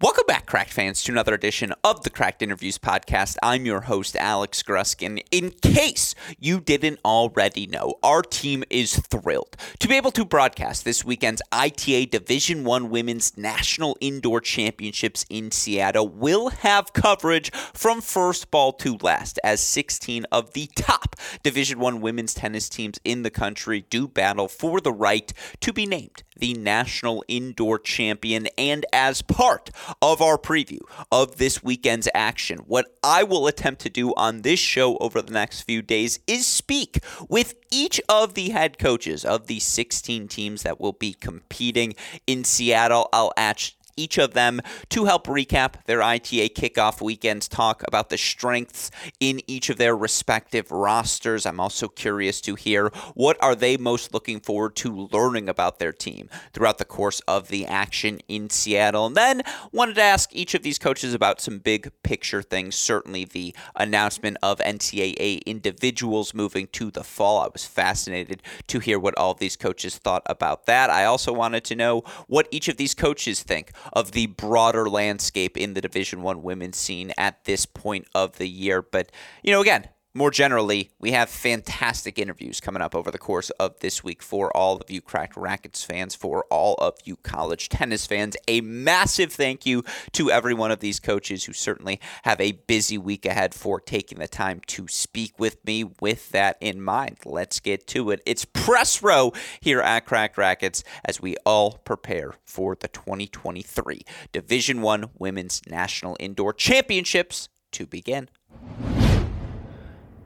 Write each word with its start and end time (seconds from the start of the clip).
Welcome 0.00 0.24
back, 0.26 0.46
Cracked 0.46 0.72
fans, 0.72 1.04
to 1.04 1.12
another 1.12 1.34
edition 1.34 1.72
of 1.84 2.02
the 2.02 2.10
Cracked 2.10 2.42
Interviews 2.42 2.78
podcast. 2.78 3.36
I'm 3.44 3.64
your 3.64 3.82
host, 3.82 4.16
Alex 4.16 4.60
Gruskin. 4.60 5.22
In 5.30 5.52
case 5.52 6.16
you 6.36 6.58
didn't 6.58 6.98
already 7.04 7.68
know, 7.68 7.94
our 8.02 8.20
team 8.20 8.64
is 8.70 8.98
thrilled 8.98 9.56
to 9.78 9.86
be 9.86 9.96
able 9.96 10.10
to 10.10 10.24
broadcast 10.24 10.84
this 10.84 11.04
weekend's 11.04 11.42
ITA 11.52 12.06
Division 12.06 12.64
One 12.64 12.90
Women's 12.90 13.38
National 13.38 13.96
Indoor 14.00 14.40
Championships 14.40 15.24
in 15.30 15.52
Seattle. 15.52 16.08
We'll 16.08 16.48
have 16.48 16.92
coverage 16.92 17.52
from 17.52 18.00
first 18.00 18.50
ball 18.50 18.72
to 18.72 18.98
last, 19.00 19.38
as 19.44 19.60
16 19.60 20.26
of 20.32 20.54
the 20.54 20.68
top 20.74 21.14
Division 21.44 21.78
One 21.78 22.00
women's 22.00 22.34
tennis 22.34 22.68
teams 22.68 22.98
in 23.04 23.22
the 23.22 23.30
country 23.30 23.86
do 23.90 24.08
battle 24.08 24.48
for 24.48 24.80
the 24.80 24.92
right 24.92 25.32
to 25.60 25.72
be 25.72 25.86
named 25.86 26.24
the 26.36 26.54
national 26.54 27.24
indoor 27.28 27.78
champion. 27.78 28.48
And 28.58 28.84
as 28.92 29.22
part 29.22 29.70
of 30.02 30.20
our 30.20 30.38
preview 30.38 30.80
of 31.10 31.36
this 31.36 31.62
weekend's 31.62 32.08
action, 32.14 32.58
what 32.66 32.86
I 33.02 33.22
will 33.22 33.46
attempt 33.46 33.82
to 33.82 33.90
do 33.90 34.14
on 34.14 34.42
this 34.42 34.60
show 34.60 34.96
over 34.98 35.22
the 35.22 35.32
next 35.32 35.62
few 35.62 35.82
days 35.82 36.20
is 36.26 36.46
speak 36.46 37.04
with 37.28 37.54
each 37.70 38.00
of 38.08 38.34
the 38.34 38.50
head 38.50 38.78
coaches 38.78 39.24
of 39.24 39.46
the 39.46 39.60
16 39.60 40.28
teams 40.28 40.62
that 40.62 40.80
will 40.80 40.92
be 40.92 41.12
competing 41.12 41.94
in 42.26 42.44
Seattle. 42.44 43.08
I'll 43.12 43.32
ask 43.36 43.72
each 43.96 44.18
of 44.18 44.34
them 44.34 44.60
to 44.90 45.04
help 45.04 45.26
recap 45.26 45.84
their 45.86 46.02
ITA 46.02 46.50
kickoff 46.50 47.00
weekends, 47.00 47.48
talk 47.48 47.82
about 47.86 48.10
the 48.10 48.18
strengths 48.18 48.90
in 49.20 49.40
each 49.46 49.70
of 49.70 49.76
their 49.76 49.96
respective 49.96 50.70
rosters. 50.70 51.46
I'm 51.46 51.60
also 51.60 51.88
curious 51.88 52.40
to 52.42 52.54
hear 52.54 52.90
what 53.14 53.36
are 53.42 53.54
they 53.54 53.76
most 53.76 54.12
looking 54.14 54.40
forward 54.40 54.76
to 54.76 55.08
learning 55.12 55.48
about 55.48 55.78
their 55.78 55.92
team 55.92 56.28
throughout 56.52 56.78
the 56.78 56.84
course 56.84 57.20
of 57.20 57.48
the 57.48 57.66
action 57.66 58.20
in 58.28 58.50
Seattle. 58.50 59.06
And 59.06 59.16
then 59.16 59.42
wanted 59.72 59.94
to 59.96 60.02
ask 60.02 60.34
each 60.34 60.54
of 60.54 60.62
these 60.62 60.78
coaches 60.78 61.14
about 61.14 61.40
some 61.40 61.58
big 61.58 61.90
picture 62.02 62.42
things. 62.42 62.74
Certainly 62.74 63.26
the 63.26 63.54
announcement 63.76 64.36
of 64.42 64.58
NCAA 64.58 65.44
individuals 65.44 66.34
moving 66.34 66.66
to 66.68 66.90
the 66.90 67.04
fall. 67.04 67.40
I 67.40 67.48
was 67.52 67.64
fascinated 67.64 68.42
to 68.68 68.78
hear 68.78 68.98
what 68.98 69.16
all 69.16 69.32
of 69.32 69.38
these 69.38 69.56
coaches 69.56 69.98
thought 69.98 70.22
about 70.26 70.66
that. 70.66 70.90
I 70.90 71.04
also 71.04 71.32
wanted 71.32 71.64
to 71.64 71.76
know 71.76 72.02
what 72.26 72.48
each 72.50 72.68
of 72.68 72.76
these 72.76 72.94
coaches 72.94 73.42
think 73.42 73.72
of 73.92 74.12
the 74.12 74.26
broader 74.26 74.88
landscape 74.88 75.56
in 75.56 75.74
the 75.74 75.80
Division 75.80 76.22
One 76.22 76.42
women's 76.42 76.76
scene 76.76 77.12
at 77.18 77.44
this 77.44 77.66
point 77.66 78.06
of 78.14 78.38
the 78.38 78.48
year. 78.48 78.82
But 78.82 79.10
you 79.42 79.52
know, 79.52 79.60
again, 79.60 79.88
more 80.16 80.30
generally, 80.30 80.90
we 81.00 81.10
have 81.10 81.28
fantastic 81.28 82.20
interviews 82.20 82.60
coming 82.60 82.80
up 82.80 82.94
over 82.94 83.10
the 83.10 83.18
course 83.18 83.50
of 83.50 83.80
this 83.80 84.04
week 84.04 84.22
for 84.22 84.56
all 84.56 84.76
of 84.76 84.88
you 84.88 85.00
Cracked 85.00 85.36
Racquets 85.36 85.82
fans, 85.82 86.14
for 86.14 86.44
all 86.50 86.74
of 86.76 86.94
you 87.02 87.16
college 87.16 87.68
tennis 87.68 88.06
fans. 88.06 88.36
A 88.46 88.60
massive 88.60 89.32
thank 89.32 89.66
you 89.66 89.82
to 90.12 90.30
every 90.30 90.54
one 90.54 90.70
of 90.70 90.78
these 90.78 91.00
coaches 91.00 91.44
who 91.44 91.52
certainly 91.52 92.00
have 92.22 92.40
a 92.40 92.52
busy 92.52 92.96
week 92.96 93.26
ahead 93.26 93.54
for 93.54 93.80
taking 93.80 94.20
the 94.20 94.28
time 94.28 94.60
to 94.68 94.86
speak 94.86 95.38
with 95.40 95.64
me 95.64 95.82
with 96.00 96.30
that 96.30 96.58
in 96.60 96.80
mind. 96.80 97.18
Let's 97.24 97.58
get 97.58 97.88
to 97.88 98.10
it. 98.10 98.22
It's 98.24 98.44
press 98.44 99.02
row 99.02 99.32
here 99.58 99.80
at 99.80 100.06
Cracked 100.06 100.38
Racquets 100.38 100.84
as 101.04 101.20
we 101.20 101.36
all 101.44 101.80
prepare 101.84 102.34
for 102.44 102.76
the 102.76 102.86
2023 102.86 104.02
Division 104.30 104.80
1 104.80 105.10
Women's 105.18 105.60
National 105.66 106.16
Indoor 106.20 106.52
Championships 106.52 107.48
to 107.72 107.86
begin. 107.86 108.28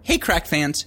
Hey, 0.09 0.17
Crack 0.17 0.47
fans. 0.47 0.87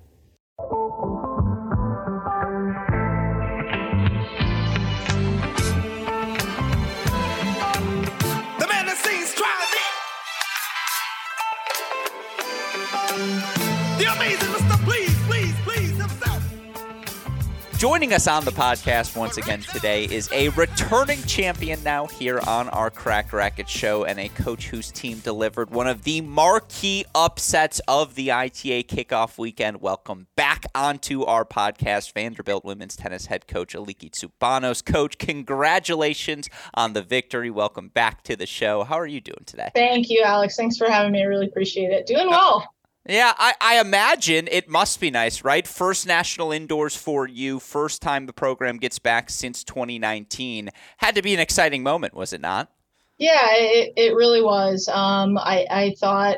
Joining 17.81 18.13
us 18.13 18.27
on 18.27 18.45
the 18.45 18.51
podcast 18.51 19.17
once 19.17 19.37
again 19.37 19.61
today 19.61 20.03
is 20.03 20.29
a 20.31 20.49
returning 20.49 21.19
champion 21.23 21.81
now 21.81 22.05
here 22.05 22.39
on 22.45 22.69
our 22.69 22.91
Crack 22.91 23.33
Racket 23.33 23.67
show 23.67 24.03
and 24.03 24.19
a 24.19 24.29
coach 24.29 24.67
whose 24.67 24.91
team 24.91 25.17
delivered 25.17 25.71
one 25.71 25.87
of 25.87 26.03
the 26.03 26.21
marquee 26.21 27.05
upsets 27.15 27.81
of 27.87 28.13
the 28.13 28.31
ITA 28.31 28.83
kickoff 28.83 29.39
weekend. 29.39 29.81
Welcome 29.81 30.27
back 30.35 30.65
onto 30.75 31.23
our 31.23 31.43
podcast, 31.43 32.13
Vanderbilt 32.13 32.63
women's 32.63 32.95
tennis 32.95 33.25
head 33.25 33.47
coach 33.47 33.73
Aleke 33.73 34.11
Tsoubanos. 34.11 34.85
Coach, 34.85 35.17
congratulations 35.17 36.49
on 36.75 36.93
the 36.93 37.01
victory. 37.01 37.49
Welcome 37.49 37.87
back 37.87 38.21
to 38.25 38.35
the 38.35 38.45
show. 38.45 38.83
How 38.83 38.99
are 38.99 39.07
you 39.07 39.21
doing 39.21 39.43
today? 39.47 39.71
Thank 39.73 40.11
you, 40.11 40.21
Alex. 40.21 40.55
Thanks 40.55 40.77
for 40.77 40.87
having 40.87 41.13
me. 41.13 41.23
I 41.23 41.25
really 41.25 41.47
appreciate 41.47 41.89
it. 41.89 42.05
Doing 42.05 42.29
well. 42.29 42.71
Yeah, 43.07 43.33
I, 43.37 43.55
I, 43.59 43.79
imagine 43.79 44.47
it 44.51 44.69
must 44.69 44.99
be 44.99 45.09
nice, 45.09 45.43
right? 45.43 45.67
First 45.67 46.05
national 46.05 46.51
indoors 46.51 46.95
for 46.95 47.27
you, 47.27 47.59
first 47.59 47.99
time 48.01 48.27
the 48.27 48.33
program 48.33 48.77
gets 48.77 48.99
back 48.99 49.31
since 49.31 49.63
2019. 49.63 50.69
Had 50.97 51.15
to 51.15 51.23
be 51.23 51.33
an 51.33 51.39
exciting 51.39 51.81
moment, 51.81 52.13
was 52.13 52.31
it 52.31 52.41
not? 52.41 52.69
Yeah, 53.17 53.53
it, 53.53 53.93
it 53.97 54.15
really 54.15 54.43
was. 54.43 54.87
Um, 54.87 55.37
I, 55.39 55.65
I 55.71 55.95
thought 55.99 56.37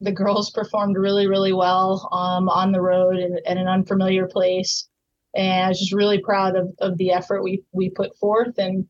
the 0.00 0.12
girls 0.12 0.50
performed 0.50 0.96
really, 0.98 1.26
really 1.26 1.54
well 1.54 2.08
um, 2.12 2.50
on 2.50 2.72
the 2.72 2.80
road 2.82 3.16
in, 3.16 3.38
in 3.46 3.56
an 3.56 3.66
unfamiliar 3.66 4.26
place. 4.26 4.88
And 5.34 5.64
I 5.64 5.68
was 5.68 5.80
just 5.80 5.94
really 5.94 6.20
proud 6.20 6.56
of, 6.56 6.74
of 6.78 6.98
the 6.98 7.12
effort 7.12 7.42
we, 7.42 7.62
we 7.72 7.88
put 7.88 8.16
forth. 8.18 8.58
And 8.58 8.86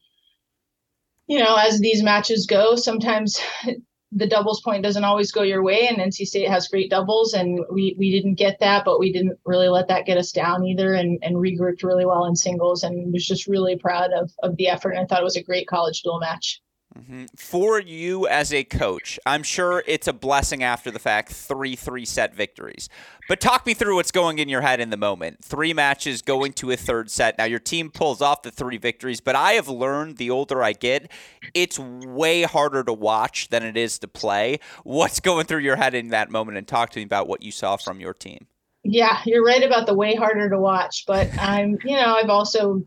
you 1.26 1.38
know, 1.38 1.56
as 1.56 1.80
these 1.80 2.02
matches 2.02 2.46
go, 2.46 2.76
sometimes 2.76 3.40
the 4.12 4.26
doubles 4.26 4.60
point 4.60 4.82
doesn't 4.82 5.04
always 5.04 5.32
go 5.32 5.42
your 5.42 5.62
way, 5.62 5.88
and 5.88 5.98
NC 5.98 6.26
State 6.26 6.48
has 6.48 6.68
great 6.68 6.90
doubles, 6.90 7.34
and 7.34 7.60
we 7.72 7.94
we 7.98 8.10
didn't 8.10 8.34
get 8.34 8.58
that, 8.60 8.84
but 8.84 9.00
we 9.00 9.12
didn't 9.12 9.38
really 9.44 9.68
let 9.68 9.88
that 9.88 10.06
get 10.06 10.18
us 10.18 10.32
down 10.32 10.64
either, 10.64 10.94
and 10.94 11.18
and 11.22 11.36
regrouped 11.36 11.82
really 11.82 12.06
well 12.06 12.24
in 12.26 12.36
singles, 12.36 12.82
and 12.84 13.12
was 13.12 13.26
just 13.26 13.46
really 13.46 13.76
proud 13.76 14.12
of 14.12 14.30
of 14.42 14.56
the 14.56 14.68
effort, 14.68 14.90
and 14.90 15.00
I 15.00 15.06
thought 15.06 15.20
it 15.20 15.24
was 15.24 15.36
a 15.36 15.42
great 15.42 15.66
college 15.66 16.02
dual 16.02 16.20
match. 16.20 16.60
Mm-hmm. 16.96 17.24
For 17.36 17.78
you 17.78 18.26
as 18.26 18.52
a 18.52 18.64
coach, 18.64 19.18
I'm 19.26 19.42
sure 19.42 19.82
it's 19.86 20.08
a 20.08 20.12
blessing 20.12 20.62
after 20.62 20.90
the 20.90 20.98
fact, 20.98 21.30
three 21.30 21.76
three 21.76 22.04
set 22.04 22.34
victories. 22.34 22.88
But 23.28 23.40
talk 23.40 23.66
me 23.66 23.74
through 23.74 23.96
what's 23.96 24.10
going 24.10 24.38
in 24.38 24.48
your 24.48 24.62
head 24.62 24.80
in 24.80 24.90
the 24.90 24.96
moment. 24.96 25.44
Three 25.44 25.74
matches 25.74 26.22
going 26.22 26.52
to 26.54 26.70
a 26.70 26.76
third 26.76 27.10
set. 27.10 27.36
Now, 27.36 27.44
your 27.44 27.58
team 27.58 27.90
pulls 27.90 28.22
off 28.22 28.42
the 28.42 28.50
three 28.50 28.78
victories, 28.78 29.20
but 29.20 29.34
I 29.34 29.52
have 29.52 29.68
learned 29.68 30.16
the 30.16 30.30
older 30.30 30.62
I 30.62 30.72
get, 30.72 31.10
it's 31.54 31.78
way 31.78 32.42
harder 32.42 32.82
to 32.84 32.92
watch 32.92 33.48
than 33.48 33.62
it 33.62 33.76
is 33.76 33.98
to 33.98 34.08
play. 34.08 34.60
What's 34.84 35.20
going 35.20 35.46
through 35.46 35.60
your 35.60 35.76
head 35.76 35.94
in 35.94 36.08
that 36.08 36.30
moment? 36.30 36.56
And 36.56 36.66
talk 36.66 36.90
to 36.90 37.00
me 37.00 37.04
about 37.04 37.28
what 37.28 37.42
you 37.42 37.50
saw 37.50 37.76
from 37.76 38.00
your 38.00 38.14
team. 38.14 38.46
Yeah, 38.84 39.20
you're 39.26 39.44
right 39.44 39.64
about 39.64 39.86
the 39.86 39.94
way 39.94 40.14
harder 40.14 40.48
to 40.48 40.58
watch, 40.60 41.04
but 41.06 41.28
I'm, 41.38 41.76
you 41.84 41.96
know, 41.96 42.14
I've 42.14 42.30
also 42.30 42.86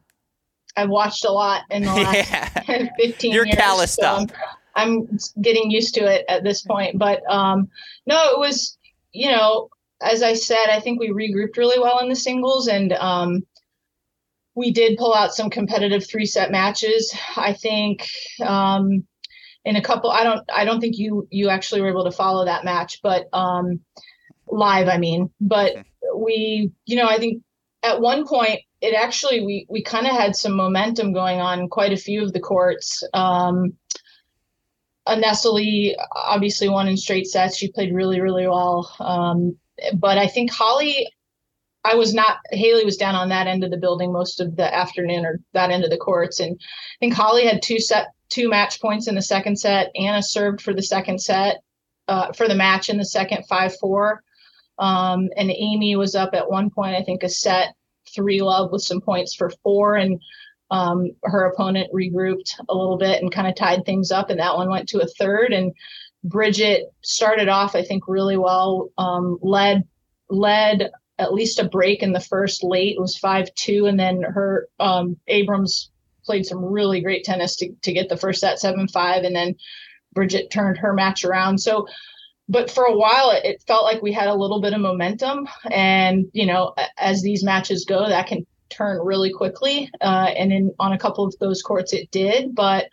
I've 0.80 0.90
watched 0.90 1.26
a 1.26 1.32
lot 1.32 1.64
in 1.70 1.84
the 1.84 1.94
last 1.94 2.32
yeah. 2.68 2.90
15 2.98 3.32
You're 3.34 3.46
years. 3.46 3.58
calloused 3.58 3.96
so 3.96 4.08
up. 4.08 4.32
I'm, 4.76 5.08
I'm, 5.10 5.20
getting 5.42 5.70
used 5.70 5.94
to 5.96 6.02
it 6.02 6.26
at 6.30 6.44
this 6.44 6.62
point. 6.62 6.98
But 6.98 7.22
um, 7.30 7.70
no, 8.06 8.16
it 8.32 8.40
was, 8.40 8.78
you 9.12 9.30
know, 9.30 9.70
as 10.02 10.24
I 10.24 10.34
said, 10.34 10.68
I 10.70 10.80
think 10.80 11.00
we 11.00 11.10
regrouped 11.10 11.58
really 11.58 11.80
well 11.80 12.00
in 12.00 12.10
the 12.10 12.16
singles 12.16 12.68
and 12.68 12.94
um, 12.94 13.46
we 14.56 14.72
did 14.72 14.98
pull 14.98 15.14
out 15.14 15.34
some 15.34 15.50
competitive 15.50 16.08
three 16.08 16.26
set 16.26 16.52
matches. 16.52 17.14
I 17.36 17.54
think 17.54 18.08
um, 18.42 19.06
in 19.66 19.76
a 19.76 19.82
couple, 19.82 20.10
I 20.10 20.24
don't, 20.24 20.50
I 20.54 20.64
don't 20.64 20.80
think 20.80 20.98
you, 20.98 21.28
you 21.30 21.50
actually 21.50 21.82
were 21.82 21.90
able 21.90 22.06
to 22.06 22.12
follow 22.12 22.46
that 22.46 22.64
match, 22.64 23.02
but 23.04 23.28
um, 23.34 23.82
live, 24.48 24.88
I 24.88 24.98
mean, 24.98 25.30
but 25.42 25.76
we, 26.16 26.72
you 26.86 26.96
know, 26.96 27.08
I 27.08 27.18
think 27.18 27.44
at 27.84 28.00
one 28.00 28.26
point 28.26 28.62
it 28.82 28.96
actually 28.96 29.42
we 29.42 29.66
we 29.70 29.84
kind 29.84 30.08
of 30.08 30.14
had 30.14 30.36
some 30.36 30.54
momentum 30.54 31.14
going 31.14 31.40
on 31.40 31.68
quite 31.68 31.94
a 31.94 31.98
few 31.98 32.24
of 32.24 32.34
the 32.34 32.40
courts. 32.40 33.04
Um, 33.14 33.74
Nestle 35.08 35.96
obviously 36.16 36.70
won 36.70 36.88
in 36.88 36.96
straight 36.96 37.28
sets. 37.28 37.58
She 37.58 37.72
played 37.72 37.94
really 37.94 38.22
really 38.22 38.48
well. 38.48 38.94
Um, 39.00 39.58
but 39.96 40.18
I 40.18 40.28
think 40.28 40.52
Holly, 40.52 41.10
I 41.84 41.96
was 41.96 42.14
not. 42.14 42.38
Haley 42.52 42.86
was 42.86 42.98
down 42.98 43.16
on 43.16 43.30
that 43.30 43.48
end 43.48 43.64
of 43.64 43.72
the 43.72 43.78
building 43.78 44.14
most 44.14 44.40
of 44.40 44.56
the 44.56 44.74
afternoon 44.74 45.26
or 45.26 45.40
that 45.54 45.72
end 45.72 45.84
of 45.84 45.90
the 45.90 45.98
courts, 45.98 46.40
and 46.40 46.56
I 46.60 46.98
think 47.00 47.14
Holly 47.14 47.46
had 47.46 47.62
two 47.62 47.80
set 47.80 48.10
two 48.30 48.50
match 48.50 48.80
points 48.80 49.08
in 49.08 49.16
the 49.16 49.22
second 49.22 49.60
set. 49.60 49.92
Anna 49.96 50.22
served 50.22 50.62
for 50.62 50.74
the 50.74 50.84
second 50.84 51.20
set 51.20 51.58
uh, 52.08 52.32
for 52.34 52.48
the 52.48 52.56
match 52.56 52.90
in 52.90 52.98
the 52.98 53.06
second 53.06 53.44
five 53.48 53.76
four. 53.78 54.24
Um, 54.78 55.30
and 55.36 55.52
Amy 55.52 55.98
was 55.98 56.16
up 56.16 56.30
at 56.34 56.50
one 56.50 56.70
point, 56.70 56.96
I 56.96 57.04
think, 57.04 57.24
a 57.24 57.30
set 57.30 57.74
three 58.14 58.42
love 58.42 58.72
with 58.72 58.82
some 58.82 59.02
points 59.02 59.36
for 59.36 59.52
four. 59.64 59.96
And 59.96 60.22
um, 60.72 61.12
her 61.24 61.46
opponent 61.46 61.92
regrouped 61.94 62.54
a 62.70 62.76
little 62.76 62.98
bit 62.98 63.22
and 63.22 63.32
kind 63.32 63.48
of 63.48 63.56
tied 63.56 63.86
things 63.86 64.12
up. 64.12 64.30
And 64.30 64.40
that 64.40 64.56
one 64.56 64.70
went 64.70 64.90
to 64.90 65.02
a 65.02 65.08
third. 65.08 65.52
And 65.52 65.74
Bridget 66.24 66.94
started 67.02 67.48
off, 67.48 67.76
I 67.76 67.84
think, 67.84 68.08
really 68.08 68.38
well, 68.38 68.90
um, 68.98 69.40
led, 69.42 69.88
led 70.30 70.92
at 71.18 71.34
least 71.34 71.60
a 71.60 71.68
break 71.68 72.04
in 72.04 72.14
the 72.14 72.20
first 72.20 72.64
late. 72.64 72.96
It 72.96 73.02
was 73.02 73.18
5 73.18 73.54
2. 73.56 73.86
And 73.88 74.00
then 74.00 74.22
her 74.22 74.68
um, 74.80 75.18
Abrams 75.28 75.92
played 76.24 76.46
some 76.46 76.64
really 76.64 77.02
great 77.02 77.24
tennis 77.24 77.56
to, 77.58 77.72
to 77.82 77.94
get 77.94 78.10
the 78.10 78.18
first 78.18 78.42
set 78.42 78.60
7 78.60 78.88
5. 78.88 79.24
And 79.24 79.36
then 79.36 79.56
Bridget 80.14 80.52
turned 80.52 80.78
her 80.78 80.94
match 80.94 81.24
around. 81.24 81.60
So, 81.60 81.88
but 82.50 82.70
for 82.70 82.84
a 82.84 82.98
while 82.98 83.32
it, 83.32 83.64
felt 83.68 83.84
like 83.84 84.02
we 84.02 84.12
had 84.12 84.28
a 84.28 84.36
little 84.36 84.60
bit 84.62 84.74
of 84.74 84.82
momentum. 84.82 85.48
And 85.72 86.26
you 86.34 86.46
know 86.46 86.74
as 86.98 87.22
these 87.22 87.44
matches 87.44 87.86
go 87.86 88.08
that 88.10 88.28
can 88.28 88.46
turn 88.70 89.00
really 89.04 89.32
quickly. 89.32 89.90
Uh, 90.02 90.32
and 90.38 90.52
in 90.52 90.74
on 90.80 90.94
a 90.94 91.00
couple 91.00 91.26
of 91.26 91.36
those 91.40 91.62
courts 91.62 91.94
it 91.94 92.12
did. 92.12 92.56
But 92.56 92.88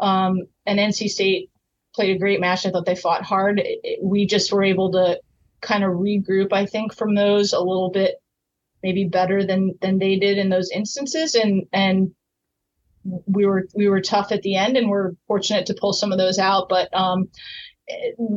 um, 0.00 0.42
and 0.66 0.78
nc 0.78 1.08
state 1.08 1.50
played 1.94 2.16
a 2.16 2.18
great 2.18 2.40
match. 2.40 2.64
I 2.64 2.70
thought 2.70 2.86
they 2.86 2.96
fought 2.96 3.22
hard. 3.22 3.58
It, 3.58 3.80
it, 3.84 3.98
we 4.02 4.26
just 4.26 4.52
were 4.52 4.62
able 4.64 4.92
to 4.92 5.20
kind 5.60 5.84
of 5.84 5.92
regroup 5.92 6.52
i 6.52 6.66
think 6.66 6.92
from 6.92 7.14
those 7.14 7.52
a 7.52 7.60
little 7.60 7.88
bit 7.88 8.16
maybe 8.82 9.04
better 9.04 9.44
than 9.44 9.74
than 9.80 9.98
they 9.98 10.16
did 10.16 10.38
in 10.38 10.48
those 10.48 10.70
instances. 10.70 11.34
And 11.34 11.66
and 11.72 12.12
we 13.26 13.46
were 13.46 13.66
we 13.74 13.88
were 13.88 14.00
tough 14.00 14.32
at 14.32 14.42
the 14.42 14.56
end 14.56 14.76
and 14.76 14.88
we're 14.88 15.12
fortunate 15.26 15.66
to 15.66 15.74
pull 15.74 15.92
some 15.92 16.12
of 16.12 16.18
those 16.18 16.38
out. 16.38 16.68
But 16.68 16.88
um 16.94 17.28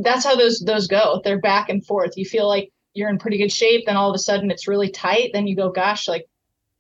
that's 0.04 0.26
how 0.26 0.36
those 0.36 0.60
those 0.60 0.88
go. 0.88 1.22
They're 1.24 1.40
back 1.40 1.70
and 1.70 1.86
forth. 1.86 2.18
You 2.18 2.26
feel 2.26 2.48
like 2.48 2.72
you're 2.94 3.10
in 3.10 3.20
pretty 3.20 3.38
good 3.38 3.52
shape, 3.52 3.86
then 3.86 3.98
all 3.98 4.10
of 4.10 4.16
a 4.16 4.20
sudden 4.20 4.52
it's 4.52 4.68
really 4.68 4.90
tight. 4.90 5.32
Then 5.34 5.48
you 5.48 5.56
go, 5.56 5.70
gosh, 5.70 6.08
like 6.08 6.26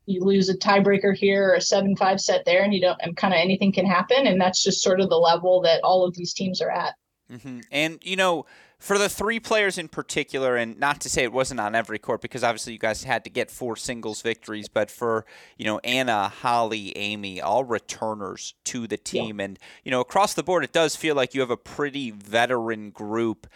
you 0.05 0.23
lose 0.23 0.49
a 0.49 0.57
tiebreaker 0.57 1.15
here 1.15 1.49
or 1.49 1.55
a 1.55 1.61
seven 1.61 1.95
five 1.95 2.21
set 2.21 2.45
there, 2.45 2.63
and 2.63 2.73
you 2.73 2.81
don't, 2.81 2.99
and 3.01 3.17
kind 3.17 3.33
of 3.33 3.39
anything 3.39 3.71
can 3.71 3.85
happen. 3.85 4.27
And 4.27 4.39
that's 4.39 4.63
just 4.63 4.81
sort 4.81 5.01
of 5.01 5.09
the 5.09 5.17
level 5.17 5.61
that 5.61 5.81
all 5.83 6.05
of 6.05 6.15
these 6.15 6.33
teams 6.33 6.61
are 6.61 6.71
at. 6.71 6.95
Mm-hmm. 7.31 7.59
And 7.71 7.99
you 8.03 8.15
know, 8.15 8.45
for 8.79 8.97
the 8.97 9.09
three 9.09 9.39
players 9.39 9.77
in 9.77 9.87
particular, 9.87 10.55
and 10.55 10.79
not 10.79 11.01
to 11.01 11.09
say 11.09 11.23
it 11.23 11.31
wasn't 11.31 11.59
on 11.59 11.75
every 11.75 11.99
court 11.99 12.21
because 12.21 12.43
obviously 12.43 12.73
you 12.73 12.79
guys 12.79 13.03
had 13.03 13.23
to 13.23 13.29
get 13.29 13.49
four 13.49 13.75
singles 13.75 14.21
victories, 14.21 14.67
but 14.67 14.91
for 14.91 15.25
you 15.57 15.65
know 15.65 15.79
Anna, 15.79 16.29
Holly, 16.29 16.95
Amy, 16.97 17.41
all 17.41 17.63
returners 17.63 18.53
to 18.65 18.87
the 18.87 18.97
team, 18.97 19.39
yeah. 19.39 19.45
and 19.45 19.59
you 19.83 19.91
know 19.91 20.01
across 20.01 20.33
the 20.33 20.43
board, 20.43 20.63
it 20.63 20.73
does 20.73 20.95
feel 20.95 21.15
like 21.15 21.33
you 21.33 21.41
have 21.41 21.51
a 21.51 21.57
pretty 21.57 22.11
veteran 22.11 22.91
group. 22.91 23.47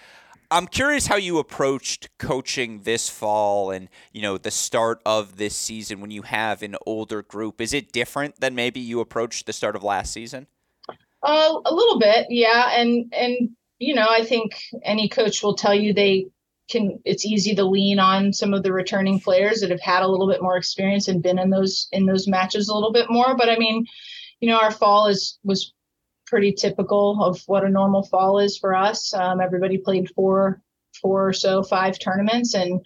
I'm 0.51 0.65
curious 0.65 1.05
how 1.05 1.17
you 1.17 1.37
approached 1.37 2.09
coaching 2.17 2.81
this 2.81 3.07
fall 3.07 3.69
and 3.69 3.87
you 4.11 4.21
know 4.21 4.37
the 4.37 4.51
start 4.51 5.01
of 5.05 5.37
this 5.37 5.55
season 5.55 6.01
when 6.01 6.11
you 6.11 6.23
have 6.23 6.63
an 6.63 6.75
older 6.85 7.21
group. 7.21 7.61
Is 7.61 7.73
it 7.73 7.91
different 7.91 8.39
than 8.39 8.55
maybe 8.55 8.79
you 8.79 8.99
approached 8.99 9.45
the 9.45 9.53
start 9.53 9.75
of 9.75 9.83
last 9.83 10.11
season? 10.11 10.47
Uh, 11.21 11.59
a 11.65 11.73
little 11.73 11.99
bit, 11.99 12.27
yeah, 12.29 12.71
and 12.79 13.13
and 13.13 13.49
you 13.79 13.95
know, 13.95 14.07
I 14.09 14.23
think 14.23 14.61
any 14.83 15.09
coach 15.09 15.41
will 15.41 15.55
tell 15.55 15.73
you 15.73 15.93
they 15.93 16.27
can 16.69 16.99
it's 17.03 17.25
easy 17.25 17.55
to 17.55 17.63
lean 17.63 17.99
on 17.99 18.31
some 18.31 18.53
of 18.53 18.61
the 18.61 18.71
returning 18.71 19.19
players 19.19 19.61
that 19.61 19.71
have 19.71 19.81
had 19.81 20.03
a 20.03 20.07
little 20.07 20.29
bit 20.29 20.41
more 20.41 20.57
experience 20.57 21.07
and 21.07 21.23
been 21.23 21.39
in 21.39 21.49
those 21.49 21.87
in 21.91 22.05
those 22.05 22.27
matches 22.27 22.69
a 22.69 22.73
little 22.73 22.91
bit 22.91 23.09
more. 23.09 23.35
But 23.35 23.49
I 23.49 23.57
mean, 23.57 23.85
you 24.39 24.49
know, 24.49 24.59
our 24.59 24.71
fall 24.71 25.07
is 25.07 25.39
was 25.43 25.73
pretty 26.27 26.53
typical 26.53 27.23
of 27.23 27.41
what 27.47 27.63
a 27.63 27.69
normal 27.69 28.03
fall 28.03 28.37
is 28.37 28.57
for 28.57 28.75
us. 28.75 29.13
Um, 29.13 29.41
everybody 29.41 29.77
played 29.77 30.11
four 30.11 30.61
four 31.01 31.27
or 31.29 31.33
so 31.33 31.63
five 31.63 31.97
tournaments 31.97 32.53
and 32.53 32.81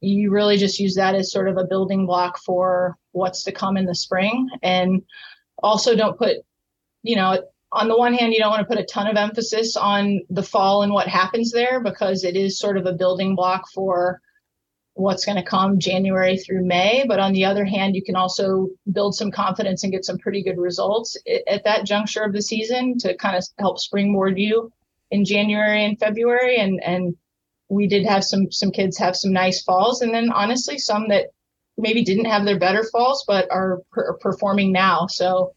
you 0.00 0.30
really 0.30 0.56
just 0.56 0.80
use 0.80 0.94
that 0.94 1.14
as 1.14 1.32
sort 1.32 1.48
of 1.48 1.58
a 1.58 1.64
building 1.64 2.06
block 2.06 2.38
for 2.38 2.96
what's 3.12 3.42
to 3.44 3.52
come 3.52 3.76
in 3.76 3.84
the 3.84 3.94
spring 3.94 4.48
and 4.62 5.02
also 5.62 5.94
don't 5.94 6.16
put 6.16 6.36
you 7.02 7.16
know 7.16 7.42
on 7.72 7.88
the 7.88 7.96
one 7.96 8.14
hand, 8.14 8.32
you 8.32 8.40
don't 8.40 8.50
want 8.50 8.60
to 8.60 8.74
put 8.74 8.82
a 8.82 8.86
ton 8.86 9.06
of 9.06 9.16
emphasis 9.16 9.76
on 9.76 10.20
the 10.28 10.42
fall 10.42 10.82
and 10.82 10.92
what 10.92 11.06
happens 11.06 11.52
there 11.52 11.80
because 11.80 12.24
it 12.24 12.36
is 12.36 12.58
sort 12.58 12.76
of 12.76 12.86
a 12.86 12.92
building 12.92 13.36
block 13.36 13.64
for 13.72 14.20
what's 14.94 15.24
going 15.24 15.36
to 15.36 15.42
come 15.42 15.78
January 15.78 16.36
through 16.36 16.64
May. 16.64 17.04
But 17.06 17.20
on 17.20 17.32
the 17.32 17.44
other 17.44 17.64
hand, 17.64 17.94
you 17.94 18.02
can 18.02 18.16
also 18.16 18.68
build 18.92 19.14
some 19.14 19.30
confidence 19.30 19.84
and 19.84 19.92
get 19.92 20.04
some 20.04 20.18
pretty 20.18 20.42
good 20.42 20.58
results 20.58 21.16
at 21.46 21.64
that 21.64 21.86
juncture 21.86 22.22
of 22.22 22.32
the 22.32 22.42
season 22.42 22.98
to 22.98 23.16
kind 23.16 23.36
of 23.36 23.44
help 23.58 23.78
springboard 23.78 24.38
you 24.38 24.72
in 25.12 25.24
January 25.24 25.84
and 25.84 25.98
February. 25.98 26.56
And 26.56 26.82
and 26.82 27.14
we 27.68 27.86
did 27.86 28.04
have 28.04 28.24
some 28.24 28.50
some 28.50 28.72
kids 28.72 28.98
have 28.98 29.16
some 29.16 29.32
nice 29.32 29.62
falls, 29.62 30.02
and 30.02 30.12
then 30.12 30.30
honestly, 30.32 30.76
some 30.76 31.08
that 31.08 31.26
maybe 31.78 32.02
didn't 32.02 32.26
have 32.26 32.44
their 32.44 32.58
better 32.58 32.84
falls 32.92 33.24
but 33.26 33.48
are 33.50 33.80
per- 33.92 34.18
performing 34.18 34.72
now. 34.72 35.06
So 35.06 35.54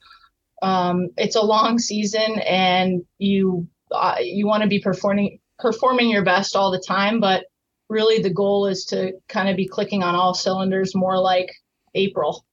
um, 0.64 1.10
it's 1.18 1.36
a 1.36 1.42
long 1.42 1.78
season 1.78 2.40
and 2.40 3.04
you 3.18 3.68
uh, 3.92 4.16
you 4.22 4.48
want 4.48 4.64
to 4.64 4.70
be 4.70 4.80
performing 4.80 5.40
performing 5.60 6.10
your 6.10 6.24
best 6.24 6.56
all 6.56 6.72
the 6.72 6.84
time 6.86 7.20
but 7.20 7.46
really 7.90 8.22
the 8.22 8.34
goal 8.34 8.66
is 8.66 8.86
to 8.86 9.14
kind 9.28 9.50
of 9.50 9.58
be 9.58 9.68
clicking 9.68 10.02
on 10.02 10.16
all 10.16 10.34
cylinders 10.34 10.96
more 10.96 11.20
like 11.20 11.52
april 11.96 12.46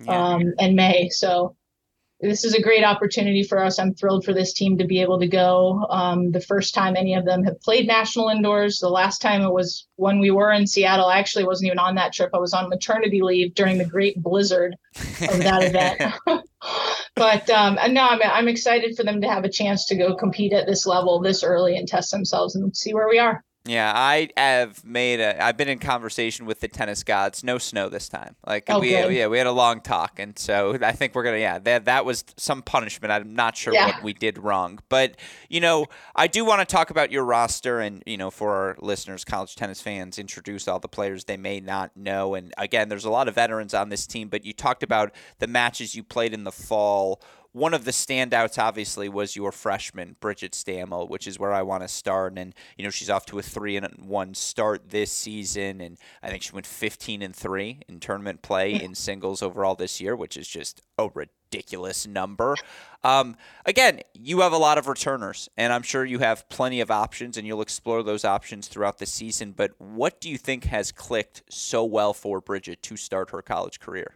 yeah. 0.00 0.34
um, 0.34 0.54
and 0.58 0.74
may 0.74 1.08
so 1.10 1.54
this 2.20 2.44
is 2.44 2.54
a 2.54 2.60
great 2.60 2.82
opportunity 2.82 3.44
for 3.44 3.62
us. 3.62 3.78
I'm 3.78 3.94
thrilled 3.94 4.24
for 4.24 4.32
this 4.32 4.52
team 4.52 4.78
to 4.78 4.84
be 4.84 5.00
able 5.00 5.20
to 5.20 5.28
go. 5.28 5.86
Um, 5.88 6.32
the 6.32 6.40
first 6.40 6.74
time 6.74 6.96
any 6.96 7.14
of 7.14 7.24
them 7.24 7.44
have 7.44 7.60
played 7.60 7.86
national 7.86 8.28
indoors. 8.28 8.80
The 8.80 8.88
last 8.88 9.22
time 9.22 9.42
it 9.42 9.52
was 9.52 9.86
when 9.96 10.18
we 10.18 10.32
were 10.32 10.50
in 10.50 10.66
Seattle. 10.66 11.06
I 11.06 11.18
actually 11.18 11.44
wasn't 11.44 11.68
even 11.68 11.78
on 11.78 11.94
that 11.94 12.12
trip. 12.12 12.30
I 12.34 12.38
was 12.38 12.54
on 12.54 12.68
maternity 12.68 13.22
leave 13.22 13.54
during 13.54 13.78
the 13.78 13.84
great 13.84 14.20
blizzard 14.20 14.74
of 14.96 15.38
that 15.38 15.62
event. 16.26 16.44
but 17.18 17.50
um, 17.50 17.78
no, 17.92 18.06
I'm, 18.06 18.20
I'm 18.22 18.48
excited 18.48 18.96
for 18.96 19.02
them 19.02 19.20
to 19.20 19.28
have 19.28 19.44
a 19.44 19.50
chance 19.50 19.86
to 19.86 19.96
go 19.96 20.14
compete 20.14 20.52
at 20.52 20.66
this 20.66 20.86
level 20.86 21.20
this 21.20 21.42
early 21.42 21.76
and 21.76 21.86
test 21.86 22.10
themselves 22.10 22.54
and 22.54 22.74
see 22.76 22.94
where 22.94 23.08
we 23.08 23.18
are. 23.18 23.44
Yeah, 23.68 23.92
I 23.94 24.30
have 24.36 24.82
made 24.84 25.20
a. 25.20 25.42
I've 25.44 25.56
been 25.58 25.68
in 25.68 25.78
conversation 25.78 26.46
with 26.46 26.60
the 26.60 26.68
tennis 26.68 27.02
gods. 27.04 27.44
No 27.44 27.58
snow 27.58 27.88
this 27.88 28.08
time. 28.08 28.34
Like 28.46 28.64
Oh, 28.68 28.80
we, 28.80 28.88
good. 28.90 29.12
yeah, 29.12 29.26
we 29.26 29.36
had 29.36 29.46
a 29.46 29.52
long 29.52 29.82
talk, 29.82 30.18
and 30.18 30.38
so 30.38 30.76
I 30.82 30.92
think 30.92 31.14
we're 31.14 31.22
gonna. 31.22 31.36
Yeah, 31.38 31.58
that 31.58 31.84
that 31.84 32.04
was 32.06 32.24
some 32.38 32.62
punishment. 32.62 33.12
I'm 33.12 33.34
not 33.34 33.56
sure 33.56 33.74
Yeah. 33.74 33.86
what 33.86 34.02
we 34.02 34.14
did 34.14 34.38
wrong, 34.38 34.78
but 34.88 35.16
you 35.50 35.60
know, 35.60 35.86
I 36.16 36.28
do 36.28 36.44
want 36.44 36.60
to 36.60 36.64
talk 36.66 36.88
about 36.90 37.12
your 37.12 37.24
roster, 37.24 37.80
and 37.80 38.02
you 38.06 38.16
know, 38.16 38.30
for 38.30 38.52
our 38.54 38.76
listeners, 38.80 39.24
college 39.24 39.54
tennis 39.54 39.80
fans, 39.82 40.18
introduce 40.18 40.66
all 40.66 40.78
the 40.78 40.88
players 40.88 41.24
they 41.24 41.36
may 41.36 41.60
not 41.60 41.96
know. 41.96 42.34
And 42.34 42.54
again, 42.56 42.88
there's 42.88 43.04
a 43.04 43.10
lot 43.10 43.28
of 43.28 43.34
veterans 43.34 43.74
on 43.74 43.90
this 43.90 44.06
team, 44.06 44.28
but 44.28 44.44
you 44.46 44.54
talked 44.54 44.82
about 44.82 45.12
the 45.40 45.46
matches 45.46 45.94
you 45.94 46.02
played 46.02 46.32
in 46.32 46.44
the 46.44 46.52
fall 46.52 47.20
one 47.58 47.74
of 47.74 47.84
the 47.84 47.90
standouts 47.90 48.58
obviously 48.58 49.08
was 49.08 49.34
your 49.34 49.50
freshman 49.50 50.16
Bridget 50.20 50.52
Stammel, 50.52 51.08
which 51.08 51.26
is 51.26 51.38
where 51.38 51.52
I 51.52 51.62
want 51.62 51.82
to 51.82 51.88
start. 51.88 52.38
And 52.38 52.54
you 52.76 52.84
know 52.84 52.90
she's 52.90 53.10
off 53.10 53.26
to 53.26 53.38
a 53.38 53.42
three 53.42 53.76
and 53.76 53.86
one 53.98 54.34
start 54.34 54.90
this 54.90 55.10
season, 55.10 55.80
and 55.80 55.98
I 56.22 56.30
think 56.30 56.42
she 56.42 56.52
went 56.52 56.66
15 56.66 57.20
and 57.20 57.34
three 57.34 57.80
in 57.88 58.00
tournament 58.00 58.42
play 58.42 58.74
in 58.74 58.94
singles 58.94 59.42
overall 59.42 59.74
this 59.74 60.00
year, 60.00 60.14
which 60.14 60.36
is 60.36 60.46
just 60.46 60.82
a 60.98 61.08
ridiculous 61.12 62.06
number. 62.06 62.56
Um, 63.02 63.36
again, 63.66 64.00
you 64.14 64.40
have 64.40 64.52
a 64.52 64.58
lot 64.58 64.78
of 64.78 64.86
returners, 64.86 65.48
and 65.56 65.72
I'm 65.72 65.82
sure 65.82 66.04
you 66.04 66.20
have 66.20 66.48
plenty 66.48 66.80
of 66.80 66.90
options, 66.90 67.36
and 67.36 67.46
you'll 67.46 67.62
explore 67.62 68.02
those 68.02 68.24
options 68.24 68.68
throughout 68.68 68.98
the 68.98 69.06
season. 69.06 69.52
But 69.52 69.72
what 69.78 70.20
do 70.20 70.30
you 70.30 70.38
think 70.38 70.64
has 70.64 70.92
clicked 70.92 71.42
so 71.48 71.84
well 71.84 72.12
for 72.12 72.40
Bridget 72.40 72.82
to 72.84 72.96
start 72.96 73.30
her 73.30 73.42
college 73.42 73.80
career? 73.80 74.14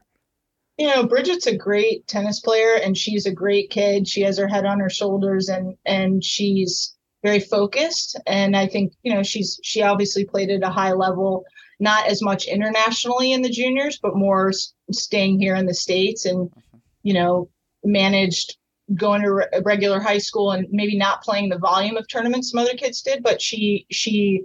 You 0.82 0.88
know 0.88 1.06
bridget's 1.06 1.46
a 1.46 1.56
great 1.56 2.08
tennis 2.08 2.40
player 2.40 2.74
and 2.74 2.98
she's 2.98 3.24
a 3.24 3.32
great 3.32 3.70
kid. 3.70 4.08
She 4.08 4.22
has 4.22 4.36
her 4.36 4.48
head 4.48 4.66
on 4.66 4.80
her 4.80 4.90
shoulders 4.90 5.48
and 5.48 5.76
and 5.86 6.24
she's 6.24 6.96
very 7.22 7.38
focused. 7.38 8.18
And 8.26 8.56
i 8.56 8.66
think 8.66 8.92
you 9.04 9.14
know 9.14 9.22
she's 9.22 9.60
she 9.62 9.80
obviously 9.82 10.24
played 10.24 10.50
at 10.50 10.64
a 10.64 10.70
high 10.70 10.92
level 10.92 11.44
not 11.78 12.08
as 12.08 12.20
much 12.20 12.46
internationally 12.46 13.30
in 13.30 13.42
the 13.42 13.48
juniors 13.48 14.00
but 14.02 14.16
more 14.16 14.48
s- 14.48 14.72
staying 14.90 15.38
here 15.38 15.54
in 15.54 15.66
the 15.66 15.74
states 15.74 16.24
and 16.26 16.50
mm-hmm. 16.50 16.78
you 17.04 17.14
know 17.14 17.48
managed 17.84 18.56
going 18.96 19.22
to 19.22 19.32
re- 19.34 19.62
regular 19.64 20.00
high 20.00 20.18
school 20.18 20.50
and 20.50 20.66
maybe 20.72 20.98
not 20.98 21.22
playing 21.22 21.48
the 21.48 21.58
volume 21.58 21.96
of 21.96 22.08
tournaments 22.08 22.50
some 22.50 22.60
other 22.60 22.74
kids 22.74 23.02
did 23.02 23.22
but 23.22 23.40
she 23.40 23.86
she 23.92 24.42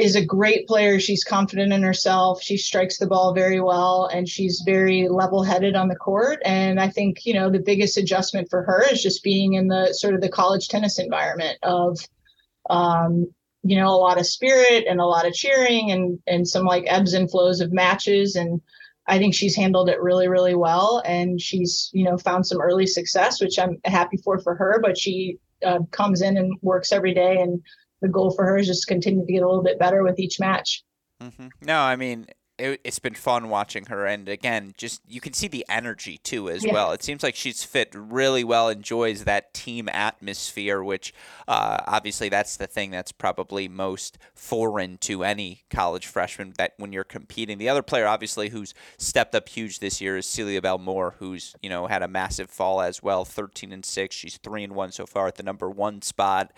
is 0.00 0.16
a 0.16 0.24
great 0.24 0.66
player. 0.66 0.98
She's 0.98 1.22
confident 1.22 1.72
in 1.72 1.82
herself. 1.82 2.42
She 2.42 2.56
strikes 2.56 2.98
the 2.98 3.06
ball 3.06 3.34
very 3.34 3.60
well 3.60 4.06
and 4.12 4.28
she's 4.28 4.62
very 4.64 5.08
level 5.08 5.42
headed 5.42 5.76
on 5.76 5.88
the 5.88 5.96
court. 5.96 6.40
And 6.44 6.80
I 6.80 6.88
think, 6.88 7.26
you 7.26 7.34
know, 7.34 7.50
the 7.50 7.60
biggest 7.60 7.96
adjustment 7.98 8.48
for 8.48 8.62
her 8.62 8.82
is 8.90 9.02
just 9.02 9.22
being 9.22 9.54
in 9.54 9.68
the 9.68 9.92
sort 9.92 10.14
of 10.14 10.20
the 10.20 10.28
college 10.28 10.68
tennis 10.68 10.98
environment 10.98 11.58
of, 11.62 11.98
um, 12.70 13.26
you 13.62 13.76
know, 13.76 13.88
a 13.88 13.96
lot 13.96 14.18
of 14.18 14.26
spirit 14.26 14.86
and 14.88 15.00
a 15.00 15.06
lot 15.06 15.26
of 15.26 15.34
cheering 15.34 15.90
and, 15.90 16.18
and 16.26 16.48
some 16.48 16.64
like 16.64 16.84
ebbs 16.86 17.12
and 17.12 17.30
flows 17.30 17.60
of 17.60 17.72
matches. 17.72 18.36
And 18.36 18.60
I 19.06 19.18
think 19.18 19.34
she's 19.34 19.56
handled 19.56 19.90
it 19.90 20.00
really, 20.00 20.28
really 20.28 20.54
well. 20.54 21.02
And 21.04 21.40
she's, 21.40 21.90
you 21.92 22.04
know, 22.04 22.16
found 22.16 22.46
some 22.46 22.60
early 22.60 22.86
success, 22.86 23.40
which 23.40 23.58
I'm 23.58 23.78
happy 23.84 24.16
for 24.24 24.38
for 24.38 24.54
her, 24.54 24.80
but 24.82 24.96
she 24.96 25.38
uh, 25.64 25.80
comes 25.90 26.22
in 26.22 26.38
and 26.38 26.56
works 26.62 26.90
every 26.90 27.12
day 27.12 27.36
and 27.38 27.60
the 28.00 28.08
goal 28.08 28.30
for 28.30 28.44
her 28.44 28.56
is 28.56 28.66
just 28.66 28.86
continue 28.86 29.24
to 29.26 29.32
get 29.32 29.42
a 29.42 29.46
little 29.46 29.62
bit 29.62 29.78
better 29.78 30.02
with 30.02 30.18
each 30.18 30.40
match. 30.40 30.82
Mm-hmm. 31.22 31.48
No, 31.62 31.78
I 31.80 31.96
mean 31.96 32.26
it, 32.60 32.80
it's 32.84 32.98
been 32.98 33.14
fun 33.14 33.48
watching 33.48 33.86
her, 33.86 34.06
and 34.06 34.28
again, 34.28 34.72
just 34.76 35.00
you 35.08 35.20
can 35.20 35.32
see 35.32 35.48
the 35.48 35.64
energy 35.68 36.18
too 36.18 36.48
as 36.50 36.64
Yeah. 36.64 36.72
well. 36.74 36.92
It 36.92 37.02
seems 37.02 37.22
like 37.22 37.34
she's 37.34 37.64
fit 37.64 37.90
really 37.94 38.44
well, 38.44 38.68
enjoys 38.68 39.24
that 39.24 39.54
team 39.54 39.88
atmosphere, 39.88 40.82
which 40.82 41.12
uh, 41.48 41.78
obviously 41.86 42.28
that's 42.28 42.56
the 42.56 42.66
thing 42.66 42.90
that's 42.90 43.12
probably 43.12 43.66
most 43.68 44.18
foreign 44.34 44.98
to 44.98 45.24
any 45.24 45.62
college 45.70 46.06
freshman. 46.06 46.52
That 46.58 46.74
when 46.76 46.92
you're 46.92 47.04
competing, 47.04 47.58
the 47.58 47.68
other 47.68 47.82
player 47.82 48.06
obviously 48.06 48.50
who's 48.50 48.74
stepped 48.98 49.34
up 49.34 49.48
huge 49.48 49.78
this 49.78 50.00
year 50.00 50.16
is 50.18 50.26
Celia-Belle 50.26 50.78
Mohr 50.80 51.14
who's 51.18 51.54
you 51.62 51.70
know 51.70 51.86
had 51.86 52.02
a 52.02 52.08
massive 52.08 52.50
fall 52.50 52.80
as 52.82 53.02
well, 53.02 53.24
13 53.24 53.72
and 53.72 53.84
six. 53.84 54.14
She's 54.14 54.36
three 54.36 54.64
and 54.64 54.74
one 54.74 54.92
so 54.92 55.06
far 55.06 55.26
at 55.26 55.36
the 55.36 55.42
number 55.42 55.70
one 55.70 56.02
spot. 56.02 56.52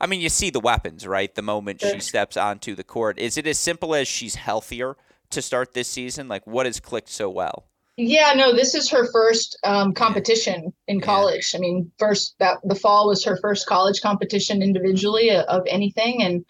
I 0.00 0.06
mean, 0.06 0.20
you 0.20 0.28
see 0.28 0.50
the 0.50 0.60
weapons, 0.60 1.06
right? 1.06 1.34
The 1.34 1.42
moment 1.42 1.80
she 1.80 2.00
steps 2.00 2.36
onto 2.36 2.74
the 2.74 2.84
court. 2.84 3.18
Is 3.18 3.36
it 3.36 3.46
as 3.46 3.58
simple 3.58 3.94
as 3.94 4.08
she's 4.08 4.34
healthier 4.34 4.96
to 5.30 5.42
start 5.42 5.74
this 5.74 5.88
season? 5.88 6.28
Like, 6.28 6.46
what 6.46 6.66
has 6.66 6.80
clicked 6.80 7.08
so 7.08 7.30
well? 7.30 7.66
Yeah, 7.96 8.34
no, 8.36 8.52
this 8.52 8.74
is 8.74 8.90
her 8.90 9.10
first 9.10 9.58
um, 9.64 9.94
competition 9.94 10.72
in 10.86 10.98
Yeah. 10.98 11.04
college. 11.04 11.52
I 11.54 11.58
mean, 11.58 11.90
first 11.98 12.34
that 12.40 12.58
the 12.62 12.74
fall 12.74 13.08
was 13.08 13.24
her 13.24 13.38
first 13.38 13.66
college 13.66 14.02
competition 14.02 14.62
individually 14.62 15.30
uh, 15.30 15.44
of 15.44 15.62
anything, 15.66 16.22
and 16.22 16.44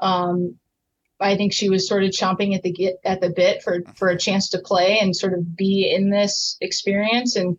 um, 0.00 0.58
I 1.18 1.36
think 1.36 1.54
she 1.54 1.70
was 1.70 1.88
sort 1.88 2.04
of 2.04 2.10
chomping 2.10 2.54
at 2.54 2.62
the 2.62 2.72
get 2.72 2.96
at 3.04 3.22
the 3.22 3.30
bit 3.30 3.62
for 3.62 3.82
for 3.96 4.08
a 4.08 4.18
chance 4.18 4.50
to 4.50 4.58
play 4.58 4.98
and 4.98 5.16
sort 5.16 5.32
of 5.32 5.56
be 5.56 5.90
in 5.90 6.10
this 6.10 6.58
experience. 6.60 7.34
And 7.34 7.56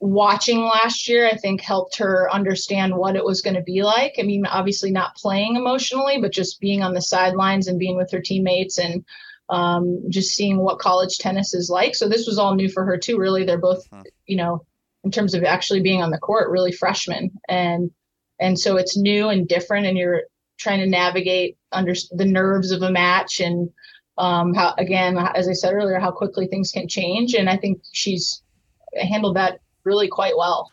watching 0.00 0.62
last 0.62 1.08
year, 1.08 1.28
I 1.28 1.36
think 1.36 1.60
helped 1.60 1.96
her 1.98 2.32
understand 2.32 2.96
what 2.96 3.16
it 3.16 3.24
was 3.24 3.42
going 3.42 3.56
to 3.56 3.62
be 3.62 3.82
like. 3.82 4.14
I 4.18 4.22
mean, 4.22 4.46
obviously 4.46 4.90
not 4.90 5.14
playing 5.14 5.56
emotionally, 5.56 6.18
but 6.20 6.32
just 6.32 6.58
being 6.58 6.82
on 6.82 6.94
the 6.94 7.02
sidelines 7.02 7.68
and 7.68 7.78
being 7.78 7.96
with 7.96 8.10
her 8.10 8.20
teammates 8.20 8.78
and 8.78 9.04
um, 9.50 10.02
just 10.08 10.34
seeing 10.34 10.58
what 10.58 10.78
college 10.78 11.18
tennis 11.18 11.54
is 11.54 11.68
like. 11.70 11.94
So 11.94 12.08
this 12.08 12.26
was 12.26 12.38
all 12.38 12.54
new 12.54 12.68
for 12.68 12.84
her 12.84 12.96
too. 12.96 13.18
Really, 13.18 13.44
they're 13.44 13.58
both, 13.58 13.88
Mhm. 13.90 14.04
you 14.26 14.36
know, 14.36 14.64
in 15.04 15.10
terms 15.10 15.34
of 15.34 15.44
actually 15.44 15.82
being 15.82 16.02
on 16.02 16.10
the 16.10 16.18
court, 16.18 16.50
really 16.50 16.72
freshmen, 16.72 17.30
and 17.48 17.90
and 18.38 18.58
so 18.58 18.76
it's 18.76 18.96
new 18.96 19.28
and 19.28 19.46
different, 19.48 19.86
and 19.86 19.98
you're 19.98 20.22
trying 20.58 20.80
to 20.80 20.86
navigate 20.86 21.58
under 21.72 21.94
the 22.12 22.24
nerves 22.24 22.70
of 22.70 22.82
a 22.82 22.90
match 22.90 23.40
and 23.40 23.70
um, 24.18 24.54
how 24.54 24.74
again, 24.78 25.18
as 25.18 25.48
I 25.48 25.52
said 25.52 25.72
earlier, 25.74 25.98
how 25.98 26.10
quickly 26.10 26.46
things 26.46 26.70
can 26.70 26.86
change. 26.88 27.34
And 27.34 27.48
I 27.50 27.56
think 27.56 27.82
she's 27.92 28.42
handled 28.94 29.36
that 29.36 29.60
really 29.84 30.08
quite 30.08 30.36
well 30.36 30.70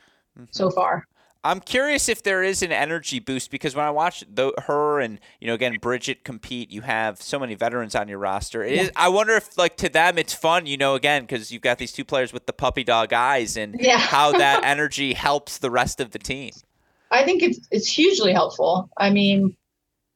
so 0.51 0.67
mm-hmm. 0.67 0.75
far. 0.75 1.07
I'm 1.43 1.61
curious 1.61 2.09
if 2.09 2.23
there 2.23 2.43
is 2.43 2.61
an 2.61 2.73
energy 2.73 3.19
boost 3.19 3.51
because 3.51 3.73
when 3.73 3.85
I 3.85 3.91
watch 3.91 4.23
the, 4.29 4.51
her 4.65 4.99
and 4.99 5.19
you 5.39 5.47
know 5.47 5.53
again 5.53 5.77
Bridget 5.79 6.23
compete, 6.25 6.71
you 6.71 6.81
have 6.81 7.21
so 7.21 7.39
many 7.39 7.55
veterans 7.55 7.95
on 7.95 8.07
your 8.07 8.17
roster. 8.17 8.63
It 8.63 8.73
is, 8.73 8.91
I 8.95 9.07
wonder 9.09 9.33
if 9.33 9.57
like 9.57 9.77
to 9.77 9.89
them 9.89 10.17
it's 10.17 10.33
fun, 10.33 10.65
you 10.65 10.77
know, 10.77 10.95
again 10.95 11.23
because 11.23 11.51
you've 11.51 11.61
got 11.61 11.77
these 11.77 11.93
two 11.93 12.03
players 12.03 12.33
with 12.33 12.47
the 12.47 12.53
puppy 12.53 12.83
dog 12.83 13.13
eyes 13.13 13.55
and 13.55 13.77
Yeah. 13.79 13.97
how 13.97 14.33
that 14.33 14.63
energy 14.65 15.13
helps 15.13 15.59
the 15.59 15.71
rest 15.71 16.01
of 16.01 16.11
the 16.11 16.19
team. 16.19 16.51
I 17.11 17.23
think 17.23 17.43
it's 17.43 17.65
it's 17.71 17.87
hugely 17.87 18.33
helpful. 18.33 18.89
I 18.97 19.09
mean, 19.09 19.55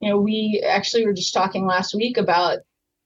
you 0.01 0.09
know, 0.09 0.17
we 0.17 0.61
actually 0.67 1.05
were 1.05 1.13
just 1.13 1.33
talking 1.33 1.65
last 1.65 1.95
week 1.95 2.17
about 2.17 2.59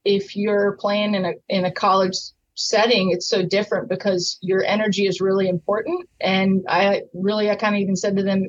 if 0.04 0.36
you're 0.36 0.77
playing 0.80 1.13
in 1.13 1.25
a 1.25 1.34
in 1.48 1.65
a 1.65 1.72
college 1.72 2.15
setting, 2.56 3.12
it's 3.12 3.28
so 3.28 3.44
different 3.44 3.90
because 3.90 4.38
your 4.42 4.64
energy 4.64 5.08
is 5.08 5.22
really 5.22 5.48
important. 5.48 6.10
And 6.22 6.66
I 6.68 7.04
really 7.14 7.50
I 7.50 7.56
kind 7.56 7.76
of 7.76 7.82
even 7.82 7.96
said 7.96 8.16
to 8.18 8.24
them, 8.24 8.48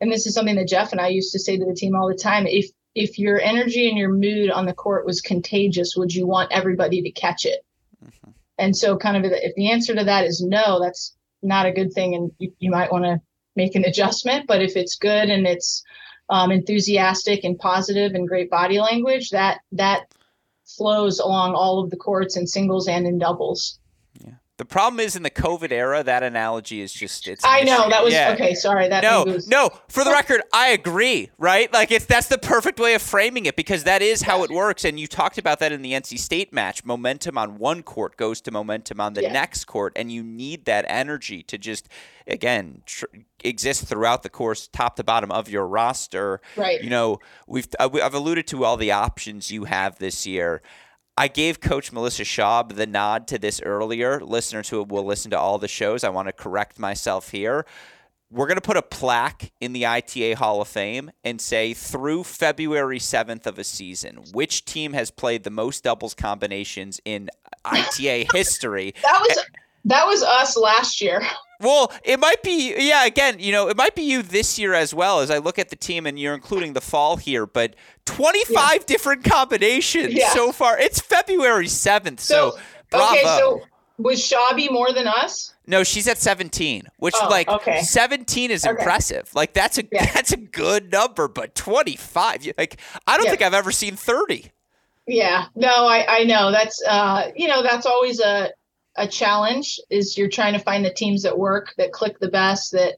and 0.00 0.12
this 0.12 0.26
is 0.26 0.34
something 0.34 0.56
that 0.56 0.68
Geoff 0.68 0.92
and 0.92 1.00
I 1.00 1.08
used 1.08 1.32
to 1.32 1.38
say 1.38 1.56
to 1.56 1.64
the 1.64 1.74
team 1.74 1.96
all 1.96 2.08
the 2.08 2.14
time, 2.14 2.46
if 2.46 2.70
if 2.94 3.18
your 3.18 3.40
energy 3.40 3.88
and 3.88 3.98
your 3.98 4.12
mood 4.12 4.50
on 4.50 4.64
the 4.64 4.72
court 4.72 5.04
was 5.04 5.20
contagious, 5.20 5.96
would 5.96 6.14
you 6.14 6.26
want 6.26 6.52
everybody 6.52 7.02
to 7.02 7.10
catch 7.10 7.44
it? 7.44 7.60
And 8.58 8.74
so 8.74 8.96
kind 8.96 9.16
of 9.16 9.30
if 9.30 9.54
the 9.54 9.70
answer 9.70 9.94
to 9.94 10.04
that 10.04 10.24
is 10.24 10.40
no, 10.40 10.80
that's 10.80 11.14
not 11.42 11.66
a 11.66 11.72
good 11.72 11.92
thing 11.92 12.14
and 12.14 12.30
you, 12.38 12.52
you 12.58 12.70
might 12.70 12.90
want 12.90 13.04
to 13.04 13.20
make 13.54 13.74
an 13.74 13.84
adjustment. 13.84 14.46
But 14.46 14.62
if 14.62 14.76
it's 14.76 14.96
good 14.96 15.28
and 15.28 15.46
it's 15.46 15.82
um, 16.30 16.50
enthusiastic 16.50 17.44
and 17.44 17.58
positive 17.58 18.12
and 18.14 18.28
great 18.28 18.50
body 18.50 18.80
language, 18.80 19.30
that 19.30 19.60
that 19.72 20.06
flows 20.66 21.20
along 21.20 21.54
all 21.54 21.80
of 21.82 21.90
the 21.90 21.96
courts 21.96 22.36
in 22.36 22.46
singles 22.46 22.88
and 22.88 23.06
in 23.06 23.18
doubles. 23.18 23.78
The 24.58 24.64
problem 24.64 25.00
is 25.00 25.16
in 25.16 25.22
the 25.22 25.30
COVID 25.30 25.70
era, 25.70 26.02
that 26.02 26.22
analogy 26.22 26.80
is 26.80 26.90
just 26.90 27.28
it's. 27.28 27.44
I 27.44 27.60
know 27.62 27.80
issue. 27.82 27.90
that 27.90 28.02
was 28.02 28.14
Yeah. 28.14 28.30
okay. 28.32 28.54
Sorry, 28.54 28.88
that 28.88 29.02
no, 29.02 29.24
was- 29.24 29.46
no. 29.48 29.68
For 29.88 30.02
the 30.02 30.10
record, 30.10 30.40
I 30.50 30.68
agree. 30.68 31.30
Right? 31.36 31.70
Like 31.72 31.90
it's 31.92 32.06
that's 32.06 32.28
the 32.28 32.38
perfect 32.38 32.80
way 32.80 32.94
of 32.94 33.02
framing 33.02 33.44
it 33.44 33.54
because 33.54 33.84
that 33.84 34.00
is 34.00 34.22
how 34.22 34.44
it 34.44 34.50
works. 34.50 34.86
And 34.86 34.98
you 34.98 35.06
talked 35.06 35.36
about 35.36 35.58
that 35.58 35.72
in 35.72 35.82
the 35.82 35.92
NC 35.92 36.18
State 36.18 36.54
match. 36.54 36.86
Momentum 36.86 37.36
on 37.36 37.58
one 37.58 37.82
court 37.82 38.16
goes 38.16 38.40
to 38.42 38.50
momentum 38.50 38.98
on 38.98 39.12
the 39.12 39.24
Yeah. 39.24 39.32
next 39.32 39.66
court, 39.66 39.92
and 39.94 40.10
you 40.10 40.22
need 40.22 40.64
that 40.64 40.86
energy 40.88 41.42
to 41.42 41.58
just 41.58 41.88
again 42.26 42.80
tr- 42.86 43.04
exist 43.44 43.84
throughout 43.86 44.22
the 44.22 44.30
course, 44.30 44.68
top 44.72 44.96
to 44.96 45.04
bottom 45.04 45.30
of 45.30 45.50
your 45.50 45.66
roster. 45.66 46.40
Right. 46.56 46.82
You 46.82 46.88
know, 46.88 47.18
we've 47.46 47.68
uh, 47.78 47.90
I've 48.02 48.14
alluded 48.14 48.46
to 48.48 48.64
all 48.64 48.78
the 48.78 48.90
options 48.92 49.50
you 49.50 49.64
have 49.64 49.98
this 49.98 50.26
year. 50.26 50.62
I 51.18 51.28
gave 51.28 51.60
Coach 51.60 51.92
Melissa 51.92 52.24
Schaub 52.24 52.74
the 52.74 52.86
nod 52.86 53.26
to 53.28 53.38
this 53.38 53.60
earlier. 53.62 54.20
Listeners 54.20 54.68
who 54.68 54.82
will 54.82 55.04
listen 55.04 55.30
to 55.30 55.38
all 55.38 55.58
the 55.58 55.68
shows, 55.68 56.04
I 56.04 56.10
want 56.10 56.28
to 56.28 56.32
correct 56.32 56.78
myself 56.78 57.30
here. 57.30 57.64
We're 58.30 58.46
going 58.46 58.56
to 58.56 58.60
put 58.62 58.76
a 58.76 58.82
plaque 58.82 59.52
in 59.60 59.72
the 59.72 59.86
ITA 59.86 60.34
Hall 60.34 60.60
of 60.60 60.68
Fame 60.68 61.10
and 61.24 61.40
say 61.40 61.72
through 61.72 62.24
February 62.24 62.98
7th 62.98 63.46
of 63.46 63.58
a 63.58 63.64
season, 63.64 64.24
which 64.32 64.64
team 64.64 64.92
has 64.92 65.10
played 65.10 65.44
the 65.44 65.50
most 65.50 65.84
doubles 65.84 66.12
combinations 66.12 67.00
in 67.04 67.30
ITA 67.64 68.26
history? 68.34 68.94
that 69.02 69.20
was 69.20 69.38
that 69.84 70.06
was 70.06 70.22
us 70.22 70.56
last 70.56 71.00
year. 71.00 71.22
Well, 71.60 71.92
it 72.04 72.20
might 72.20 72.42
be, 72.42 72.74
yeah, 72.76 73.04
again, 73.04 73.36
you 73.38 73.52
know, 73.52 73.68
it 73.68 73.76
might 73.76 73.94
be 73.94 74.02
you 74.02 74.22
this 74.22 74.58
year 74.58 74.74
as 74.74 74.94
well 74.94 75.20
as 75.20 75.30
I 75.30 75.38
look 75.38 75.58
at 75.58 75.70
the 75.70 75.76
team 75.76 76.06
and 76.06 76.18
you're 76.18 76.34
including 76.34 76.74
the 76.74 76.80
fall 76.80 77.16
here, 77.16 77.46
but 77.46 77.74
25 78.04 78.54
yeah. 78.56 78.78
different 78.86 79.24
combinations 79.24 80.14
yeah. 80.14 80.30
so 80.30 80.52
far. 80.52 80.78
It's 80.78 81.00
February 81.00 81.66
7th, 81.66 82.20
so, 82.20 82.50
so 82.50 82.58
bravo. 82.90 83.12
Okay, 83.12 83.22
so 83.22 83.62
was 83.98 84.20
Shabi 84.20 84.70
more 84.70 84.92
than 84.92 85.06
us? 85.06 85.54
No, 85.66 85.82
she's 85.82 86.06
at 86.06 86.18
17, 86.18 86.84
which 86.98 87.14
oh, 87.20 87.28
like 87.28 87.48
okay. 87.48 87.80
17 87.80 88.50
is 88.50 88.64
okay. 88.64 88.70
impressive. 88.70 89.30
Like 89.34 89.52
that's 89.52 89.78
a 89.78 89.84
yeah. 89.90 90.10
that's 90.14 90.32
a 90.32 90.36
good 90.36 90.92
number, 90.92 91.28
but 91.28 91.54
25, 91.54 92.52
like 92.58 92.78
I 93.06 93.16
don't 93.16 93.26
think 93.26 93.42
I've 93.42 93.54
ever 93.54 93.72
seen 93.72 93.96
30. 93.96 94.52
Yeah. 95.06 95.46
No, 95.54 95.86
I 95.86 96.20
I 96.20 96.24
know. 96.24 96.50
That's 96.50 96.82
uh 96.86 97.30
you 97.34 97.48
know, 97.48 97.62
that's 97.62 97.86
always 97.86 98.20
a 98.20 98.50
a 98.96 99.06
challenge 99.06 99.78
is 99.90 100.16
you're 100.16 100.28
trying 100.28 100.52
to 100.54 100.58
find 100.58 100.84
the 100.84 100.92
teams 100.92 101.22
that 101.22 101.38
work, 101.38 101.74
that 101.78 101.92
click 101.92 102.18
the 102.18 102.28
best, 102.28 102.72
that 102.72 102.94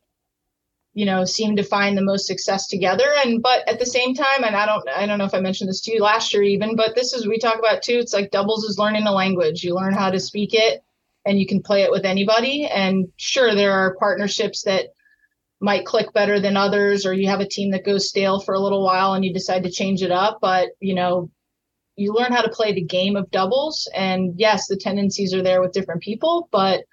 you 0.94 1.04
know 1.06 1.24
seem 1.24 1.56
to 1.56 1.62
find 1.62 1.96
the 1.96 2.02
most 2.02 2.26
success 2.26 2.66
together 2.66 3.04
and 3.22 3.42
but 3.42 3.68
at 3.68 3.78
the 3.78 3.86
same 3.86 4.14
time 4.14 4.42
and 4.42 4.56
i 4.56 4.64
don't 4.64 4.88
i 4.88 5.04
don't 5.04 5.18
know 5.18 5.26
if 5.26 5.34
i 5.34 5.38
mentioned 5.38 5.68
this 5.68 5.82
to 5.82 5.92
you 5.92 6.02
last 6.02 6.32
year 6.32 6.42
even 6.42 6.74
but 6.74 6.94
this 6.94 7.12
is 7.12 7.26
we 7.26 7.38
talk 7.38 7.58
about 7.58 7.82
too 7.82 7.98
it's 7.98 8.14
like 8.14 8.30
doubles 8.30 8.64
is 8.64 8.78
learning 8.78 9.06
a 9.06 9.12
language 9.12 9.62
you 9.62 9.74
learn 9.74 9.92
how 9.92 10.10
to 10.10 10.18
speak 10.18 10.54
it 10.54 10.82
and 11.28 11.38
you 11.38 11.46
can 11.46 11.62
play 11.62 11.82
it 11.82 11.90
with 11.90 12.04
anybody. 12.04 12.66
And 12.66 13.08
sure, 13.16 13.54
there 13.54 13.72
are 13.72 13.96
partnerships 13.96 14.62
that 14.62 14.86
might 15.60 15.84
click 15.84 16.12
better 16.14 16.40
than 16.40 16.56
others, 16.56 17.04
or 17.04 17.12
you 17.12 17.28
have 17.28 17.40
a 17.40 17.48
team 17.48 17.70
that 17.72 17.84
goes 17.84 18.08
stale 18.08 18.40
for 18.40 18.54
a 18.54 18.60
little 18.60 18.84
while 18.84 19.12
and 19.12 19.24
you 19.24 19.32
decide 19.32 19.64
to 19.64 19.70
change 19.70 20.02
it 20.02 20.10
up. 20.10 20.38
But, 20.40 20.70
you 20.80 20.94
know, 20.94 21.30
you 21.98 22.14
learn 22.14 22.32
how 22.32 22.42
to 22.42 22.48
play 22.48 22.72
the 22.72 22.82
game 22.82 23.16
of 23.16 23.30
doubles. 23.30 23.88
And 23.94 24.32
yes, 24.36 24.68
the 24.68 24.76
tendencies 24.76 25.34
are 25.34 25.42
there 25.42 25.60
with 25.60 25.72
different 25.72 26.02
people, 26.02 26.48
but 26.52 26.84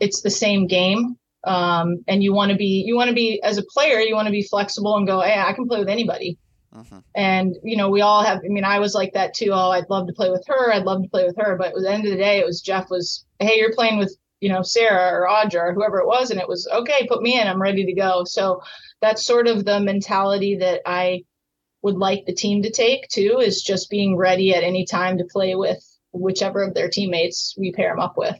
it's 0.00 0.22
the 0.22 0.30
same 0.30 0.66
game. 0.66 1.16
Um, 1.44 2.04
and 2.06 2.22
you 2.22 2.32
want 2.32 2.52
to 2.52 2.56
be, 2.56 2.84
you 2.86 2.94
want 2.94 3.08
to 3.08 3.14
be, 3.14 3.42
as 3.42 3.58
a 3.58 3.64
player, 3.64 3.98
you 3.98 4.14
want 4.14 4.26
to 4.26 4.32
be 4.32 4.44
flexible 4.44 4.96
and 4.96 5.06
go, 5.06 5.20
hey, 5.20 5.40
I 5.40 5.52
can 5.52 5.66
play 5.66 5.80
with 5.80 5.88
anybody. 5.88 6.38
Mm-hmm. 6.74 6.98
And 7.14 7.56
you 7.62 7.76
know, 7.76 7.90
we 7.90 8.00
all 8.00 8.22
have. 8.22 8.38
I 8.38 8.48
mean, 8.48 8.64
I 8.64 8.78
was 8.78 8.94
like 8.94 9.12
that 9.12 9.34
too. 9.34 9.50
Oh, 9.52 9.70
I'd 9.70 9.90
love 9.90 10.06
to 10.06 10.12
play 10.14 10.30
with 10.30 10.44
her. 10.46 10.72
I'd 10.72 10.84
love 10.84 11.02
to 11.02 11.08
play 11.08 11.26
with 11.26 11.36
her. 11.36 11.56
But 11.56 11.68
at 11.68 11.82
the 11.82 11.90
end 11.90 12.06
of 12.06 12.10
the 12.10 12.16
day, 12.16 12.38
it 12.38 12.46
was 12.46 12.62
Geoff 12.62 12.88
was, 12.88 13.26
hey, 13.40 13.58
you're 13.58 13.74
playing 13.74 13.98
with 13.98 14.16
you 14.40 14.48
know 14.48 14.62
Sarah 14.62 15.12
or 15.12 15.28
Audra 15.28 15.68
or 15.68 15.74
whoever 15.74 15.98
it 15.98 16.06
was, 16.06 16.30
and 16.30 16.40
it 16.40 16.48
was 16.48 16.66
okay. 16.72 17.06
Put 17.08 17.22
me 17.22 17.38
in. 17.38 17.46
I'm 17.46 17.60
ready 17.60 17.84
to 17.84 17.92
go. 17.92 18.24
So 18.24 18.62
that's 19.02 19.26
sort 19.26 19.48
of 19.48 19.66
the 19.66 19.80
mentality 19.80 20.56
that 20.56 20.80
I 20.86 21.24
would 21.82 21.96
like 21.96 22.24
the 22.26 22.34
team 22.34 22.62
to 22.62 22.70
take 22.70 23.08
too. 23.08 23.38
Is 23.40 23.62
just 23.62 23.90
being 23.90 24.16
ready 24.16 24.54
at 24.54 24.64
any 24.64 24.84
time 24.84 25.18
to 25.18 25.24
play 25.24 25.54
with 25.54 25.82
whichever 26.12 26.62
of 26.62 26.74
their 26.74 26.88
teammates 26.88 27.54
we 27.58 27.72
pair 27.72 27.90
them 27.90 28.00
up 28.00 28.16
with. 28.16 28.36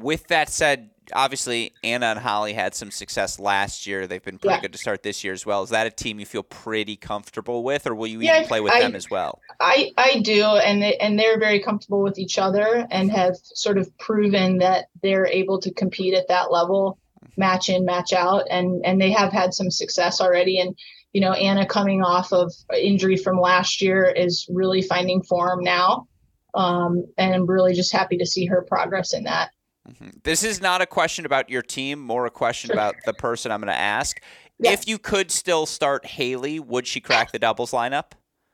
With 0.00 0.26
that 0.28 0.48
said, 0.48 0.90
obviously 1.12 1.72
Anna 1.82 2.06
and 2.06 2.18
Holly 2.18 2.52
had 2.52 2.74
some 2.74 2.90
success 2.90 3.38
last 3.38 3.86
year. 3.86 4.06
They've 4.06 4.22
been 4.22 4.38
pretty 4.38 4.54
yeah. 4.54 4.60
good 4.60 4.72
to 4.72 4.78
start 4.78 5.02
this 5.02 5.24
year 5.24 5.32
as 5.32 5.44
well. 5.44 5.62
Is 5.62 5.70
that 5.70 5.86
a 5.86 5.90
team 5.90 6.18
you 6.20 6.26
feel 6.26 6.42
pretty 6.42 6.96
comfortable 6.96 7.62
with, 7.64 7.86
or 7.86 7.94
will 7.94 8.06
you 8.06 8.20
yeah, 8.20 8.36
even 8.36 8.48
play 8.48 8.60
with 8.60 8.72
I, 8.72 8.80
them 8.80 8.94
as 8.94 9.10
well? 9.10 9.40
I, 9.60 9.90
I 9.96 10.20
do, 10.20 10.42
and 10.44 10.82
they, 10.82 10.96
and 10.96 11.18
they're 11.18 11.38
very 11.38 11.60
comfortable 11.60 12.02
with 12.02 12.18
each 12.18 12.38
other 12.38 12.86
and 12.90 13.10
have 13.10 13.36
sort 13.36 13.78
of 13.78 13.96
proven 13.98 14.58
that 14.58 14.86
they're 15.02 15.26
able 15.26 15.60
to 15.60 15.72
compete 15.72 16.14
at 16.14 16.28
that 16.28 16.50
level, 16.50 16.98
mm-hmm. 17.22 17.40
match 17.40 17.68
in, 17.68 17.84
match 17.84 18.12
out, 18.12 18.44
and 18.50 18.84
and 18.84 19.00
they 19.00 19.10
have 19.10 19.32
had 19.32 19.54
some 19.54 19.70
success 19.70 20.20
already. 20.20 20.60
And 20.60 20.76
you 21.12 21.20
know, 21.20 21.32
Anna 21.32 21.66
coming 21.66 22.02
off 22.02 22.32
of 22.32 22.52
injury 22.76 23.16
from 23.16 23.38
last 23.38 23.82
year 23.82 24.04
is 24.04 24.46
really 24.50 24.82
finding 24.82 25.22
form 25.22 25.62
now. 25.62 26.06
Um, 26.54 27.04
and 27.18 27.34
I'm 27.34 27.46
really 27.46 27.74
just 27.74 27.92
happy 27.92 28.16
to 28.18 28.26
see 28.26 28.46
her 28.46 28.62
progress 28.62 29.12
in 29.14 29.24
that. 29.24 29.50
Mm-hmm. 29.88 30.10
This 30.22 30.44
is 30.44 30.60
not 30.60 30.80
a 30.80 30.86
question 30.86 31.26
about 31.26 31.50
your 31.50 31.62
team, 31.62 31.98
more 31.98 32.26
a 32.26 32.30
question 32.30 32.70
about 32.70 32.94
the 33.04 33.12
person 33.14 33.50
I'm 33.50 33.60
going 33.60 33.72
to 33.72 33.78
ask. 33.78 34.20
Yeah. 34.58 34.72
If 34.72 34.86
you 34.86 34.98
could 34.98 35.30
still 35.30 35.66
start 35.66 36.06
Haley, 36.06 36.60
would 36.60 36.86
she 36.86 37.00
crack 37.00 37.32
the 37.32 37.38
doubles 37.38 37.72
lineup? 37.72 38.12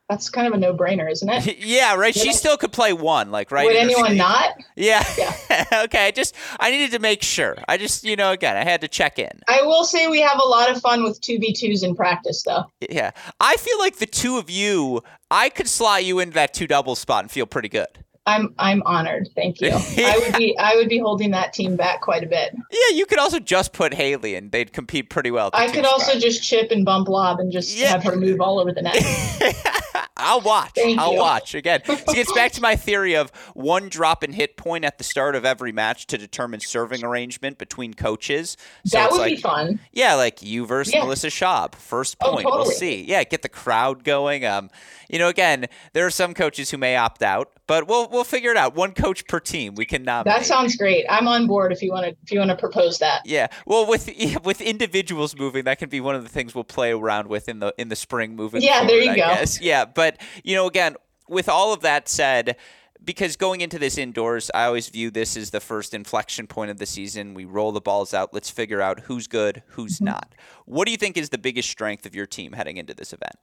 That's 0.08 0.30
kind 0.30 0.46
of 0.46 0.54
a 0.54 0.56
no-brainer, 0.56 1.10
isn't 1.10 1.28
it? 1.28 1.58
yeah, 1.64 1.94
right. 1.94 2.14
Would 2.14 2.22
she 2.22 2.30
I, 2.30 2.32
still 2.32 2.56
could 2.56 2.72
play 2.72 2.94
one, 2.94 3.30
like 3.30 3.50
right. 3.50 3.66
Would 3.66 3.76
anyone 3.76 4.16
not? 4.16 4.54
Yeah. 4.74 5.04
Yeah. 5.18 5.64
okay. 5.84 6.12
Just 6.12 6.34
I 6.58 6.70
needed 6.70 6.92
to 6.92 6.98
make 6.98 7.22
sure. 7.22 7.56
I 7.68 7.76
just 7.76 8.04
you 8.04 8.16
know 8.16 8.32
again 8.32 8.56
I 8.56 8.64
had 8.64 8.80
to 8.80 8.88
check 8.88 9.18
in. 9.18 9.40
I 9.48 9.62
will 9.62 9.84
say 9.84 10.08
we 10.08 10.20
have 10.22 10.38
a 10.42 10.48
lot 10.48 10.70
of 10.70 10.80
fun 10.80 11.04
with 11.04 11.20
two 11.20 11.38
v 11.38 11.52
twos 11.52 11.82
in 11.82 11.94
practice, 11.94 12.42
though. 12.42 12.64
Yeah, 12.88 13.10
I 13.38 13.56
feel 13.56 13.78
like 13.78 13.96
the 13.96 14.06
two 14.06 14.38
of 14.38 14.48
you, 14.48 15.02
I 15.30 15.50
could 15.50 15.68
slot 15.68 16.04
you 16.04 16.20
into 16.20 16.34
that 16.34 16.54
two 16.54 16.66
double 16.66 16.94
spot 16.96 17.24
and 17.24 17.30
feel 17.30 17.46
pretty 17.46 17.68
good. 17.68 17.88
I'm 18.28 18.54
I'm 18.58 18.82
honored. 18.84 19.30
Thank 19.34 19.60
you. 19.60 19.68
yeah. 19.68 19.78
I 19.98 20.18
would 20.18 20.36
be 20.36 20.56
I 20.58 20.76
would 20.76 20.88
be 20.88 20.98
holding 20.98 21.30
that 21.32 21.52
team 21.52 21.76
back 21.76 22.02
quite 22.02 22.22
a 22.22 22.26
bit. 22.26 22.54
Yeah, 22.70 22.96
you 22.96 23.06
could 23.06 23.18
also 23.18 23.40
just 23.40 23.72
put 23.72 23.94
Haley 23.94 24.34
and 24.34 24.52
they'd 24.52 24.72
compete 24.72 25.08
pretty 25.08 25.30
well. 25.30 25.50
I 25.54 25.68
could 25.68 25.86
also 25.86 26.18
just 26.18 26.42
chip 26.42 26.70
and 26.70 26.84
bump 26.84 27.08
lob 27.08 27.40
and 27.40 27.50
just 27.50 27.76
yeah. 27.76 27.88
have 27.88 28.04
her 28.04 28.16
move 28.16 28.40
all 28.40 28.58
over 28.58 28.72
the 28.72 28.82
net. 28.82 29.74
I'll 30.18 30.40
watch. 30.40 30.72
Thank 30.74 30.98
I'll 30.98 31.12
you. 31.12 31.18
watch 31.18 31.54
again. 31.54 31.80
It 31.84 32.06
gets 32.06 32.32
back 32.32 32.52
to 32.52 32.60
my 32.62 32.76
theory 32.76 33.14
of 33.14 33.30
one 33.54 33.88
drop 33.88 34.22
and 34.22 34.34
hit 34.34 34.56
point 34.56 34.84
at 34.84 34.98
the 34.98 35.04
start 35.04 35.34
of 35.34 35.44
every 35.44 35.72
match 35.72 36.06
to 36.08 36.18
determine 36.18 36.60
serving 36.60 37.04
arrangement 37.04 37.58
between 37.58 37.94
coaches. 37.94 38.56
So 38.84 38.98
that 38.98 39.10
would 39.10 39.18
like, 39.18 39.36
be 39.36 39.40
fun. 39.40 39.80
Yeah, 39.92 40.14
like 40.14 40.42
you 40.42 40.66
versus 40.66 40.94
yeah. 40.94 41.04
Melissa 41.04 41.28
Schaub. 41.28 41.74
First 41.74 42.16
oh, 42.20 42.32
point. 42.32 42.46
Oh, 42.46 42.50
totally. 42.50 42.68
We'll 42.68 42.76
see. 42.76 43.04
Yeah, 43.04 43.24
get 43.24 43.42
the 43.42 43.48
crowd 43.48 44.04
going. 44.04 44.44
Um, 44.44 44.70
you 45.08 45.18
know, 45.18 45.28
again, 45.28 45.66
there 45.92 46.06
are 46.06 46.10
some 46.10 46.34
coaches 46.34 46.70
who 46.70 46.78
may 46.78 46.96
opt 46.96 47.22
out, 47.22 47.50
but 47.66 47.88
we'll 47.88 48.08
we'll 48.08 48.24
figure 48.24 48.50
it 48.50 48.56
out. 48.56 48.74
One 48.74 48.92
coach 48.92 49.26
per 49.26 49.40
team. 49.40 49.74
We 49.74 49.84
can 49.84 50.02
nominate. 50.02 50.38
That 50.38 50.46
sounds 50.46 50.76
great. 50.76 51.06
I'm 51.08 51.26
on 51.26 51.46
board 51.46 51.72
if 51.72 51.82
you 51.82 51.90
want 51.90 52.06
to 52.06 52.16
if 52.22 52.30
you 52.30 52.38
want 52.38 52.50
to 52.50 52.56
propose 52.56 52.98
that. 52.98 53.22
Yeah. 53.24 53.48
Well, 53.66 53.86
with 53.86 54.10
with 54.44 54.60
individuals 54.60 55.36
moving, 55.36 55.64
that 55.64 55.78
can 55.78 55.88
be 55.88 56.00
one 56.00 56.14
of 56.14 56.22
the 56.22 56.28
things 56.28 56.54
we'll 56.54 56.64
play 56.64 56.92
around 56.92 57.28
with 57.28 57.48
in 57.48 57.60
the 57.60 57.74
in 57.78 57.88
the 57.88 57.96
spring 57.96 58.36
moving. 58.36 58.62
Yeah, 58.62 58.80
forward, 58.80 58.90
there 58.90 59.02
you 59.02 59.10
I 59.10 59.16
go. 59.16 59.26
Guess. 59.26 59.60
Yeah, 59.60 59.84
but 59.84 60.20
you 60.44 60.54
know, 60.54 60.66
again, 60.66 60.96
with 61.28 61.48
all 61.48 61.72
of 61.72 61.80
that 61.80 62.08
said, 62.08 62.56
because 63.02 63.36
going 63.36 63.60
into 63.60 63.78
this 63.78 63.96
indoors, 63.96 64.50
I 64.54 64.64
always 64.64 64.88
view 64.88 65.10
this 65.10 65.36
as 65.36 65.50
the 65.50 65.60
first 65.60 65.94
inflection 65.94 66.46
point 66.46 66.70
of 66.70 66.78
the 66.78 66.86
season. 66.86 67.34
We 67.34 67.44
roll 67.44 67.72
the 67.72 67.80
balls 67.80 68.12
out. 68.12 68.34
Let's 68.34 68.50
figure 68.50 68.82
out 68.82 69.00
who's 69.00 69.26
good, 69.26 69.62
who's 69.68 69.96
mm-hmm. 69.96 70.06
not. 70.06 70.34
What 70.66 70.84
do 70.84 70.90
you 70.90 70.98
think 70.98 71.16
is 71.16 71.30
the 71.30 71.38
biggest 71.38 71.70
strength 71.70 72.04
of 72.06 72.14
your 72.14 72.26
team 72.26 72.52
heading 72.52 72.76
into 72.76 72.94
this 72.94 73.12
event? 73.12 73.36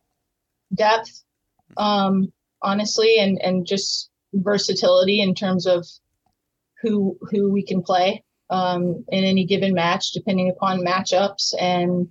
Depth 0.74 1.24
um, 1.78 2.32
honestly, 2.62 3.18
and 3.20 3.40
and 3.42 3.66
just 3.66 4.10
versatility 4.34 5.22
in 5.22 5.34
terms 5.34 5.66
of 5.66 5.86
who 6.82 7.18
who 7.32 7.52
we 7.52 7.64
can 7.64 7.82
play 7.82 8.24
um, 8.50 9.04
in 9.10 9.24
any 9.24 9.46
given 9.46 9.74
match, 9.74 10.12
depending 10.12 10.50
upon 10.50 10.86
matchups. 10.86 11.54
And 11.60 12.08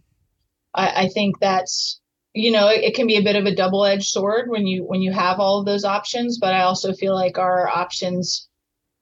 I, 0.74 1.04
I 1.04 1.08
think 1.08 1.38
that's 1.38 2.00
you 2.32 2.50
know 2.50 2.68
it, 2.68 2.82
it, 2.82 2.94
can 2.94 3.06
be 3.06 3.16
a 3.16 3.22
bit 3.22 3.36
of 3.36 3.46
a 3.46 3.54
double 3.54 3.84
edged 3.84 4.08
sword 4.08 4.48
when 4.48 4.66
you 4.66 4.84
when 4.84 5.02
you 5.02 5.12
have 5.12 5.38
all 5.38 5.60
of 5.60 5.66
those 5.66 5.84
options. 5.84 6.38
But 6.38 6.54
I 6.54 6.62
also 6.62 6.92
feel 6.92 7.14
like 7.14 7.38
our 7.38 7.68
options 7.68 8.48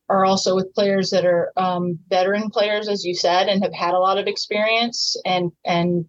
are 0.09 0.25
also 0.27 0.55
with 0.55 0.75
players 0.75 1.11
that 1.11 1.25
are 1.25 1.53
um, 1.57 1.99
veteran 2.09 2.51
players, 2.51 2.89
as 2.89 3.05
you 3.05 3.15
said, 3.15 3.49
and 3.49 3.63
have 3.63 3.73
had 3.73 3.95
a 3.95 3.99
lot 3.99 4.19
of 4.19 4.27
experience 4.27 5.17
and 5.25 5.51
and 5.65 6.05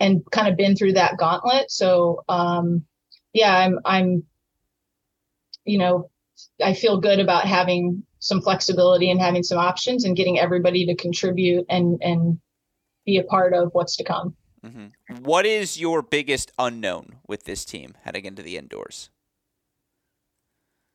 and 0.00 0.22
kind 0.30 0.48
of 0.48 0.56
been 0.56 0.76
through 0.76 0.92
that 0.94 1.16
gauntlet. 1.16 1.70
So 1.70 2.24
um, 2.28 2.84
yeah, 3.32 3.56
I'm 3.56 3.78
I'm 3.84 4.24
you 5.64 5.78
know, 5.78 6.10
I 6.64 6.74
feel 6.74 7.00
good 7.00 7.20
about 7.20 7.44
having 7.44 8.02
some 8.20 8.40
flexibility 8.40 9.10
and 9.10 9.20
having 9.20 9.42
some 9.42 9.58
options 9.58 10.04
and 10.04 10.16
getting 10.16 10.38
everybody 10.38 10.86
to 10.86 10.94
contribute 10.94 11.66
and 11.68 12.00
and 12.02 12.40
be 13.04 13.18
a 13.18 13.24
part 13.24 13.54
of 13.54 13.70
what's 13.72 13.96
to 13.96 14.04
come. 14.04 14.34
Mm-hmm. 14.64 15.22
What 15.22 15.46
is 15.46 15.80
your 15.80 16.02
biggest 16.02 16.52
unknown 16.58 17.16
with 17.26 17.44
this 17.44 17.64
team 17.64 17.94
heading 18.02 18.24
into 18.24 18.42
the 18.42 18.56
indoors? 18.56 19.10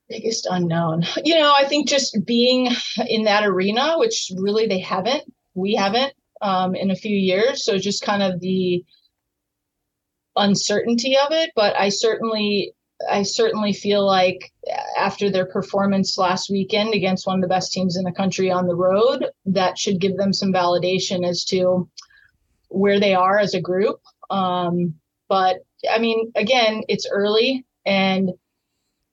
Biggest 0.09 0.47
unknown. 0.49 1.03
You 1.23 1.35
know, 1.39 1.53
I 1.57 1.65
think 1.65 1.87
just 1.87 2.25
being 2.25 2.69
in 3.07 3.23
that 3.23 3.45
arena, 3.45 3.95
which 3.97 4.31
really 4.37 4.67
they 4.67 4.79
haven't, 4.79 5.23
we 5.53 5.75
haven't 5.75 6.13
um, 6.41 6.75
in 6.75 6.91
a 6.91 6.95
few 6.95 7.15
years. 7.15 7.63
So 7.63 7.77
just 7.77 8.03
kind 8.03 8.21
of 8.21 8.39
the 8.41 8.83
uncertainty 10.35 11.15
of 11.17 11.31
it, 11.31 11.51
but 11.55 11.75
I 11.75 11.89
certainly 11.89 12.73
I 13.09 13.23
certainly 13.23 13.73
feel 13.73 14.05
like 14.05 14.53
after 14.97 15.29
their 15.29 15.45
performance 15.45 16.17
last 16.17 16.49
weekend 16.49 16.93
against 16.93 17.27
one 17.27 17.37
of 17.37 17.41
the 17.41 17.53
best 17.53 17.73
teams 17.73 17.97
in 17.97 18.03
the 18.03 18.11
country 18.11 18.49
on 18.49 18.67
the 18.67 18.75
road, 18.75 19.25
that 19.45 19.77
should 19.77 19.99
give 19.99 20.15
them 20.17 20.31
some 20.31 20.53
validation 20.53 21.27
as 21.27 21.43
to 21.45 21.89
where 22.69 22.99
they 22.99 23.13
are 23.13 23.39
as 23.39 23.53
a 23.53 23.61
group. 23.61 23.99
Um, 24.29 24.95
but 25.27 25.57
I 25.89 25.99
mean, 25.99 26.31
again, 26.35 26.83
it's 26.87 27.07
early, 27.11 27.65
and 27.85 28.31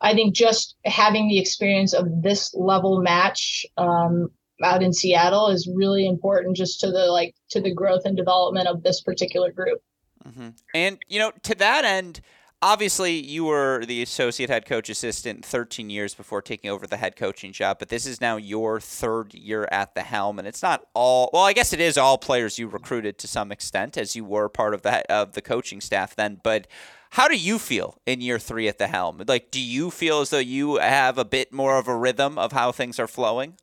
I 0.01 0.15
think 0.15 0.35
just 0.35 0.77
having 0.85 1.29
the 1.29 1.41
experience 1.41 1.93
of 1.93 2.23
this 2.23 2.55
level 2.55 3.01
match 3.03 3.67
um, 3.77 4.31
out 4.63 4.83
in 4.83 4.93
Seattle 4.93 5.49
is 5.49 5.71
really 5.75 6.07
important, 6.07 6.57
just 6.57 6.81
to 6.81 6.91
the 6.91 7.07
like 7.07 7.35
to 7.51 7.61
the 7.61 7.75
growth 7.75 8.03
and 8.05 8.17
development 8.17 8.69
of 8.69 8.83
this 8.83 9.01
particular 9.01 9.51
group. 9.53 9.81
Mm-hmm. 10.27 10.49
And 10.75 10.99
you 11.09 11.19
know, 11.19 11.33
to 11.43 11.55
that 11.57 11.85
end, 11.85 12.21
obviously 12.63 13.13
you 13.13 13.45
were 13.45 13.85
the 13.87 14.03
associate 14.03 14.51
head 14.51 14.67
coach 14.67 14.89
assistant 14.89 15.45
13 15.45 15.91
years 15.91 16.15
before 16.15 16.43
taking 16.43 16.71
over 16.71 16.87
the 16.87 16.97
head 16.97 17.17
coaching 17.17 17.53
job, 17.53 17.79
but 17.79 17.89
this 17.89 18.07
is 18.07 18.21
now 18.21 18.37
your 18.37 18.81
third 18.81 19.35
year 19.35 19.69
at 19.71 19.95
the 19.95 20.03
helm, 20.03 20.39
and 20.39 20.47
it's 20.47 20.63
not 20.63 20.87
all. 20.95 21.31
Well, 21.33 21.45
I 21.45 21.53
guess 21.53 21.73
it 21.73 21.81
is 21.81 21.97
all 21.97 22.19
players 22.19 22.59
you 22.59 22.69
recruited 22.69 23.19
to 23.19 23.29
some 23.29 23.51
extent, 23.53 23.97
as 23.97 24.15
you 24.15 24.25
were 24.25 24.49
part 24.49 24.75
of 24.75 24.83
the 24.83 25.11
of 25.11 25.33
the 25.33 25.43
coaching 25.43 25.81
staff 25.81 26.15
then. 26.15 26.41
But 26.43 26.67
how 27.11 27.27
do 27.27 27.37
you 27.37 27.59
feel 27.59 27.99
in 28.07 28.21
year 28.21 28.39
three 28.39 28.69
at 28.69 28.79
the 28.79 28.87
helm? 28.87 29.23
Like, 29.27 29.51
do 29.51 29.61
you 29.61 29.91
feel 29.91 30.21
as 30.21 30.31
though 30.31 30.39
you 30.39 30.77
have 30.77 31.19
a 31.19 31.25
bit 31.25 31.53
more 31.53 31.77
of 31.77 31.89
a 31.89 31.97
rhythm 31.97 32.39
of 32.39 32.53
how 32.53 32.71
things 32.73 33.01
are 33.01 33.09
flowing? 33.09 33.55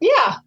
Yeah, 0.00 0.36
a 0.36 0.40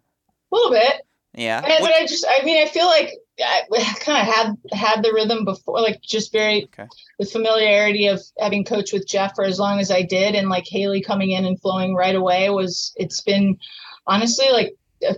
little 0.50 0.70
bit. 0.70 1.02
Yeah. 1.34 1.58
And, 1.58 1.82
but 1.82 1.92
I 1.92 2.06
just, 2.06 2.26
I 2.28 2.44
mean, 2.44 2.66
I 2.66 2.70
feel 2.70 2.86
like 2.86 3.10
I 3.40 3.62
kind 4.00 4.28
of 4.28 4.34
had 4.34 4.56
had 4.72 5.02
the 5.02 5.12
rhythm 5.12 5.44
before, 5.44 5.80
like 5.80 6.00
just 6.02 6.32
very 6.32 6.64
okay. 6.64 6.86
with 7.18 7.32
familiarity 7.32 8.06
of 8.06 8.20
having 8.38 8.64
coached 8.64 8.92
with 8.92 9.06
Geoff 9.06 9.32
for 9.34 9.44
as 9.44 9.58
long 9.58 9.80
as 9.80 9.90
I 9.90 10.02
did, 10.02 10.34
and 10.34 10.48
like 10.48 10.64
Haley 10.66 11.02
coming 11.02 11.30
in 11.30 11.44
and 11.44 11.60
flowing 11.60 11.94
right 11.94 12.14
away 12.14 12.50
was. 12.50 12.92
It's 12.96 13.20
been 13.20 13.58
honestly 14.06 14.46
like 14.52 14.74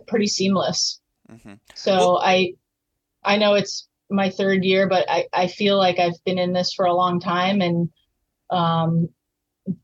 pretty 0.06 0.26
seamless. 0.26 1.00
Mm-hmm. 1.30 1.54
So 1.74 2.18
I, 2.18 2.54
I 3.24 3.36
know 3.36 3.54
it's 3.54 3.88
my 4.10 4.30
third 4.30 4.64
year, 4.64 4.88
but 4.88 5.08
I 5.10 5.26
I 5.32 5.46
feel 5.48 5.76
like 5.76 5.98
I've 5.98 6.22
been 6.24 6.38
in 6.38 6.52
this 6.52 6.72
for 6.72 6.86
a 6.86 6.94
long 6.94 7.20
time 7.20 7.60
and 7.60 7.90
um, 8.50 9.08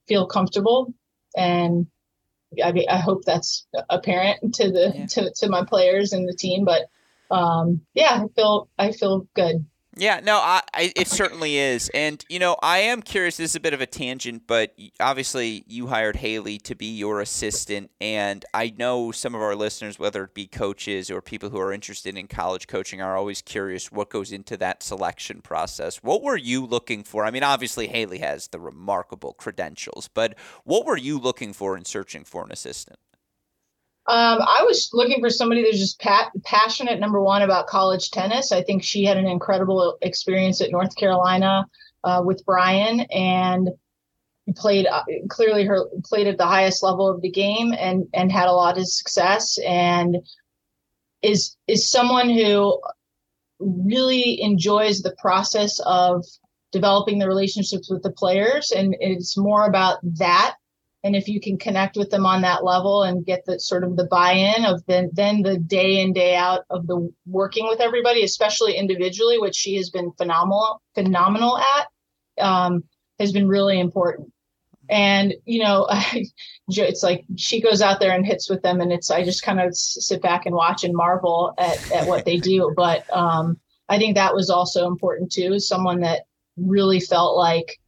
feel 0.06 0.26
comfortable 0.26 0.94
and 1.36 1.86
I 2.62 2.72
mean, 2.72 2.86
I 2.88 2.98
hope 2.98 3.24
that's 3.24 3.66
apparent 3.88 4.54
to 4.54 4.70
the 4.70 4.92
yeah. 4.94 5.06
to, 5.06 5.32
to 5.36 5.48
my 5.48 5.64
players 5.64 6.12
and 6.12 6.28
the 6.28 6.34
team. 6.34 6.64
But 6.64 6.88
um, 7.30 7.82
yeah, 7.94 8.24
I 8.24 8.26
feel 8.34 8.68
I 8.78 8.92
feel 8.92 9.26
good. 9.34 9.64
Yeah, 9.96 10.20
no, 10.22 10.36
I, 10.36 10.62
I, 10.72 10.92
it 10.94 11.08
certainly 11.08 11.58
is, 11.58 11.90
and 11.92 12.24
you 12.28 12.38
know, 12.38 12.56
I 12.62 12.78
am 12.78 13.02
curious. 13.02 13.36
This 13.36 13.50
is 13.50 13.56
a 13.56 13.60
bit 13.60 13.74
of 13.74 13.80
a 13.80 13.86
tangent, 13.86 14.44
but 14.46 14.72
obviously, 15.00 15.64
you 15.66 15.88
hired 15.88 16.14
Haley 16.14 16.58
to 16.60 16.76
be 16.76 16.86
your 16.86 17.20
assistant, 17.20 17.90
and 18.00 18.44
I 18.54 18.72
know 18.78 19.10
some 19.10 19.34
of 19.34 19.42
our 19.42 19.56
listeners, 19.56 19.98
whether 19.98 20.22
it 20.24 20.32
be 20.32 20.46
coaches 20.46 21.10
or 21.10 21.20
people 21.20 21.50
who 21.50 21.58
are 21.58 21.72
interested 21.72 22.16
in 22.16 22.28
college 22.28 22.68
coaching, 22.68 23.02
are 23.02 23.16
always 23.16 23.42
curious 23.42 23.90
what 23.90 24.10
goes 24.10 24.30
into 24.30 24.56
that 24.58 24.84
selection 24.84 25.42
process. 25.42 25.96
What 25.96 26.22
were 26.22 26.36
you 26.36 26.64
looking 26.64 27.02
for? 27.02 27.24
I 27.24 27.32
mean, 27.32 27.42
obviously, 27.42 27.88
Haley 27.88 28.18
has 28.18 28.46
the 28.46 28.60
remarkable 28.60 29.32
credentials, 29.32 30.08
but 30.08 30.38
what 30.62 30.86
were 30.86 30.96
you 30.96 31.18
looking 31.18 31.52
for 31.52 31.76
in 31.76 31.84
searching 31.84 32.22
for 32.22 32.44
an 32.44 32.52
assistant? 32.52 33.00
Um, 34.06 34.40
I 34.40 34.64
was 34.66 34.90
looking 34.92 35.20
for 35.20 35.30
somebody 35.30 35.62
that's 35.62 35.78
just 35.78 36.00
pat- 36.00 36.32
passionate, 36.44 36.98
number 36.98 37.22
one, 37.22 37.42
about 37.42 37.66
college 37.66 38.10
tennis. 38.10 38.50
I 38.50 38.62
think 38.62 38.82
she 38.82 39.04
had 39.04 39.16
an 39.16 39.26
incredible 39.26 39.98
experience 40.02 40.60
at 40.60 40.72
North 40.72 40.96
Carolina 40.96 41.66
uh, 42.02 42.22
with 42.24 42.44
Brian 42.44 43.00
and 43.12 43.70
played 44.56 44.86
uh, 44.86 45.04
clearly 45.28 45.64
her 45.64 45.86
played 46.04 46.26
at 46.26 46.38
the 46.38 46.46
highest 46.46 46.82
level 46.82 47.08
of 47.08 47.20
the 47.22 47.30
game 47.30 47.72
and 47.78 48.06
and 48.14 48.32
had 48.32 48.48
a 48.48 48.52
lot 48.52 48.78
of 48.78 48.88
success 48.88 49.58
and 49.66 50.16
is 51.22 51.56
is 51.68 51.88
someone 51.88 52.28
who 52.28 52.80
really 53.58 54.40
enjoys 54.40 55.02
the 55.02 55.14
process 55.20 55.78
of 55.84 56.24
developing 56.72 57.18
the 57.18 57.28
relationships 57.28 57.90
with 57.90 58.02
the 58.02 58.12
players 58.12 58.72
and 58.72 58.96
it's 59.00 59.36
more 59.36 59.66
about 59.66 59.98
that 60.02 60.56
and 61.02 61.16
if 61.16 61.28
you 61.28 61.40
can 61.40 61.56
connect 61.56 61.96
with 61.96 62.10
them 62.10 62.26
on 62.26 62.42
that 62.42 62.64
level 62.64 63.04
and 63.04 63.24
get 63.24 63.44
the 63.46 63.58
sort 63.58 63.84
of 63.84 63.96
the 63.96 64.06
buy-in 64.06 64.64
of 64.64 64.84
then 64.86 65.10
then 65.12 65.42
the 65.42 65.58
day 65.58 66.00
in 66.00 66.12
day 66.12 66.34
out 66.34 66.64
of 66.70 66.86
the 66.86 67.12
working 67.26 67.66
with 67.66 67.80
everybody 67.80 68.22
especially 68.22 68.76
individually 68.76 69.38
which 69.38 69.56
she 69.56 69.76
has 69.76 69.90
been 69.90 70.12
phenomenal 70.12 70.80
phenomenal 70.94 71.58
at 71.58 71.86
um, 72.40 72.84
has 73.18 73.32
been 73.32 73.46
really 73.46 73.78
important. 73.78 74.32
And 74.88 75.34
you 75.44 75.62
know 75.62 75.88
it's 76.68 77.02
like 77.04 77.24
she 77.36 77.60
goes 77.60 77.80
out 77.80 78.00
there 78.00 78.12
and 78.12 78.26
hits 78.26 78.50
with 78.50 78.62
them 78.62 78.80
and 78.80 78.92
it's 78.92 79.10
i 79.10 79.22
just 79.22 79.44
kind 79.44 79.60
of 79.60 79.76
sit 79.76 80.20
back 80.20 80.46
and 80.46 80.54
watch 80.54 80.82
and 80.82 80.94
marvel 80.94 81.54
at, 81.58 81.92
at 81.92 82.08
what 82.08 82.24
they 82.24 82.38
do. 82.38 82.72
But 82.74 83.04
um, 83.14 83.60
i 83.88 83.98
think 83.98 84.16
that 84.16 84.34
was 84.34 84.50
also 84.50 84.88
important 84.88 85.30
too 85.30 85.60
someone 85.60 86.00
that 86.00 86.22
really 86.56 86.98
felt 86.98 87.36
like 87.36 87.78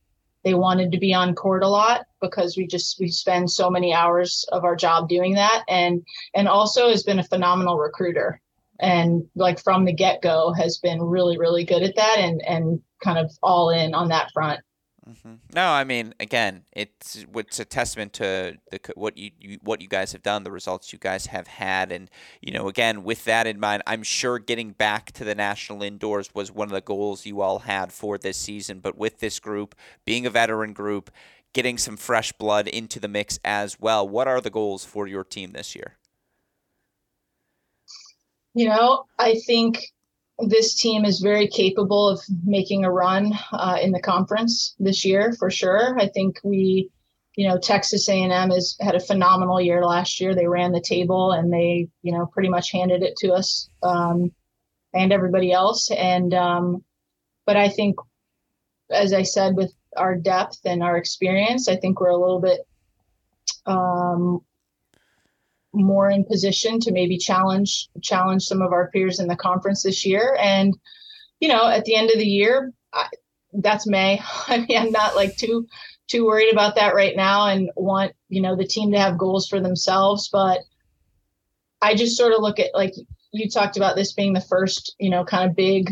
they 0.44 0.54
wanted 0.54 0.92
to 0.92 0.98
be 0.98 1.14
on 1.14 1.34
court 1.34 1.62
a 1.62 1.68
lot 1.68 2.02
because 2.20 2.56
we 2.56 2.66
just 2.66 2.98
we 2.98 3.08
spend 3.08 3.50
so 3.50 3.70
many 3.70 3.92
hours 3.92 4.44
of 4.52 4.64
our 4.64 4.76
job 4.76 5.08
doing 5.08 5.34
that. 5.34 5.64
And 5.68 6.04
and 6.34 6.48
also 6.48 6.88
has 6.88 7.02
been 7.02 7.18
a 7.18 7.24
phenomenal 7.24 7.78
recruiter. 7.78 8.40
And 8.80 9.24
like 9.36 9.62
from 9.62 9.84
the 9.84 9.92
get-go 9.92 10.52
has 10.52 10.78
been 10.78 11.00
really 11.00 11.38
really 11.38 11.64
good 11.64 11.82
at 11.82 11.96
that 11.96 12.16
and 12.18 12.42
and 12.42 12.80
kind 13.02 13.18
of 13.18 13.30
all 13.42 13.70
in 13.70 13.94
on 13.94 14.08
that 14.08 14.30
front 14.32 14.60
Mm-hmm. 15.08 15.34
No, 15.52 15.66
I 15.66 15.82
mean, 15.82 16.14
again, 16.20 16.62
it's 16.72 17.24
it's 17.34 17.58
a 17.58 17.64
testament 17.64 18.12
to 18.14 18.58
the 18.70 18.78
what 18.94 19.16
you, 19.18 19.30
you, 19.40 19.58
what 19.62 19.80
you 19.80 19.88
guys 19.88 20.12
have 20.12 20.22
done, 20.22 20.44
the 20.44 20.52
results 20.52 20.92
you 20.92 20.98
guys 20.98 21.26
have 21.26 21.48
had, 21.48 21.90
and 21.90 22.08
you 22.40 22.52
know, 22.52 22.68
again, 22.68 23.02
with 23.02 23.24
that 23.24 23.48
in 23.48 23.58
mind, 23.58 23.82
I'm 23.84 24.04
sure 24.04 24.38
getting 24.38 24.70
back 24.70 25.10
to 25.12 25.24
the 25.24 25.34
national 25.34 25.82
indoors 25.82 26.30
was 26.34 26.52
one 26.52 26.68
of 26.68 26.72
the 26.72 26.80
goals 26.80 27.26
you 27.26 27.40
all 27.40 27.60
had 27.60 27.92
for 27.92 28.16
this 28.16 28.36
season. 28.36 28.78
But 28.78 28.96
with 28.96 29.18
this 29.18 29.40
group 29.40 29.74
being 30.04 30.24
a 30.24 30.30
veteran 30.30 30.72
group, 30.72 31.10
getting 31.52 31.78
some 31.78 31.96
fresh 31.96 32.30
blood 32.32 32.68
into 32.68 33.00
the 33.00 33.08
mix 33.08 33.40
as 33.44 33.80
well, 33.80 34.08
what 34.08 34.28
are 34.28 34.40
the 34.40 34.50
goals 34.50 34.84
for 34.84 35.08
your 35.08 35.24
team 35.24 35.50
this 35.50 35.74
year? 35.74 35.96
You 38.54 38.68
know, 38.68 39.06
I 39.18 39.40
think 39.46 39.92
this 40.48 40.74
team 40.74 41.04
is 41.04 41.20
very 41.20 41.46
capable 41.46 42.08
of 42.08 42.20
making 42.44 42.84
a 42.84 42.92
run 42.92 43.32
uh, 43.52 43.78
in 43.80 43.92
the 43.92 44.00
conference 44.00 44.74
this 44.78 45.04
year 45.04 45.32
for 45.38 45.50
sure. 45.50 45.98
I 45.98 46.08
think 46.08 46.38
we, 46.42 46.90
you 47.36 47.48
know, 47.48 47.58
Texas 47.58 48.08
A&M 48.08 48.50
has 48.50 48.76
had 48.80 48.94
a 48.94 49.00
phenomenal 49.00 49.60
year 49.60 49.84
last 49.84 50.20
year. 50.20 50.34
They 50.34 50.46
ran 50.46 50.72
the 50.72 50.80
table 50.80 51.32
and 51.32 51.52
they, 51.52 51.88
you 52.02 52.12
know, 52.12 52.26
pretty 52.26 52.48
much 52.48 52.72
handed 52.72 53.02
it 53.02 53.16
to 53.18 53.32
us 53.32 53.68
um, 53.82 54.32
and 54.94 55.12
everybody 55.12 55.52
else. 55.52 55.90
And 55.90 56.34
um, 56.34 56.84
but 57.46 57.56
I 57.56 57.68
think, 57.68 57.96
as 58.90 59.12
I 59.12 59.22
said, 59.22 59.56
with 59.56 59.72
our 59.96 60.14
depth 60.16 60.60
and 60.64 60.82
our 60.82 60.96
experience, 60.96 61.68
I 61.68 61.76
think 61.76 62.00
we're 62.00 62.10
a 62.10 62.20
little 62.20 62.40
bit 62.40 62.60
um, 63.66 64.40
more 65.72 66.10
in 66.10 66.24
position 66.24 66.78
to 66.80 66.92
maybe 66.92 67.16
challenge 67.16 67.88
challenge 68.02 68.42
some 68.42 68.62
of 68.62 68.72
our 68.72 68.90
peers 68.90 69.20
in 69.20 69.26
the 69.26 69.36
conference 69.36 69.82
this 69.82 70.04
year. 70.04 70.36
And 70.40 70.76
you 71.40 71.48
know, 71.48 71.68
at 71.68 71.84
the 71.84 71.96
end 71.96 72.10
of 72.10 72.18
the 72.18 72.26
year, 72.26 72.72
I, 72.92 73.08
that's 73.52 73.86
May. 73.86 74.20
I 74.48 74.58
mean, 74.58 74.78
I'm 74.78 74.92
not 74.92 75.16
like 75.16 75.36
too 75.36 75.66
too 76.08 76.26
worried 76.26 76.52
about 76.52 76.74
that 76.76 76.94
right 76.94 77.16
now, 77.16 77.48
and 77.48 77.70
want 77.76 78.12
you 78.28 78.42
know 78.42 78.56
the 78.56 78.66
team 78.66 78.92
to 78.92 78.98
have 78.98 79.18
goals 79.18 79.48
for 79.48 79.60
themselves. 79.60 80.28
But 80.30 80.60
I 81.80 81.94
just 81.94 82.16
sort 82.16 82.32
of 82.32 82.40
look 82.40 82.58
at 82.60 82.74
like 82.74 82.94
you 83.32 83.48
talked 83.48 83.76
about 83.76 83.96
this 83.96 84.12
being 84.12 84.34
the 84.34 84.40
first 84.40 84.94
you 84.98 85.10
know 85.10 85.24
kind 85.24 85.48
of 85.48 85.56
big 85.56 85.90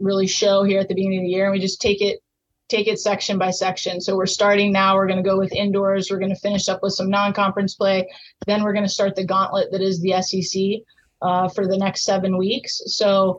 really 0.00 0.26
show 0.26 0.64
here 0.64 0.80
at 0.80 0.88
the 0.88 0.94
beginning 0.94 1.20
of 1.20 1.24
the 1.24 1.30
year, 1.30 1.44
and 1.44 1.52
we 1.52 1.60
just 1.60 1.80
take 1.80 2.02
it 2.02 2.20
take 2.68 2.88
it 2.88 2.98
section 2.98 3.38
by 3.38 3.50
section. 3.50 4.00
So 4.00 4.16
we're 4.16 4.26
starting 4.26 4.72
now. 4.72 4.94
We're 4.94 5.06
going 5.06 5.22
to 5.22 5.28
go 5.28 5.38
with 5.38 5.52
indoors. 5.52 6.08
We're 6.10 6.18
going 6.18 6.34
to 6.34 6.40
finish 6.40 6.68
up 6.68 6.82
with 6.82 6.94
some 6.94 7.10
non-conference 7.10 7.74
play. 7.74 8.08
Then 8.46 8.62
we're 8.62 8.72
going 8.72 8.84
to 8.84 8.90
start 8.90 9.16
the 9.16 9.24
gauntlet 9.24 9.70
that 9.72 9.82
is 9.82 10.00
the 10.00 10.20
SEC 10.22 10.82
uh, 11.20 11.48
for 11.48 11.66
the 11.66 11.76
next 11.76 12.04
seven 12.04 12.38
weeks. 12.38 12.80
So 12.86 13.38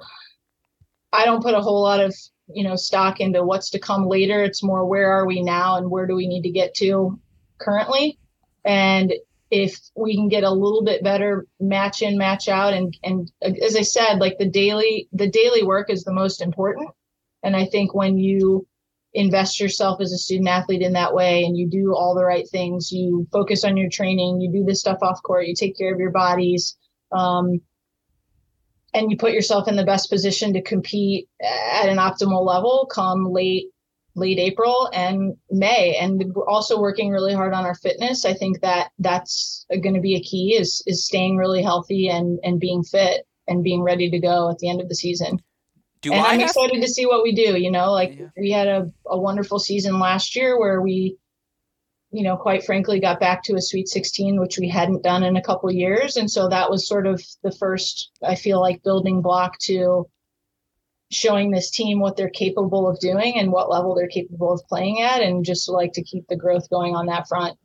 I 1.12 1.26
don't 1.26 1.44
put 1.44 1.56
a 1.56 1.62
whole 1.62 1.82
lot 1.82 2.00
of 2.00 2.14
you 2.48 2.64
know 2.64 2.76
stock 2.76 3.20
into 3.20 3.44
what's 3.44 3.70
to 3.72 3.80
come 3.80 4.08
later. 4.08 4.44
It's 4.44 4.64
more 4.64 4.86
where 4.86 5.12
are 5.12 5.26
we 5.26 5.42
now 5.42 5.78
and 5.78 5.90
where 5.90 6.06
do 6.06 6.16
we 6.16 6.28
need 6.28 6.44
to 6.44 6.52
get 6.52 6.74
to 6.76 7.20
currently. 7.60 8.20
And 8.64 9.14
if 9.52 9.80
we 9.96 10.16
can 10.16 10.28
get 10.28 10.44
a 10.44 10.52
little 10.52 10.84
bit 10.84 11.04
better 11.04 11.46
match 11.60 12.02
in, 12.02 12.18
match 12.18 12.50
out, 12.50 12.74
and 12.74 12.96
and 13.04 13.32
as 13.42 13.76
I 13.76 13.82
said, 13.82 14.20
like 14.20 14.38
the 14.38 14.50
daily 14.50 15.08
the 15.14 15.30
daily 15.30 15.64
work 15.64 15.90
is 15.90 16.04
the 16.04 16.14
most 16.14 16.42
important. 16.42 16.90
And 17.44 17.56
I 17.56 17.66
think 17.66 17.94
when 17.94 18.18
you 18.18 18.68
invest 19.16 19.60
yourself 19.60 20.02
as 20.02 20.12
a 20.12 20.18
student 20.18 20.50
athlete 20.50 20.82
in 20.82 20.94
that 20.94 21.14
way 21.14 21.44
and 21.44 21.58
you 21.58 21.68
do 21.68 21.96
all 21.96 22.14
the 22.14 22.24
right 22.24 22.48
things. 22.50 22.92
You 22.92 23.26
focus 23.32 23.64
on 23.64 23.78
your 23.78 23.90
training 23.90 24.42
you 24.42 24.52
do 24.52 24.64
this 24.64 24.82
stuff 24.82 25.00
off 25.02 25.24
court 25.24 25.48
you 25.48 25.56
take 25.56 25.78
care 25.78 25.94
of 25.94 26.00
your 26.00 26.12
bodies 26.12 26.78
um, 27.12 27.62
and 28.94 29.10
you 29.10 29.18
put 29.18 29.34
yourself 29.34 29.68
in 29.68 29.76
the 29.76 29.86
best 29.86 30.10
position 30.10 30.54
to 30.54 30.62
compete 30.62 31.28
at 31.42 31.90
an 31.90 31.98
optimal 31.98 32.46
level 32.46 32.88
come 32.92 33.26
late 33.32 33.68
late 34.16 34.40
april 34.40 34.90
and 34.94 35.36
may. 35.50 35.96
And 35.96 36.34
we're 36.34 36.48
also 36.48 36.80
working 36.80 37.10
really 37.10 37.34
hard 37.34 37.54
on 37.54 37.66
our 37.66 37.76
fitness. 37.76 38.26
I 38.26 38.34
think 38.34 38.62
that 38.62 38.92
that's 39.00 39.66
going 39.70 39.96
to 39.96 40.02
be 40.02 40.16
a 40.16 40.22
key 40.22 40.56
is 40.60 40.84
is 40.88 41.06
staying 41.06 41.38
really 41.38 41.62
healthy 41.62 42.10
and 42.10 42.40
and 42.44 42.60
being 42.60 42.84
fit 42.84 43.26
and 43.48 43.64
being 43.64 43.82
ready 43.82 44.10
to 44.10 44.20
go 44.20 44.50
at 44.50 44.58
the 44.60 44.70
end 44.70 44.82
of 44.82 44.90
the 44.90 44.96
season 44.96 45.40
do 46.10 46.14
and 46.14 46.26
I 46.26 46.34
am 46.34 46.42
excited 46.42 46.82
to 46.82 46.88
see 46.88 47.06
what 47.06 47.24
we 47.24 47.34
do. 47.34 47.60
You 47.60 47.72
know, 47.72 47.92
like 47.92 48.18
yeah. 48.18 48.28
we 48.38 48.52
had 48.52 48.68
a, 48.68 48.92
a 49.08 49.20
wonderful 49.20 49.60
season 49.60 50.00
last 50.00 50.36
year 50.36 50.60
where 50.60 50.82
we, 50.82 51.18
you 52.12 52.24
know, 52.24 52.38
quite 52.38 52.64
frankly, 52.64 53.00
got 53.00 53.20
back 53.20 53.44
to 53.44 53.56
a 53.56 53.62
Sweet 53.62 53.88
16, 53.88 54.40
which 54.40 54.58
we 54.58 54.70
hadn't 54.70 55.04
done 55.04 55.24
in 55.24 55.36
a 55.36 55.42
couple 55.42 55.72
years, 55.72 56.18
and 56.18 56.30
so 56.30 56.48
that 56.50 56.70
was 56.70 56.88
sort 56.88 57.08
of 57.08 57.22
the 57.44 57.52
first. 57.52 58.12
I 58.24 58.36
feel 58.36 58.62
like 58.62 58.84
building 58.84 59.22
block 59.22 59.58
to 59.64 60.08
showing 61.12 61.52
this 61.52 61.70
team 61.70 62.00
what 62.00 62.18
they're 62.18 62.30
capable 62.30 62.90
of 62.90 63.00
doing 63.00 63.38
and 63.38 63.52
what 63.52 63.70
level 63.70 63.96
they're 63.96 64.08
capable 64.08 64.52
of 64.52 64.62
playing 64.68 65.02
at, 65.02 65.22
and 65.22 65.46
just 65.46 65.70
like 65.70 65.94
to 65.94 66.04
keep 66.04 66.26
the 66.28 66.36
growth 66.36 66.70
going 66.70 66.96
on 66.96 67.08
that 67.08 67.28
front. 67.28 67.58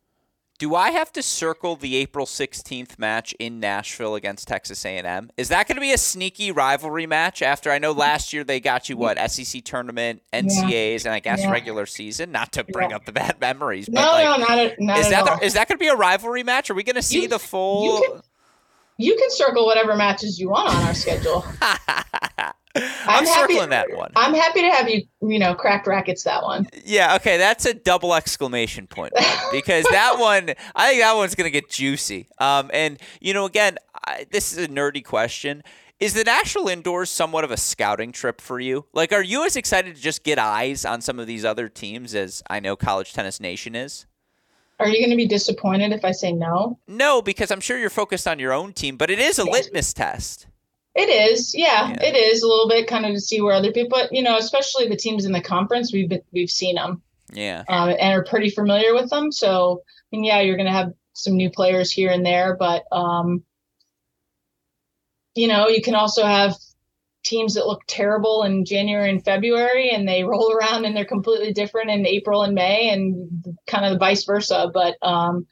Do 0.61 0.75
I 0.75 0.91
have 0.91 1.11
to 1.13 1.23
circle 1.23 1.75
the 1.75 1.97
April 1.97 2.27
16th 2.27 2.99
match 2.99 3.33
in 3.39 3.61
Nashville 3.61 4.15
against 4.15 4.47
Texas 4.47 4.85
A&M? 4.85 5.31
Is 5.39 5.49
that 5.49 5.67
going 5.67 5.77
to 5.77 5.81
be 5.81 5.95
a 5.95 5.97
sneaky 5.97 6.53
rivalry 6.53 7.07
match 7.07 7.41
after 7.41 7.71
I 7.71 7.79
know 7.79 7.93
last 7.93 8.35
year 8.35 8.45
they 8.45 8.61
got 8.61 8.91
you 8.91 8.99
what 8.99 9.19
SEC 9.31 9.65
tournament, 9.65 10.21
NCAAs, 10.35 10.71
yeah. 10.71 11.09
and 11.09 11.15
I 11.15 11.21
guess 11.21 11.41
yeah. 11.41 11.51
regular 11.51 11.87
season? 11.87 12.31
Not 12.31 12.53
to 12.53 12.65
bring 12.65 12.91
yeah. 12.91 12.97
up 12.97 13.07
the 13.07 13.13
bad 13.13 13.41
memories, 13.41 13.89
but 13.89 14.03
no, 14.03 14.13
like, 14.13 14.39
no, 14.39 14.47
not, 14.47 14.59
a, 14.59 14.77
not 14.79 14.99
is 14.99 15.09
that 15.09 15.25
the, 15.25 15.47
is 15.47 15.55
that 15.55 15.67
going 15.67 15.79
to 15.79 15.83
be 15.83 15.89
a 15.89 15.97
rivalry 15.97 16.43
match? 16.43 16.69
Are 16.69 16.75
we 16.75 16.83
going 16.83 16.97
to 16.97 17.03
see 17.03 17.23
you, 17.23 17.29
the 17.29 17.39
full? 17.39 18.03
You 18.03 18.23
you 19.01 19.17
can 19.17 19.31
circle 19.31 19.67
whatever 19.67 19.97
matches 19.97 20.39
you 20.39 20.51
want 20.51 20.75
on 20.75 20.83
our 20.83 20.95
schedule. 20.95 21.45
I'm, 22.77 22.85
I'm 23.09 23.27
circling 23.27 23.71
that 23.71 23.89
one. 23.93 24.13
I'm 24.15 24.33
happy 24.33 24.61
to 24.61 24.71
have 24.71 24.89
you, 24.89 25.03
you 25.23 25.39
know, 25.39 25.55
cracked 25.55 25.87
rackets 25.87 26.23
that 26.25 26.43
one. 26.43 26.69
Yeah, 26.85 27.17
okay, 27.17 27.37
that's 27.37 27.67
a 27.67 27.75
double 27.75 28.15
exclamation 28.15 28.87
point 28.87 29.13
because 29.53 29.85
that 29.91 30.19
one, 30.19 30.55
I 30.77 30.91
think 30.91 31.03
that 31.03 31.17
one's 31.17 31.35
gonna 31.35 31.51
get 31.51 31.69
juicy. 31.69 32.29
Um, 32.39 32.71
and 32.73 33.01
you 33.21 33.35
know, 33.35 33.45
again, 33.45 33.79
I, 34.07 34.27
this 34.31 34.53
is 34.53 34.65
a 34.65 34.69
nerdy 34.69 35.05
question. 35.05 35.63
Is 35.99 36.15
the 36.15 36.25
national 36.25 36.69
indoors 36.69 37.11
somewhat 37.11 37.45
of 37.45 37.51
a 37.51 37.59
scouting 37.59 38.13
trip 38.13 38.41
for 38.41 38.59
you? 38.59 38.87
Like, 38.95 39.13
are 39.13 39.23
you 39.23 39.45
as 39.45 39.55
excited 39.57 39.97
to 39.97 40.01
just 40.01 40.25
get 40.25 40.39
eyes 40.39 40.87
on 40.87 41.03
some 41.03 41.19
of 41.19 41.27
these 41.27 41.45
other 41.45 41.69
teams 41.69 42.15
as 42.15 42.43
I 42.49 42.61
know 42.61 42.75
College 42.75 43.13
Tennis 43.13 43.39
Nation 43.39 43.75
is? 43.75 44.07
Are 44.81 44.89
you 44.89 44.99
going 44.99 45.11
to 45.11 45.17
be 45.17 45.27
disappointed 45.27 45.93
if 45.93 46.05
I 46.05 46.13
say 46.13 46.33
no? 46.33 46.79
No, 46.89 47.21
because 47.21 47.51
I'm 47.51 47.61
sure 47.61 47.79
you're 47.79 47.91
focused 47.91 48.27
on 48.27 48.39
your 48.39 48.53
own 48.53 48.73
team, 48.73 48.97
but 48.97 49.11
it 49.11 49.19
is 49.19 49.39
a 49.39 49.45
yes. 49.45 49.53
litmus 49.53 49.93
test. 49.93 50.47
It 50.95 51.09
is, 51.09 51.55
yeah, 51.55 51.91
yeah, 51.91 52.03
it 52.03 52.17
is 52.17 52.43
a 52.43 52.49
little 52.49 52.69
bit 52.69 52.89
kind 52.89 53.07
of 53.07 53.13
to 53.13 53.21
see 53.21 53.41
where 53.41 53.55
other 53.55 53.71
people, 53.71 53.91
but 53.91 54.13
you 54.13 54.23
know, 54.23 54.39
especially 54.39 54.89
the 54.89 54.97
teams 54.97 55.25
in 55.25 55.33
the 55.33 55.41
conference, 55.41 55.93
we've 55.93 56.09
been, 56.09 56.23
we've 56.33 56.51
seen 56.51 56.75
them, 56.75 57.03
yeah, 57.33 57.63
uh, 57.69 57.95
and 58.01 58.19
are 58.19 58.25
pretty 58.25 58.51
familiar 58.51 58.93
with 58.93 59.09
them. 59.11 59.31
So, 59.31 59.83
I 59.87 60.17
mean, 60.17 60.25
yeah, 60.25 60.41
you're 60.41 60.57
going 60.57 60.67
to 60.67 60.73
have 60.73 60.93
some 61.13 61.37
new 61.37 61.49
players 61.49 61.93
here 61.93 62.11
and 62.11 62.27
there, 62.27 62.57
but 62.57 62.85
um, 62.91 63.45
you 65.37 65.47
know, 65.47 65.69
you 65.69 65.81
can 65.81 65.95
also 65.95 66.25
have 66.25 66.57
teams 67.23 67.55
that 67.55 67.67
look 67.67 67.83
terrible 67.87 68.43
in 68.43 68.65
January 68.65 69.11
and 69.11 69.25
February, 69.25 69.91
and 69.91 70.09
they 70.09 70.25
roll 70.25 70.53
around 70.57 70.85
and 70.85 70.97
they're 70.97 71.05
completely 71.05 71.53
different 71.53 71.91
in 71.91 72.07
April 72.07 72.43
and 72.43 72.55
May, 72.55 72.91
and 72.91 73.45
kind 73.67 73.85
of 73.85 73.93
the 73.93 73.99
vice 73.99 74.25
versa. 74.25 74.71
But 74.73 74.97
um, 75.03 75.47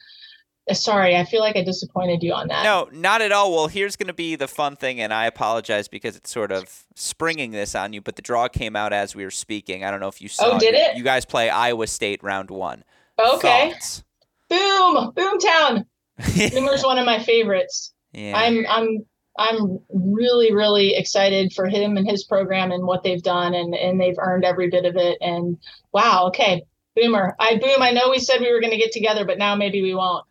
uh, 0.69 0.73
sorry, 0.73 1.15
I 1.15 1.25
feel 1.25 1.41
like 1.41 1.55
I 1.55 1.63
disappointed 1.63 2.21
you 2.23 2.33
on 2.33 2.47
that. 2.49 2.63
No, 2.63 2.89
not 2.91 3.21
at 3.21 3.31
all. 3.31 3.51
Well, 3.51 3.67
here's 3.67 3.95
going 3.95 4.07
to 4.07 4.13
be 4.13 4.35
the 4.35 4.47
fun 4.47 4.75
thing, 4.75 4.99
and 4.99 5.13
I 5.13 5.25
apologize 5.25 5.87
because 5.87 6.15
it's 6.15 6.31
sort 6.31 6.51
of 6.51 6.85
springing 6.95 7.51
this 7.51 7.75
on 7.75 7.93
you, 7.93 8.01
but 8.01 8.15
the 8.15 8.21
draw 8.21 8.47
came 8.47 8.75
out 8.75 8.93
as 8.93 9.15
we 9.15 9.23
were 9.23 9.31
speaking. 9.31 9.83
I 9.83 9.91
don't 9.91 9.99
know 9.99 10.07
if 10.07 10.21
you 10.21 10.27
saw. 10.29 10.51
Oh, 10.51 10.59
did 10.59 10.75
it? 10.75 10.95
You 10.97 11.03
guys 11.03 11.25
play 11.25 11.49
Iowa 11.49 11.87
State 11.87 12.23
round 12.23 12.49
one. 12.51 12.83
Okay. 13.19 13.71
Thoughts? 13.71 14.03
Boom, 14.49 15.11
Boomtown. 15.13 15.85
Boomer's 16.53 16.83
one 16.83 16.97
of 16.97 17.05
my 17.05 17.19
favorites. 17.19 17.93
Yeah. 18.13 18.37
I'm 18.37 18.65
I'm 18.67 19.05
I'm 19.39 19.79
really 19.89 20.53
really 20.53 20.95
excited 20.95 21.53
for 21.53 21.67
him 21.67 21.97
and 21.97 22.09
his 22.09 22.23
program 22.23 22.71
and 22.71 22.85
what 22.85 23.03
they've 23.03 23.23
done 23.23 23.53
and 23.53 23.73
and 23.73 23.99
they've 23.99 24.17
earned 24.19 24.45
every 24.45 24.69
bit 24.69 24.85
of 24.85 24.95
it 24.95 25.17
and 25.21 25.57
wow 25.93 26.27
okay 26.27 26.63
Boomer 26.95 27.35
I 27.39 27.57
boom 27.57 27.81
I 27.81 27.91
know 27.91 28.09
we 28.09 28.19
said 28.19 28.41
we 28.41 28.51
were 28.51 28.59
going 28.59 28.73
to 28.73 28.77
get 28.77 28.91
together 28.91 29.25
but 29.25 29.37
now 29.37 29.55
maybe 29.55 29.81
we 29.81 29.95
won't 29.95 30.25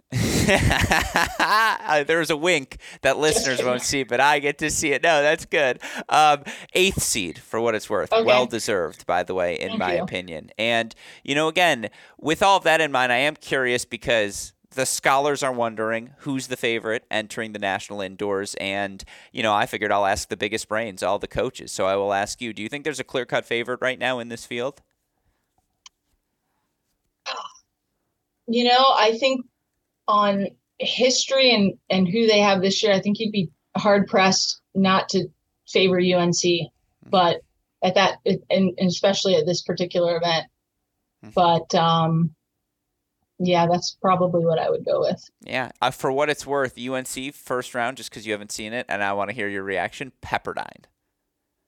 There's 2.07 2.31
a 2.31 2.37
wink 2.37 2.79
that 3.03 3.19
listeners 3.19 3.63
won't 3.63 3.83
see, 3.83 4.03
but 4.03 4.19
I 4.19 4.39
get 4.39 4.57
to 4.59 4.71
see 4.71 4.93
it. 4.93 5.03
No, 5.03 5.21
that's 5.21 5.45
good. 5.45 5.79
Um, 6.09 6.45
eighth 6.73 7.03
seed, 7.03 7.39
for 7.39 7.61
what 7.61 7.75
it's 7.75 7.91
worth. 7.91 8.11
Okay. 8.13 8.25
Well 8.25 8.47
deserved, 8.47 9.05
by 9.05 9.25
the 9.25 9.35
way, 9.35 9.59
in 9.59 9.69
Thank 9.69 9.81
my 9.81 9.97
you. 9.97 10.03
opinion. 10.03 10.51
And, 10.57 10.95
you 11.23 11.35
know, 11.35 11.49
again, 11.49 11.91
with 12.19 12.43
all 12.43 12.57
of 12.57 12.65
that 12.65 12.81
in 12.81 12.91
mind, 12.91 13.13
I 13.13 13.19
am 13.19 13.37
curious 13.37 13.85
because 13.85 14.55
the 14.73 14.87
scholars 14.87 15.43
are 15.43 15.53
wondering 15.53 16.11
who's 16.19 16.49
the 16.49 16.57
favorite 16.57 17.05
entering 17.11 17.53
the 17.53 17.59
national 17.59 18.01
indoors. 18.01 18.55
And, 18.61 19.03
you 19.33 19.43
know, 19.43 19.55
I 19.55 19.67
figured 19.67 19.91
I'll 19.91 20.07
ask 20.07 20.29
the 20.29 20.37
biggest 20.37 20.69
brains, 20.69 21.03
all 21.03 21.19
the 21.19 21.27
coaches. 21.27 21.73
So 21.73 21.87
I 21.87 21.97
will 21.97 22.13
ask 22.13 22.41
you 22.41 22.53
do 22.53 22.63
you 22.63 22.69
think 22.69 22.85
there's 22.85 23.01
a 23.01 23.05
clear 23.05 23.25
cut 23.25 23.45
favorite 23.45 23.81
right 23.81 23.99
now 23.99 24.19
in 24.19 24.29
this 24.29 24.45
field? 24.45 24.83
You 28.47 28.65
know, 28.65 28.95
I 28.97 29.17
think 29.19 29.45
on 30.07 30.47
history 30.79 31.55
and 31.55 31.75
and 31.91 32.09
who 32.09 32.27
they 32.27 32.41
have 32.41 32.63
this 32.63 32.83
year, 32.83 32.93
I 32.93 33.01
think 33.01 33.19
you'd 33.19 33.33
be 33.33 33.51
hard 33.77 34.07
pressed 34.07 34.61
not 34.75 35.09
to 35.11 35.29
favor 35.67 35.99
UNC. 35.99 36.35
Hmm. 36.43 37.11
But 37.11 37.41
at 37.83 37.95
that, 37.95 38.19
and, 38.51 38.73
especially 38.81 39.37
at 39.37 39.47
this 39.47 39.63
particular 39.63 40.17
event. 40.17 40.47
Hmm. 41.23 41.31
But 41.35 41.75
um, 41.75 42.35
yeah, 43.39 43.67
that's 43.67 43.97
probably 44.01 44.45
what 44.45 44.59
I 44.59 44.71
would 44.71 44.85
go 44.85 45.01
with. 45.01 45.29
Yeah, 45.45 45.71
uh, 45.81 45.91
for 45.91 46.13
what 46.13 46.29
it's 46.29 46.47
worth, 46.47 46.79
UNC 46.79 47.35
first 47.35 47.75
round, 47.75 47.97
just 47.97 48.11
because 48.11 48.27
you 48.27 48.33
haven't 48.33 48.53
seen 48.53 48.73
it, 48.73 48.87
and 48.89 49.03
I 49.03 49.13
want 49.13 49.31
to 49.31 49.35
hear 49.35 49.49
your 49.49 49.63
reaction. 49.63 50.13
Pepperdine. 50.23 50.85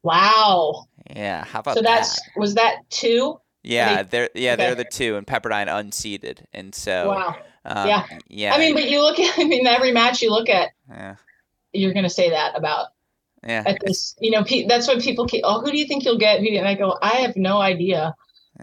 Wow. 0.03 0.87
Yeah, 1.15 1.45
how 1.45 1.61
about 1.61 1.77
so 1.77 1.83
that's 1.83 2.17
that? 2.17 2.31
was 2.37 2.55
that 2.55 2.89
two? 2.91 3.41
Yeah, 3.63 4.03
they, 4.03 4.23
are 4.23 4.29
yeah 4.35 4.55
okay. 4.55 4.65
they're 4.65 4.75
the 4.75 4.85
two, 4.85 5.17
and 5.17 5.27
Pepperdine 5.27 5.67
unseeded, 5.67 6.45
and 6.53 6.75
so 6.75 7.09
wow. 7.09 7.37
Um, 7.65 7.89
yeah. 7.89 8.07
Yeah. 8.29 8.55
I 8.55 8.59
mean, 8.59 8.75
but 8.75 8.89
you 8.89 9.03
look 9.03 9.19
at, 9.19 9.35
I 9.39 9.45
mean, 9.45 9.67
every 9.67 9.93
match 9.93 10.23
you 10.23 10.31
look 10.31 10.49
at, 10.49 10.71
yeah. 10.89 11.17
you're 11.73 11.93
going 11.93 12.05
to 12.05 12.11
say 12.11 12.31
that 12.31 12.57
about. 12.57 12.89
Yeah. 13.47 13.63
At 13.67 13.79
this, 13.85 14.15
you 14.21 14.31
know, 14.31 14.45
pe- 14.45 14.67
that's 14.67 14.87
what 14.87 15.01
people 15.01 15.27
keep. 15.27 15.43
Oh, 15.45 15.61
who 15.61 15.71
do 15.71 15.79
you 15.79 15.87
think 15.87 16.05
you'll 16.05 16.19
get? 16.19 16.41
And 16.41 16.69
I 16.69 16.75
go, 16.75 16.99
I 17.01 17.17
have 17.17 17.37
no 17.37 17.59
idea. 17.59 18.15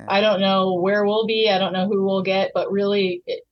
I 0.08 0.22
don't 0.22 0.42
know 0.42 0.74
where 0.74 1.06
we'll 1.06 1.26
be. 1.26 1.50
I 1.50 1.58
don't 1.58 1.74
know 1.74 1.88
who 1.88 2.04
we'll 2.04 2.24
get. 2.24 2.52
But 2.54 2.72
really, 2.72 3.24
it, 3.26 3.46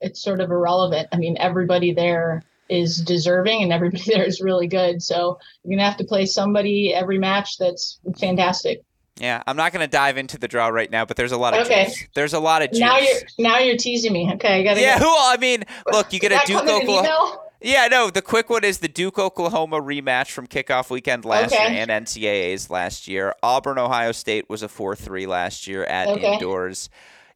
it's 0.00 0.22
sort 0.22 0.40
of 0.40 0.50
irrelevant. 0.50 1.08
I 1.12 1.16
mean, 1.16 1.36
everybody 1.38 1.92
there 1.92 2.42
is 2.68 2.98
deserving, 2.98 3.62
and 3.62 3.72
everybody 3.72 4.04
there 4.06 4.24
is 4.24 4.40
really 4.40 4.66
good. 4.66 5.02
So 5.02 5.38
you're 5.62 5.76
gonna 5.76 5.88
have 5.88 5.98
to 5.98 6.04
play 6.04 6.26
somebody 6.26 6.94
every 6.94 7.18
match 7.18 7.58
that's 7.58 7.98
fantastic. 8.18 8.82
Yeah, 9.20 9.42
I'm 9.46 9.56
not 9.56 9.72
going 9.72 9.84
to 9.84 9.90
dive 9.90 10.18
into 10.18 10.38
the 10.38 10.48
draw 10.48 10.66
right 10.66 10.90
now, 10.90 11.04
but 11.04 11.16
there's 11.16 11.30
a 11.30 11.36
lot 11.36 11.54
of 11.54 11.66
okay. 11.66 11.84
Juice. 11.84 12.08
There's 12.16 12.32
a 12.32 12.40
lot 12.40 12.62
of 12.62 12.70
juice. 12.70 12.80
Now 12.80 12.98
you're 12.98 13.20
now 13.38 13.58
you're 13.58 13.76
teasing 13.76 14.12
me. 14.12 14.28
Okay, 14.34 14.60
I 14.60 14.62
got 14.64 14.74
to. 14.74 14.80
Yeah, 14.80 14.98
who? 14.98 15.06
I 15.06 15.36
mean, 15.40 15.62
look, 15.92 16.12
you 16.12 16.18
get 16.18 16.32
a 16.32 16.40
Duke 16.44 16.62
Oklahoma. 16.66 17.38
Yeah, 17.64 17.88
no, 17.88 18.10
the 18.10 18.20
quick 18.20 18.50
one 18.50 18.62
is 18.62 18.80
the 18.80 18.88
Duke 18.88 19.18
Oklahoma 19.18 19.80
rematch 19.80 20.32
from 20.32 20.46
kickoff 20.46 20.90
weekend 20.90 21.24
last 21.24 21.54
okay. 21.54 21.72
year 21.72 21.86
and 21.88 22.06
NCAA's 22.06 22.68
last 22.68 23.08
year. 23.08 23.34
Auburn 23.42 23.78
Ohio 23.78 24.12
State 24.12 24.50
was 24.50 24.62
a 24.62 24.68
4-3 24.68 25.26
last 25.26 25.66
year 25.66 25.82
at 25.84 26.08
okay. 26.08 26.34
indoors. 26.34 26.90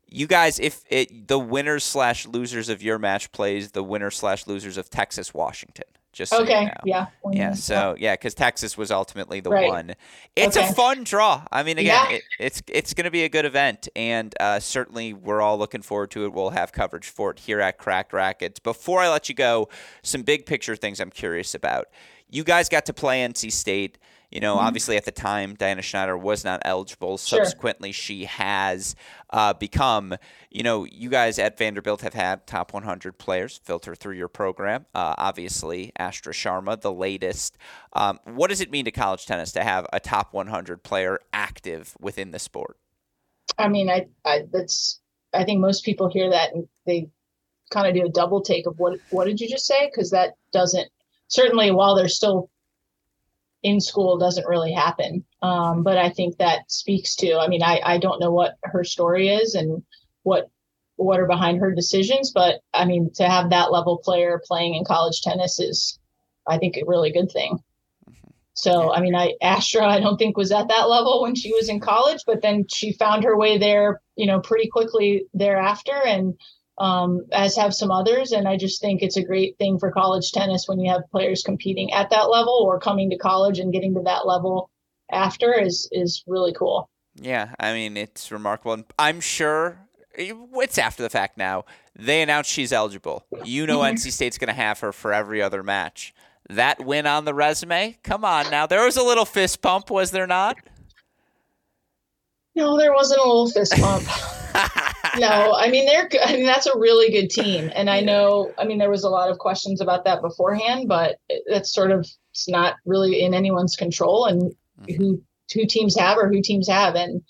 You 0.06 0.26
guys, 0.26 0.60
if 0.60 0.84
it 0.90 1.28
the 1.28 1.38
winners 1.38 1.82
slash 1.82 2.26
losers 2.26 2.68
of 2.68 2.82
your 2.82 2.98
match 2.98 3.32
plays 3.32 3.70
the 3.70 3.82
winner 3.82 4.10
slash 4.10 4.46
losers 4.46 4.76
of 4.76 4.90
Texas 4.90 5.32
Washington. 5.32 5.86
Just 6.12 6.32
so 6.32 6.42
okay, 6.42 6.62
you 6.62 6.66
know. 6.66 6.72
yeah, 6.84 7.06
yeah. 7.32 7.52
So 7.52 7.94
yeah, 7.98 8.14
because 8.14 8.34
Texas 8.34 8.76
was 8.78 8.90
ultimately 8.90 9.40
the 9.40 9.50
right. 9.50 9.68
one. 9.68 9.94
It's 10.34 10.56
okay. 10.56 10.68
a 10.68 10.72
fun 10.72 11.04
draw. 11.04 11.44
I 11.52 11.62
mean, 11.62 11.78
again, 11.78 12.06
yeah. 12.08 12.16
it, 12.16 12.22
it's 12.40 12.62
it's 12.66 12.94
going 12.94 13.04
to 13.04 13.10
be 13.10 13.24
a 13.24 13.28
good 13.28 13.44
event, 13.44 13.88
and 13.94 14.34
uh, 14.40 14.58
certainly 14.58 15.12
we're 15.12 15.42
all 15.42 15.58
looking 15.58 15.82
forward 15.82 16.10
to 16.12 16.24
it. 16.24 16.32
We'll 16.32 16.50
have 16.50 16.72
coverage 16.72 17.08
for 17.08 17.30
it 17.30 17.40
here 17.40 17.60
at 17.60 17.78
Cracked 17.78 18.12
Racquets. 18.12 18.58
Before 18.58 19.00
I 19.00 19.08
let 19.10 19.28
you 19.28 19.34
go, 19.34 19.68
some 20.02 20.22
big 20.22 20.46
picture 20.46 20.76
things 20.76 20.98
I'm 20.98 21.10
curious 21.10 21.54
about. 21.54 21.88
You 22.30 22.42
guys 22.42 22.68
got 22.68 22.86
to 22.86 22.92
play 22.92 23.26
NC 23.26 23.52
State. 23.52 23.98
You 24.30 24.40
know, 24.40 24.56
mm-hmm. 24.56 24.66
obviously 24.66 24.96
at 24.96 25.04
the 25.04 25.10
time, 25.10 25.54
Diana 25.54 25.80
Shnaider 25.80 26.20
was 26.20 26.44
not 26.44 26.60
eligible. 26.64 27.16
Sure. 27.16 27.44
Subsequently, 27.44 27.92
she 27.92 28.26
has 28.26 28.94
uh, 29.30 29.54
become. 29.54 30.16
You 30.50 30.62
know, 30.62 30.84
you 30.84 31.08
guys 31.08 31.38
at 31.38 31.56
Vanderbilt 31.56 32.02
have 32.02 32.14
had 32.14 32.46
top 32.46 32.72
100 32.72 33.18
players 33.18 33.60
filter 33.62 33.94
through 33.94 34.16
your 34.16 34.28
program. 34.28 34.86
Uh, 34.94 35.14
obviously, 35.16 35.92
Astra 35.98 36.32
Sharma, 36.32 36.80
the 36.80 36.92
latest. 36.92 37.56
Um, 37.94 38.18
what 38.24 38.48
does 38.48 38.60
it 38.60 38.70
mean 38.70 38.84
to 38.84 38.90
college 38.90 39.26
tennis 39.26 39.52
to 39.52 39.64
have 39.64 39.86
a 39.92 40.00
top 40.00 40.32
100 40.34 40.82
player 40.82 41.20
active 41.32 41.96
within 42.00 42.30
the 42.30 42.38
sport? 42.38 42.76
I 43.56 43.68
mean, 43.68 43.88
I, 43.88 44.06
I 44.24 44.42
that's 44.52 45.00
I 45.32 45.44
think 45.44 45.60
most 45.60 45.84
people 45.84 46.08
hear 46.08 46.30
that 46.30 46.54
and 46.54 46.68
they 46.86 47.08
kind 47.70 47.86
of 47.86 47.94
do 47.94 48.06
a 48.06 48.12
double 48.12 48.40
take 48.40 48.66
of 48.66 48.78
what 48.78 48.98
what 49.10 49.26
did 49.26 49.40
you 49.40 49.48
just 49.48 49.66
say? 49.66 49.86
Because 49.86 50.10
that 50.10 50.34
doesn't 50.52 50.90
certainly 51.28 51.70
while 51.70 51.94
they're 51.94 52.08
still 52.08 52.50
in 53.62 53.80
school 53.80 54.18
doesn't 54.18 54.46
really 54.46 54.72
happen. 54.72 55.24
Um, 55.42 55.82
but 55.82 55.98
I 55.98 56.10
think 56.10 56.36
that 56.38 56.70
speaks 56.70 57.16
to, 57.16 57.38
I 57.38 57.48
mean, 57.48 57.62
I, 57.62 57.80
I 57.84 57.98
don't 57.98 58.20
know 58.20 58.30
what 58.30 58.56
her 58.64 58.84
story 58.84 59.28
is 59.28 59.54
and 59.54 59.82
what 60.22 60.50
what 60.96 61.20
are 61.20 61.28
behind 61.28 61.60
her 61.60 61.72
decisions, 61.72 62.32
but 62.32 62.60
I 62.74 62.84
mean, 62.84 63.12
to 63.14 63.28
have 63.28 63.50
that 63.50 63.70
level 63.70 63.98
player 63.98 64.42
playing 64.44 64.74
in 64.74 64.84
college 64.84 65.20
tennis 65.22 65.60
is, 65.60 65.96
I 66.44 66.58
think, 66.58 66.76
a 66.76 66.82
really 66.86 67.12
good 67.12 67.30
thing. 67.30 67.62
So, 68.54 68.92
I 68.92 69.00
mean, 69.00 69.14
I 69.14 69.34
Astra, 69.40 69.86
I 69.86 70.00
don't 70.00 70.18
think 70.18 70.36
was 70.36 70.50
at 70.50 70.66
that 70.66 70.88
level 70.88 71.22
when 71.22 71.36
she 71.36 71.52
was 71.52 71.68
in 71.68 71.78
college, 71.78 72.24
but 72.26 72.42
then 72.42 72.66
she 72.66 72.92
found 72.94 73.22
her 73.22 73.36
way 73.36 73.58
there, 73.58 74.00
you 74.16 74.26
know, 74.26 74.40
pretty 74.40 74.68
quickly 74.68 75.26
thereafter. 75.32 75.94
And 76.04 76.34
um, 76.78 77.24
as 77.32 77.56
have 77.56 77.74
some 77.74 77.90
others. 77.90 78.32
And 78.32 78.48
I 78.48 78.56
just 78.56 78.80
think 78.80 79.02
it's 79.02 79.16
a 79.16 79.24
great 79.24 79.56
thing 79.58 79.78
for 79.78 79.90
college 79.90 80.32
tennis 80.32 80.66
when 80.66 80.80
you 80.80 80.90
have 80.90 81.02
players 81.10 81.42
competing 81.42 81.92
at 81.92 82.10
that 82.10 82.30
level 82.30 82.62
or 82.64 82.78
coming 82.78 83.10
to 83.10 83.18
college 83.18 83.58
and 83.58 83.72
getting 83.72 83.94
to 83.94 84.02
that 84.02 84.26
level 84.26 84.70
after 85.10 85.52
is 85.52 85.88
is 85.92 86.22
really 86.26 86.52
cool. 86.52 86.88
Yeah, 87.20 87.54
I 87.58 87.72
mean 87.72 87.96
it's 87.96 88.30
remarkable, 88.30 88.72
and 88.74 88.84
I'm 88.98 89.20
sure 89.20 89.78
it's 90.14 90.78
after 90.78 91.02
the 91.02 91.10
fact 91.10 91.36
now. 91.36 91.64
They 91.96 92.22
announced 92.22 92.50
she's 92.50 92.72
eligible. 92.72 93.24
You 93.44 93.66
know, 93.66 93.80
mm-hmm. 93.80 93.96
NC 93.96 94.12
State's 94.12 94.38
going 94.38 94.48
to 94.48 94.54
have 94.54 94.78
her 94.80 94.92
for 94.92 95.12
every 95.12 95.42
other 95.42 95.64
match. 95.64 96.14
That 96.48 96.84
win 96.84 97.06
on 97.06 97.24
the 97.24 97.34
resume. 97.34 97.98
Come 98.04 98.24
on 98.24 98.50
now, 98.50 98.66
there 98.66 98.84
was 98.84 98.96
a 98.96 99.02
little 99.02 99.24
fist 99.24 99.60
pump, 99.62 99.90
was 99.90 100.12
there 100.12 100.26
not? 100.26 100.56
No, 102.54 102.76
there 102.76 102.92
wasn't 102.92 103.20
a 103.20 103.24
little 103.26 103.50
fist 103.50 103.72
pump. 103.72 104.04
no, 105.18 105.52
I 105.56 105.70
mean 105.70 105.86
they're. 105.86 106.08
I 106.22 106.34
mean 106.34 106.46
that's 106.46 106.66
a 106.66 106.78
really 106.78 107.10
good 107.10 107.30
team, 107.30 107.70
and 107.74 107.88
I 107.88 108.00
know. 108.00 108.52
I 108.58 108.64
mean 108.64 108.78
there 108.78 108.90
was 108.90 109.04
a 109.04 109.10
lot 109.10 109.30
of 109.30 109.38
questions 109.38 109.80
about 109.80 110.04
that 110.04 110.22
beforehand, 110.22 110.88
but 110.88 111.16
that's 111.48 111.72
sort 111.72 111.90
of 111.90 112.06
it's 112.30 112.48
not 112.48 112.76
really 112.84 113.22
in 113.22 113.34
anyone's 113.34 113.76
control, 113.76 114.26
and 114.26 114.42
mm-hmm. 114.42 114.94
who 114.94 115.22
two 115.48 115.66
teams 115.66 115.98
have 115.98 116.18
or 116.18 116.28
who 116.28 116.42
teams 116.42 116.68
have, 116.68 116.94
and 116.94 117.22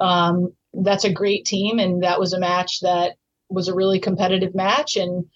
um, 0.00 0.52
that's 0.72 1.04
a 1.04 1.12
great 1.12 1.44
team, 1.44 1.78
and 1.78 2.02
that 2.02 2.20
was 2.20 2.32
a 2.32 2.40
match 2.40 2.80
that 2.80 3.12
was 3.48 3.68
a 3.68 3.74
really 3.74 4.00
competitive 4.00 4.54
match, 4.54 4.96
and 4.96 5.26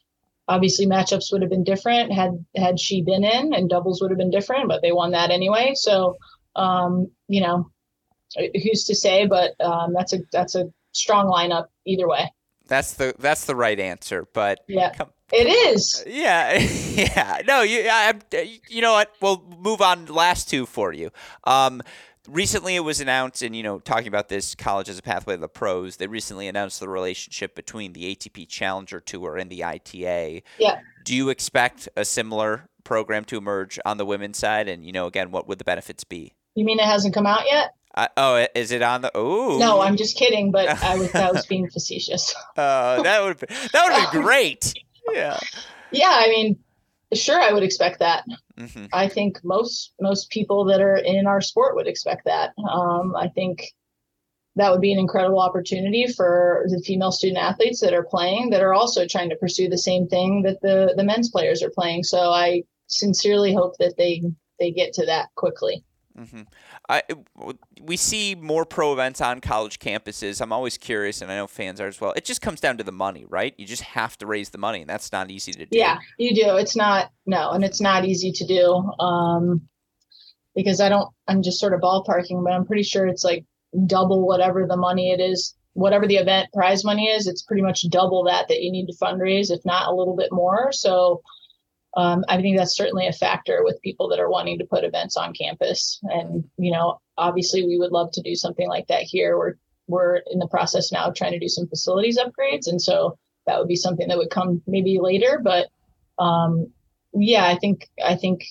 obviously 0.49 0.87
matchups 0.87 1.31
would 1.31 1.43
have 1.43 1.51
been 1.51 1.65
different 1.65 2.13
had 2.13 2.45
had 2.57 2.81
she 2.81 3.03
been 3.03 3.25
in, 3.25 3.55
and 3.55 3.71
doubles 3.71 4.01
would 4.01 4.11
have 4.11 4.19
been 4.19 4.31
different, 4.31 4.69
but 4.69 4.83
they 4.83 4.93
won 4.93 5.13
that 5.13 5.31
anyway. 5.31 5.73
So 5.75 6.17
um, 6.57 7.11
you 7.29 7.41
know, 7.41 7.71
who's 8.37 8.85
to 8.85 8.95
say? 8.95 9.27
But 9.27 9.53
um, 9.61 9.93
that's 9.95 10.13
a 10.13 10.19
that's 10.33 10.55
a 10.55 10.73
strong 10.93 11.27
lineup 11.27 11.67
either 11.87 12.09
way. 12.09 12.33
That's 12.67 12.95
the 12.95 13.15
that's 13.19 13.47
the 13.47 13.57
right 13.57 13.79
answer. 13.79 14.29
But 14.33 14.61
yeah, 14.69 14.93
come, 14.95 15.11
it 15.33 15.47
is. 15.47 16.05
Yeah, 16.07 16.59
yeah. 16.59 17.43
No, 17.47 17.63
you 17.63 17.89
I, 17.91 18.15
you 18.69 18.81
know 18.81 18.93
what? 18.93 19.13
We'll 19.21 19.43
move 19.59 19.81
on. 19.81 20.07
Last 20.07 20.49
two 20.49 20.67
for 20.67 20.93
you. 20.93 21.11
Um, 21.45 21.83
recently 22.29 22.77
it 22.77 22.81
was 22.81 23.01
announced, 23.01 23.43
and 23.43 23.55
you 23.55 23.63
know, 23.63 23.79
talking 23.81 24.09
about 24.09 24.29
this 24.29 24.55
college 24.55 24.89
as 24.89 24.99
a 24.99 25.03
pathway 25.03 25.35
to 25.35 25.41
the 25.41 25.49
pros, 25.49 25.97
they 25.97 26.07
recently 26.07 26.49
announced 26.49 26.81
the 26.81 26.89
relationship 26.89 27.55
between 27.55 27.93
the 27.93 28.15
ATP 28.15 28.49
Challenger 28.49 29.01
Tour 29.01 29.37
and 29.37 29.51
the 29.51 29.65
ITA. 29.65 30.43
Yeah. 30.59 30.81
Do 31.05 31.15
you 31.15 31.29
expect 31.29 31.89
a 31.97 32.05
similar 32.05 32.69
program 32.85 33.25
to 33.27 33.37
emerge 33.37 33.79
on 33.85 33.97
the 33.97 34.07
women's 34.07 34.39
side? 34.39 34.69
And 34.69 34.85
you 34.85 34.93
know, 34.93 35.07
again, 35.07 35.31
what 35.31 35.49
would 35.49 35.59
the 35.59 35.65
benefits 35.65 36.05
be? 36.05 36.35
You 36.55 36.65
mean 36.65 36.79
it 36.79 36.87
hasn't 36.87 37.15
come 37.15 37.27
out 37.27 37.45
yet? 37.47 37.75
Oh, 37.97 38.47
is 38.55 38.71
it 38.71 38.83
on 38.83 39.03
the? 39.03 39.11
Oh, 39.15 39.59
no, 39.59 39.81
I'm 39.81 39.97
just 39.97 40.17
kidding. 40.17 40.51
But 40.53 40.69
I 40.83 40.97
was 40.97 41.15
I 41.15 41.31
was 41.31 41.47
being 41.49 41.69
facetious. 41.69 42.35
uh, 42.57 43.03
that 43.03 43.23
would 43.23 43.39
that 43.39 44.11
would 44.13 44.13
be 44.13 44.23
great. 44.23 44.75
Yeah. 45.13 45.39
Yeah, 45.93 46.13
I 46.13 46.29
mean, 46.29 46.57
sure, 47.15 47.41
I 47.41 47.53
would 47.53 47.65
expect 47.65 47.99
that. 47.99 48.25
Mm-hmm. 48.59 48.87
I 48.93 49.09
think 49.09 49.41
most 49.43 49.93
most 50.01 50.31
people 50.31 50.65
that 50.67 50.81
are 50.81 50.97
in 50.97 51.27
our 51.27 51.41
sport 51.41 51.75
would 51.75 51.89
expect 51.89 52.25
that. 52.27 52.51
Um, 52.71 53.17
I 53.17 53.29
think 53.29 53.73
that 54.57 54.71
would 54.71 54.81
be 54.81 54.93
an 54.93 54.99
incredible 54.99 55.41
opportunity 55.41 56.07
for 56.07 56.65
the 56.67 56.83
female 56.85 57.13
student 57.13 57.39
athletes 57.39 57.81
that 57.81 57.95
are 57.95 58.05
playing 58.05 58.51
that 58.51 58.63
are 58.63 58.75
also 58.75 59.07
trying 59.07 59.31
to 59.31 59.37
pursue 59.37 59.69
the 59.69 59.79
same 59.79 60.07
thing 60.07 60.43
that 60.43 60.61
the 60.61 60.95
the 60.97 61.05
men's 61.05 61.31
players 61.31 61.63
are 61.63 61.71
playing. 61.71 62.05
So 62.05 62.31
I 62.31 62.63
sincerely 62.87 63.55
hope 63.55 63.77
that 63.79 63.97
they 63.97 64.23
they 64.59 64.71
get 64.71 64.93
to 64.95 65.07
that 65.07 65.29
quickly. 65.35 65.83
Mm-hmm. 66.19 66.43
I, 66.89 67.03
we 67.81 67.97
see 67.97 68.35
more 68.35 68.65
pro 68.65 68.93
events 68.93 69.21
on 69.21 69.41
college 69.41 69.79
campuses. 69.79 70.41
I'm 70.41 70.53
always 70.53 70.77
curious, 70.77 71.23
and 71.23 71.31
I 71.31 71.37
know 71.37 71.47
fans 71.47 71.81
are 71.81 71.87
as 71.87 72.01
well. 72.01 72.13
It 72.13 72.25
just 72.25 72.43
comes 72.43 72.61
down 72.61 72.77
to 72.79 72.85
the 72.85 72.93
money, 72.93 73.25
right? 73.29 73.55
You 73.57 73.67
just 73.67 73.83
have 73.83 74.19
to 74.19 74.27
raise 74.27 74.51
the 74.51 74.59
money, 74.59 74.81
and 74.81 74.91
that's 74.91 75.13
not 75.13 75.31
easy 75.31 75.53
to 75.53 75.67
do. 75.67 75.79
Yeah, 75.79 75.99
you 76.19 76.35
do. 76.35 76.57
It's 76.57 76.77
not 76.77 77.11
no, 77.27 77.51
and 77.53 77.65
it's 77.65 77.81
not 77.81 78.05
easy 78.05 78.33
to 78.33 78.47
do 78.47 78.75
um, 79.03 79.63
because 80.55 80.81
I 80.81 80.89
don't. 80.89 81.09
I'm 81.29 81.43
just 81.43 81.61
sort 81.61 81.75
of 81.75 81.81
ballparking, 81.81 82.43
but 82.45 82.53
I'm 82.53 82.67
pretty 82.67 82.83
sure 82.83 83.07
it's 83.07 83.25
like 83.25 83.45
double 83.87 84.27
whatever 84.27 84.67
the 84.67 84.77
money 84.77 85.13
it 85.13 85.21
is, 85.21 85.55
whatever 85.75 86.07
the 86.07 86.17
event 86.17 86.49
prize 86.53 86.85
money 86.85 87.09
is. 87.09 87.29
It's 87.29 87.43
pretty 87.43 87.63
much 87.63 87.89
double 87.89 88.25
that 88.25 88.49
that 88.49 88.63
you 88.63 88.73
need 88.73 88.87
to 88.87 88.97
fundraise, 89.01 89.51
if 89.51 89.65
not 89.65 89.89
a 89.89 89.95
little 89.95 90.17
bit 90.17 90.33
more. 90.33 90.73
So 90.73 91.23
um, 91.97 92.25
I 92.29 92.41
think 92.41 92.57
that's 92.57 92.77
certainly 92.77 93.07
a 93.07 93.13
factor 93.13 93.63
with 93.65 93.83
people 93.83 94.09
that 94.09 94.21
are 94.21 94.31
wanting 94.31 94.59
to 94.59 94.67
put 94.67 94.85
events 94.85 95.17
on 95.17 95.35
campus. 95.35 96.01
And 96.05 96.45
you 96.57 96.71
know, 96.71 97.01
obviously, 97.19 97.67
we 97.67 97.79
would 97.79 97.93
love 97.93 98.11
to 98.13 98.23
do 98.23 98.35
something 98.35 98.69
like 98.69 98.87
that 98.89 99.03
here. 99.03 99.37
We're 99.37 99.55
we're 99.89 100.23
in 100.31 100.39
the 100.39 100.49
process 100.49 100.93
now 100.93 101.07
of 101.07 101.15
trying 101.15 101.33
to 101.33 101.39
do 101.39 101.49
some 101.49 101.67
facilities 101.69 102.19
upgrades, 102.19 102.69
and 102.69 102.81
so 102.81 103.19
that 103.47 103.59
would 103.59 103.69
be 103.69 103.77
something 103.77 104.09
that 104.09 104.19
would 104.19 104.31
come 104.31 104.63
maybe 104.67 104.99
later. 105.01 105.41
But 105.43 105.69
um, 106.19 106.73
yeah, 107.13 107.47
I 107.47 107.57
think 107.57 107.89
I 108.05 108.15
think 108.15 108.45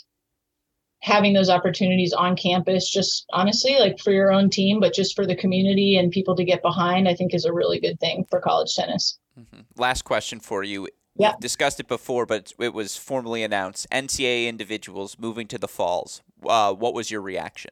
having 1.02 1.34
those 1.34 1.50
opportunities 1.50 2.12
on 2.12 2.36
campus, 2.36 2.90
just 2.90 3.26
honestly, 3.32 3.78
like 3.80 4.00
for 4.00 4.12
your 4.12 4.34
own 4.34 4.50
team, 4.50 4.82
but 4.82 4.94
just 4.94 5.16
for 5.16 5.26
the 5.26 5.36
community 5.36 5.96
and 5.96 6.12
people 6.12 6.36
to 6.36 6.44
get 6.44 6.62
behind, 6.62 7.08
I 7.08 7.16
think 7.16 7.34
is 7.34 7.46
a 7.46 7.54
really 7.54 7.80
good 7.80 8.00
thing 8.02 8.26
for 8.30 8.42
college 8.42 8.74
tennis. 8.76 9.18
Mm-hmm. 9.40 9.62
Last 9.78 10.02
question 10.02 10.42
for 10.42 10.62
you 10.64 10.90
yeah. 11.20 11.34
Discussed 11.40 11.82
it 11.82 11.88
before, 11.88 12.26
but 12.26 12.54
it 12.60 12.74
was 12.74 12.96
formally 12.96 13.44
announced. 13.44 13.86
NCAA 13.92 14.48
individuals 14.48 15.18
moving 15.20 15.48
to 15.48 15.58
the 15.58 15.68
falls. 15.68 16.22
Uh, 16.46 16.74
what 16.74 16.94
was 16.94 17.12
your 17.12 17.22
reaction? 17.22 17.72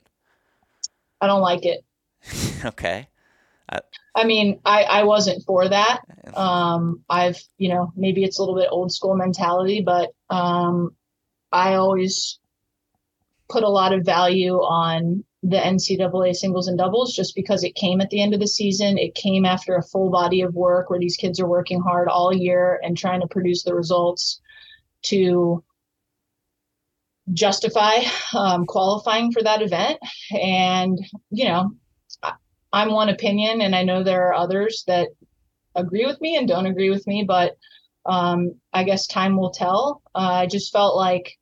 I 1.22 1.28
don't 1.28 1.42
like 1.42 1.66
it. 1.66 1.86
okay. 2.66 3.08
Uh, 3.70 3.80
I 4.16 4.26
mean, 4.26 4.60
I, 4.66 4.84
I 4.84 5.04
wasn't 5.04 5.44
for 5.46 5.68
that. 5.70 6.02
Um, 6.34 7.04
I've, 7.10 7.42
you 7.58 7.70
know, 7.70 7.94
maybe 7.96 8.26
it's 8.26 8.38
a 8.38 8.42
little 8.42 8.56
bit 8.56 8.68
old 8.70 8.92
school 8.92 9.16
mentality, 9.16 9.82
but 9.82 10.10
um, 10.30 10.96
I 11.54 11.76
always 11.76 12.40
put 13.50 13.64
a 13.64 13.70
lot 13.70 13.94
of 13.94 14.06
value 14.06 14.56
on 14.56 15.24
the 15.44 15.58
NCAA 15.58 16.36
singles 16.36 16.68
and 16.68 16.78
doubles 16.78 17.14
just 17.14 17.36
because 17.36 17.64
it 17.64 17.76
came 17.76 18.02
at 18.02 18.10
the 18.10 18.22
end 18.22 18.34
of 18.34 18.40
the 18.40 18.48
season. 18.48 18.98
It 18.98 19.16
came 19.16 19.46
after 19.46 19.76
a 19.76 19.84
full 19.84 20.10
body 20.10 20.42
of 20.42 20.56
work 20.56 20.90
where 20.90 21.00
these 21.00 21.16
kids 21.16 21.40
are 21.40 21.48
working 21.48 21.80
hard 21.80 22.08
all 22.08 22.34
year 22.34 22.80
and 22.84 22.98
trying 22.98 23.22
to 23.22 23.28
produce 23.28 23.64
the 23.64 23.76
results 23.76 24.42
to 25.04 25.64
justify 27.34 27.98
um, 28.34 28.66
qualifying 28.66 29.32
for 29.32 29.44
that 29.44 29.62
event. 29.62 30.00
And, 30.32 31.00
you 31.30 31.46
know, 31.46 31.72
I'm 32.74 32.92
one 32.92 33.10
opinion, 33.10 33.62
and 33.62 33.76
I 33.76 33.84
know 33.84 34.04
there 34.04 34.28
are 34.28 34.34
others 34.34 34.84
that 34.88 35.10
agree 35.76 36.06
with 36.06 36.20
me 36.20 36.36
and 36.36 36.48
don't 36.48 36.66
agree 36.66 36.90
with 36.90 37.06
me, 37.08 37.24
but 37.24 37.58
um, 38.06 38.56
I 38.74 38.84
guess 38.84 39.08
time 39.08 39.38
will 39.38 39.52
tell. 39.52 40.02
Uh, 40.16 40.42
I 40.44 40.46
just 40.48 40.72
felt 40.72 40.96
like 40.96 41.37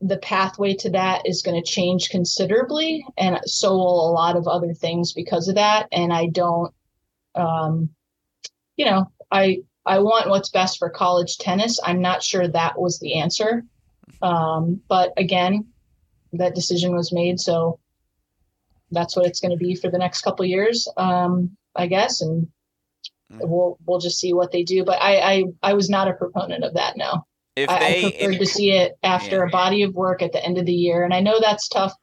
the 0.00 0.18
pathway 0.18 0.74
to 0.74 0.90
that 0.90 1.26
is 1.26 1.42
going 1.42 1.60
to 1.60 1.70
change 1.70 2.10
considerably 2.10 3.04
and 3.16 3.40
so 3.44 3.74
will 3.76 4.10
a 4.10 4.12
lot 4.12 4.36
of 4.36 4.46
other 4.46 4.74
things 4.74 5.12
because 5.12 5.48
of 5.48 5.54
that 5.54 5.88
and 5.92 6.12
i 6.12 6.26
don't 6.26 6.72
um, 7.34 7.88
you 8.76 8.84
know 8.84 9.10
i 9.30 9.58
i 9.84 9.98
want 9.98 10.28
what's 10.28 10.50
best 10.50 10.78
for 10.78 10.90
college 10.90 11.38
tennis. 11.38 11.78
I'm 11.84 12.00
not 12.00 12.22
sure 12.22 12.48
that 12.48 12.78
was 12.78 12.98
the 12.98 13.14
answer. 13.14 13.64
Um, 14.22 14.80
but 14.88 15.12
again 15.16 15.66
that 16.32 16.54
decision 16.54 16.94
was 16.94 17.12
made 17.12 17.40
so 17.40 17.78
that's 18.90 19.16
what 19.16 19.26
it's 19.26 19.40
going 19.40 19.50
to 19.50 19.56
be 19.56 19.74
for 19.74 19.90
the 19.90 19.98
next 19.98 20.22
couple 20.22 20.44
years 20.44 20.88
um, 20.96 21.56
i 21.74 21.86
guess 21.86 22.20
and 22.20 22.48
mm. 23.32 23.40
we'll 23.48 23.78
we'll 23.86 23.98
just 23.98 24.18
see 24.18 24.32
what 24.32 24.52
they 24.52 24.62
do 24.62 24.84
but 24.84 25.00
I, 25.00 25.16
I 25.16 25.44
i 25.62 25.74
was 25.74 25.88
not 25.88 26.08
a 26.08 26.14
proponent 26.14 26.64
of 26.64 26.74
that 26.74 26.96
no 26.96 27.26
if 27.56 27.70
I, 27.70 27.78
they 27.78 28.04
I 28.04 28.10
prefer 28.10 28.38
to 28.38 28.46
see 28.46 28.70
it 28.72 28.92
after 29.02 29.36
yeah. 29.36 29.44
a 29.44 29.50
body 29.50 29.82
of 29.82 29.94
work 29.94 30.22
at 30.22 30.32
the 30.32 30.44
end 30.44 30.58
of 30.58 30.66
the 30.66 30.72
year, 30.72 31.02
and 31.02 31.14
I 31.14 31.20
know 31.20 31.40
that's 31.40 31.68
tough 31.68 31.94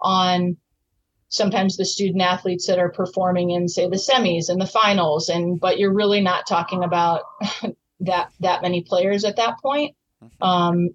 on 0.00 0.56
sometimes 1.28 1.76
the 1.76 1.84
student 1.84 2.22
athletes 2.22 2.66
that 2.66 2.78
are 2.78 2.90
performing 2.90 3.50
in 3.50 3.68
say 3.68 3.88
the 3.88 3.96
semis 3.96 4.48
and 4.48 4.60
the 4.60 4.66
finals, 4.66 5.28
and 5.28 5.60
but 5.60 5.78
you're 5.78 5.92
really 5.92 6.20
not 6.20 6.46
talking 6.46 6.82
about 6.82 7.22
that 8.00 8.30
that 8.40 8.62
many 8.62 8.82
players 8.82 9.24
at 9.24 9.36
that 9.36 9.58
point. 9.62 9.94
Mm-hmm. 10.22 10.42
Um, 10.42 10.88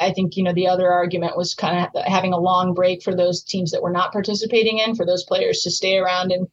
I 0.00 0.12
think 0.12 0.36
you 0.36 0.44
know 0.44 0.52
the 0.52 0.68
other 0.68 0.90
argument 0.90 1.36
was 1.36 1.54
kind 1.54 1.86
of 1.94 2.04
having 2.04 2.32
a 2.32 2.40
long 2.40 2.72
break 2.72 3.02
for 3.02 3.14
those 3.14 3.42
teams 3.42 3.72
that 3.72 3.82
were 3.82 3.92
not 3.92 4.12
participating 4.12 4.78
in 4.78 4.94
for 4.94 5.04
those 5.04 5.24
players 5.24 5.60
to 5.62 5.70
stay 5.70 5.98
around 5.98 6.32
and 6.32 6.46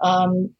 um, 0.00 0.54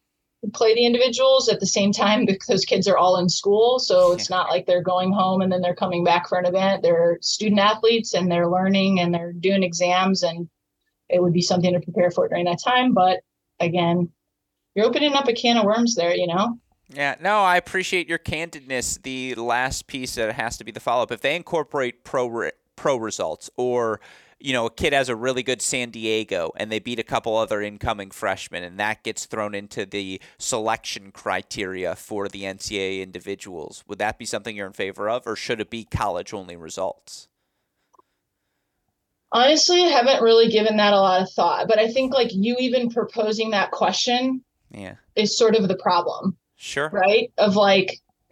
play 0.53 0.73
the 0.73 0.85
individuals 0.85 1.49
at 1.49 1.59
the 1.59 1.65
same 1.65 1.91
time 1.91 2.25
because 2.25 2.47
those 2.47 2.65
kids 2.65 2.87
are 2.87 2.97
all 2.97 3.17
in 3.17 3.27
school. 3.27 3.79
So 3.79 4.13
it's 4.13 4.29
not 4.29 4.49
like 4.49 4.65
they're 4.65 4.81
going 4.81 5.11
home 5.11 5.41
and 5.41 5.51
then 5.51 5.61
they're 5.61 5.75
coming 5.75 6.03
back 6.03 6.29
for 6.29 6.37
an 6.37 6.45
event. 6.45 6.81
They're 6.81 7.17
student 7.21 7.59
athletes 7.59 8.13
and 8.13 8.31
they're 8.31 8.47
learning 8.47 8.99
and 8.99 9.13
they're 9.13 9.33
doing 9.33 9.63
exams 9.63 10.23
and 10.23 10.49
it 11.09 11.21
would 11.21 11.33
be 11.33 11.41
something 11.41 11.73
to 11.73 11.79
prepare 11.81 12.11
for 12.11 12.27
during 12.27 12.45
that 12.45 12.59
time. 12.63 12.93
But 12.93 13.19
again, 13.59 14.09
you're 14.75 14.85
opening 14.85 15.13
up 15.13 15.27
a 15.27 15.33
can 15.33 15.57
of 15.57 15.65
worms 15.65 15.95
there, 15.95 16.15
you 16.15 16.27
know? 16.27 16.57
Yeah, 16.91 17.15
no, 17.19 17.41
I 17.41 17.57
appreciate 17.57 18.07
your 18.07 18.17
candidness. 18.17 19.01
The 19.01 19.35
last 19.35 19.87
piece 19.87 20.15
that 20.15 20.33
has 20.33 20.57
to 20.57 20.63
be 20.63 20.71
the 20.71 20.79
follow 20.79 21.03
up. 21.03 21.11
If 21.11 21.21
they 21.21 21.35
incorporate 21.35 22.03
pro 22.03 22.27
re- 22.27 22.51
pro 22.75 22.95
results 22.95 23.49
or 23.57 23.99
you 24.39 24.53
know, 24.53 24.65
a 24.65 24.71
kid 24.71 24.93
has 24.93 25.09
a 25.09 25.15
really 25.15 25.43
good 25.43 25.61
San 25.61 25.89
Diego 25.89 26.51
and 26.55 26.71
they 26.71 26.79
beat 26.79 26.99
a 26.99 27.03
couple 27.03 27.35
other 27.35 27.61
incoming 27.61 28.11
freshmen, 28.11 28.63
and 28.63 28.79
that 28.79 29.03
gets 29.03 29.25
thrown 29.25 29.53
into 29.53 29.85
the 29.85 30.21
selection 30.37 31.11
criteria 31.11 31.95
for 31.95 32.29
the 32.29 32.43
NCAA 32.43 33.01
individuals. 33.01 33.83
Would 33.87 33.99
that 33.99 34.17
be 34.17 34.25
something 34.25 34.55
you're 34.55 34.67
in 34.67 34.73
favor 34.73 35.09
of, 35.09 35.27
or 35.27 35.35
should 35.35 35.59
it 35.59 35.69
be 35.69 35.83
college 35.83 36.33
only 36.33 36.55
results? 36.55 37.27
Honestly, 39.31 39.83
I 39.83 39.87
haven't 39.87 40.23
really 40.23 40.49
given 40.49 40.77
that 40.77 40.93
a 40.93 40.99
lot 40.99 41.21
of 41.21 41.31
thought, 41.31 41.67
but 41.67 41.77
I 41.77 41.89
think 41.89 42.13
like 42.13 42.29
you 42.31 42.55
even 42.59 42.89
proposing 42.89 43.51
that 43.51 43.71
question 43.71 44.43
yeah. 44.71 44.95
is 45.15 45.37
sort 45.37 45.55
of 45.55 45.67
the 45.67 45.77
problem. 45.77 46.35
Sure. 46.55 46.89
Right? 46.89 47.31
Of 47.37 47.55
like 47.55 47.99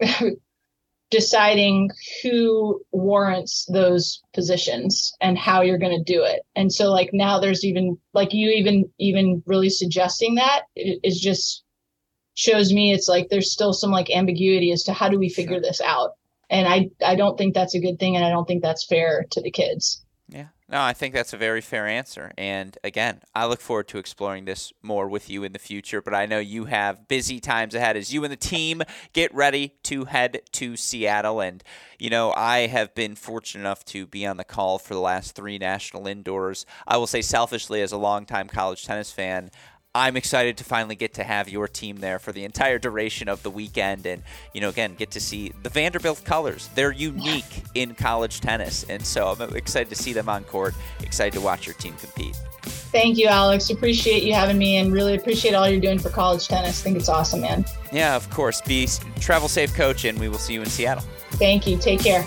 deciding 1.10 1.90
who 2.22 2.80
warrants 2.92 3.66
those 3.72 4.22
positions 4.34 5.12
and 5.20 5.38
how 5.38 5.62
you're 5.62 5.78
going 5.78 5.96
to 5.96 6.12
do 6.12 6.22
it. 6.22 6.42
And 6.54 6.72
so 6.72 6.90
like 6.90 7.10
now 7.12 7.38
there's 7.38 7.64
even 7.64 7.98
like 8.12 8.32
you 8.32 8.50
even 8.50 8.90
even 8.98 9.42
really 9.46 9.70
suggesting 9.70 10.34
that 10.34 10.62
is 10.76 11.18
just 11.20 11.64
shows 12.34 12.72
me 12.72 12.92
it's 12.92 13.08
like 13.08 13.28
there's 13.30 13.52
still 13.52 13.72
some 13.72 13.90
like 13.90 14.10
ambiguity 14.10 14.70
as 14.70 14.84
to 14.84 14.92
how 14.92 15.08
do 15.08 15.18
we 15.18 15.28
figure 15.28 15.54
sure. 15.54 15.62
this 15.62 15.80
out. 15.80 16.10
And 16.50 16.68
I 16.68 16.90
I 17.04 17.14
don't 17.14 17.36
think 17.38 17.54
that's 17.54 17.74
a 17.74 17.80
good 17.80 17.98
thing 17.98 18.16
and 18.16 18.24
I 18.24 18.30
don't 18.30 18.46
think 18.46 18.62
that's 18.62 18.86
fair 18.86 19.24
to 19.30 19.40
the 19.40 19.50
kids. 19.50 20.04
Yeah. 20.28 20.48
No, 20.70 20.82
I 20.82 20.92
think 20.92 21.14
that's 21.14 21.32
a 21.32 21.38
very 21.38 21.62
fair 21.62 21.86
answer. 21.86 22.30
And 22.36 22.76
again, 22.84 23.22
I 23.34 23.46
look 23.46 23.62
forward 23.62 23.88
to 23.88 23.98
exploring 23.98 24.44
this 24.44 24.70
more 24.82 25.08
with 25.08 25.30
you 25.30 25.42
in 25.42 25.54
the 25.54 25.58
future. 25.58 26.02
But 26.02 26.14
I 26.14 26.26
know 26.26 26.40
you 26.40 26.66
have 26.66 27.08
busy 27.08 27.40
times 27.40 27.74
ahead 27.74 27.96
as 27.96 28.12
you 28.12 28.22
and 28.22 28.30
the 28.30 28.36
team 28.36 28.82
get 29.14 29.34
ready 29.34 29.76
to 29.84 30.04
head 30.04 30.42
to 30.52 30.76
Seattle. 30.76 31.40
And, 31.40 31.64
you 31.98 32.10
know, 32.10 32.34
I 32.36 32.66
have 32.66 32.94
been 32.94 33.14
fortunate 33.14 33.62
enough 33.62 33.82
to 33.86 34.06
be 34.06 34.26
on 34.26 34.36
the 34.36 34.44
call 34.44 34.78
for 34.78 34.92
the 34.92 35.00
last 35.00 35.34
three 35.34 35.56
national 35.56 36.06
indoors. 36.06 36.66
I 36.86 36.98
will 36.98 37.06
say 37.06 37.22
selfishly, 37.22 37.80
as 37.80 37.92
a 37.92 37.96
longtime 37.96 38.48
college 38.48 38.84
tennis 38.84 39.10
fan, 39.10 39.50
I'm 39.94 40.16
excited 40.16 40.58
to 40.58 40.64
finally 40.64 40.94
get 40.94 41.14
to 41.14 41.24
have 41.24 41.48
your 41.48 41.66
team 41.66 41.96
there 41.96 42.18
for 42.18 42.30
the 42.30 42.44
entire 42.44 42.78
duration 42.78 43.28
of 43.28 43.42
the 43.42 43.50
weekend 43.50 44.04
and, 44.06 44.22
you 44.52 44.60
know, 44.60 44.68
again, 44.68 44.94
get 44.94 45.10
to 45.12 45.20
see 45.20 45.52
the 45.62 45.70
Vanderbilt 45.70 46.24
colors. 46.24 46.68
They're 46.74 46.92
unique 46.92 47.62
in 47.74 47.94
college 47.94 48.40
tennis. 48.40 48.84
And 48.84 49.04
so 49.04 49.28
I'm 49.28 49.56
excited 49.56 49.88
to 49.88 49.96
see 49.96 50.12
them 50.12 50.28
on 50.28 50.44
court, 50.44 50.74
excited 51.00 51.32
to 51.32 51.40
watch 51.40 51.66
your 51.66 51.74
team 51.76 51.94
compete. 51.94 52.36
Thank 52.62 53.16
you, 53.16 53.28
Alex. 53.28 53.70
Appreciate 53.70 54.22
you 54.22 54.34
having 54.34 54.58
me 54.58 54.76
and 54.76 54.92
really 54.92 55.16
appreciate 55.16 55.54
all 55.54 55.68
you're 55.68 55.80
doing 55.80 55.98
for 55.98 56.10
college 56.10 56.46
tennis. 56.48 56.80
I 56.80 56.84
think 56.84 56.96
it's 56.98 57.08
awesome, 57.08 57.40
man. 57.40 57.64
Yeah, 57.90 58.14
of 58.14 58.28
course. 58.28 58.60
Be 58.60 58.86
travel 59.20 59.48
safe, 59.48 59.74
coach, 59.74 60.04
and 60.04 60.18
we 60.18 60.28
will 60.28 60.38
see 60.38 60.52
you 60.52 60.60
in 60.60 60.68
Seattle. 60.68 61.04
Thank 61.32 61.66
you. 61.66 61.78
Take 61.78 62.00
care. 62.00 62.24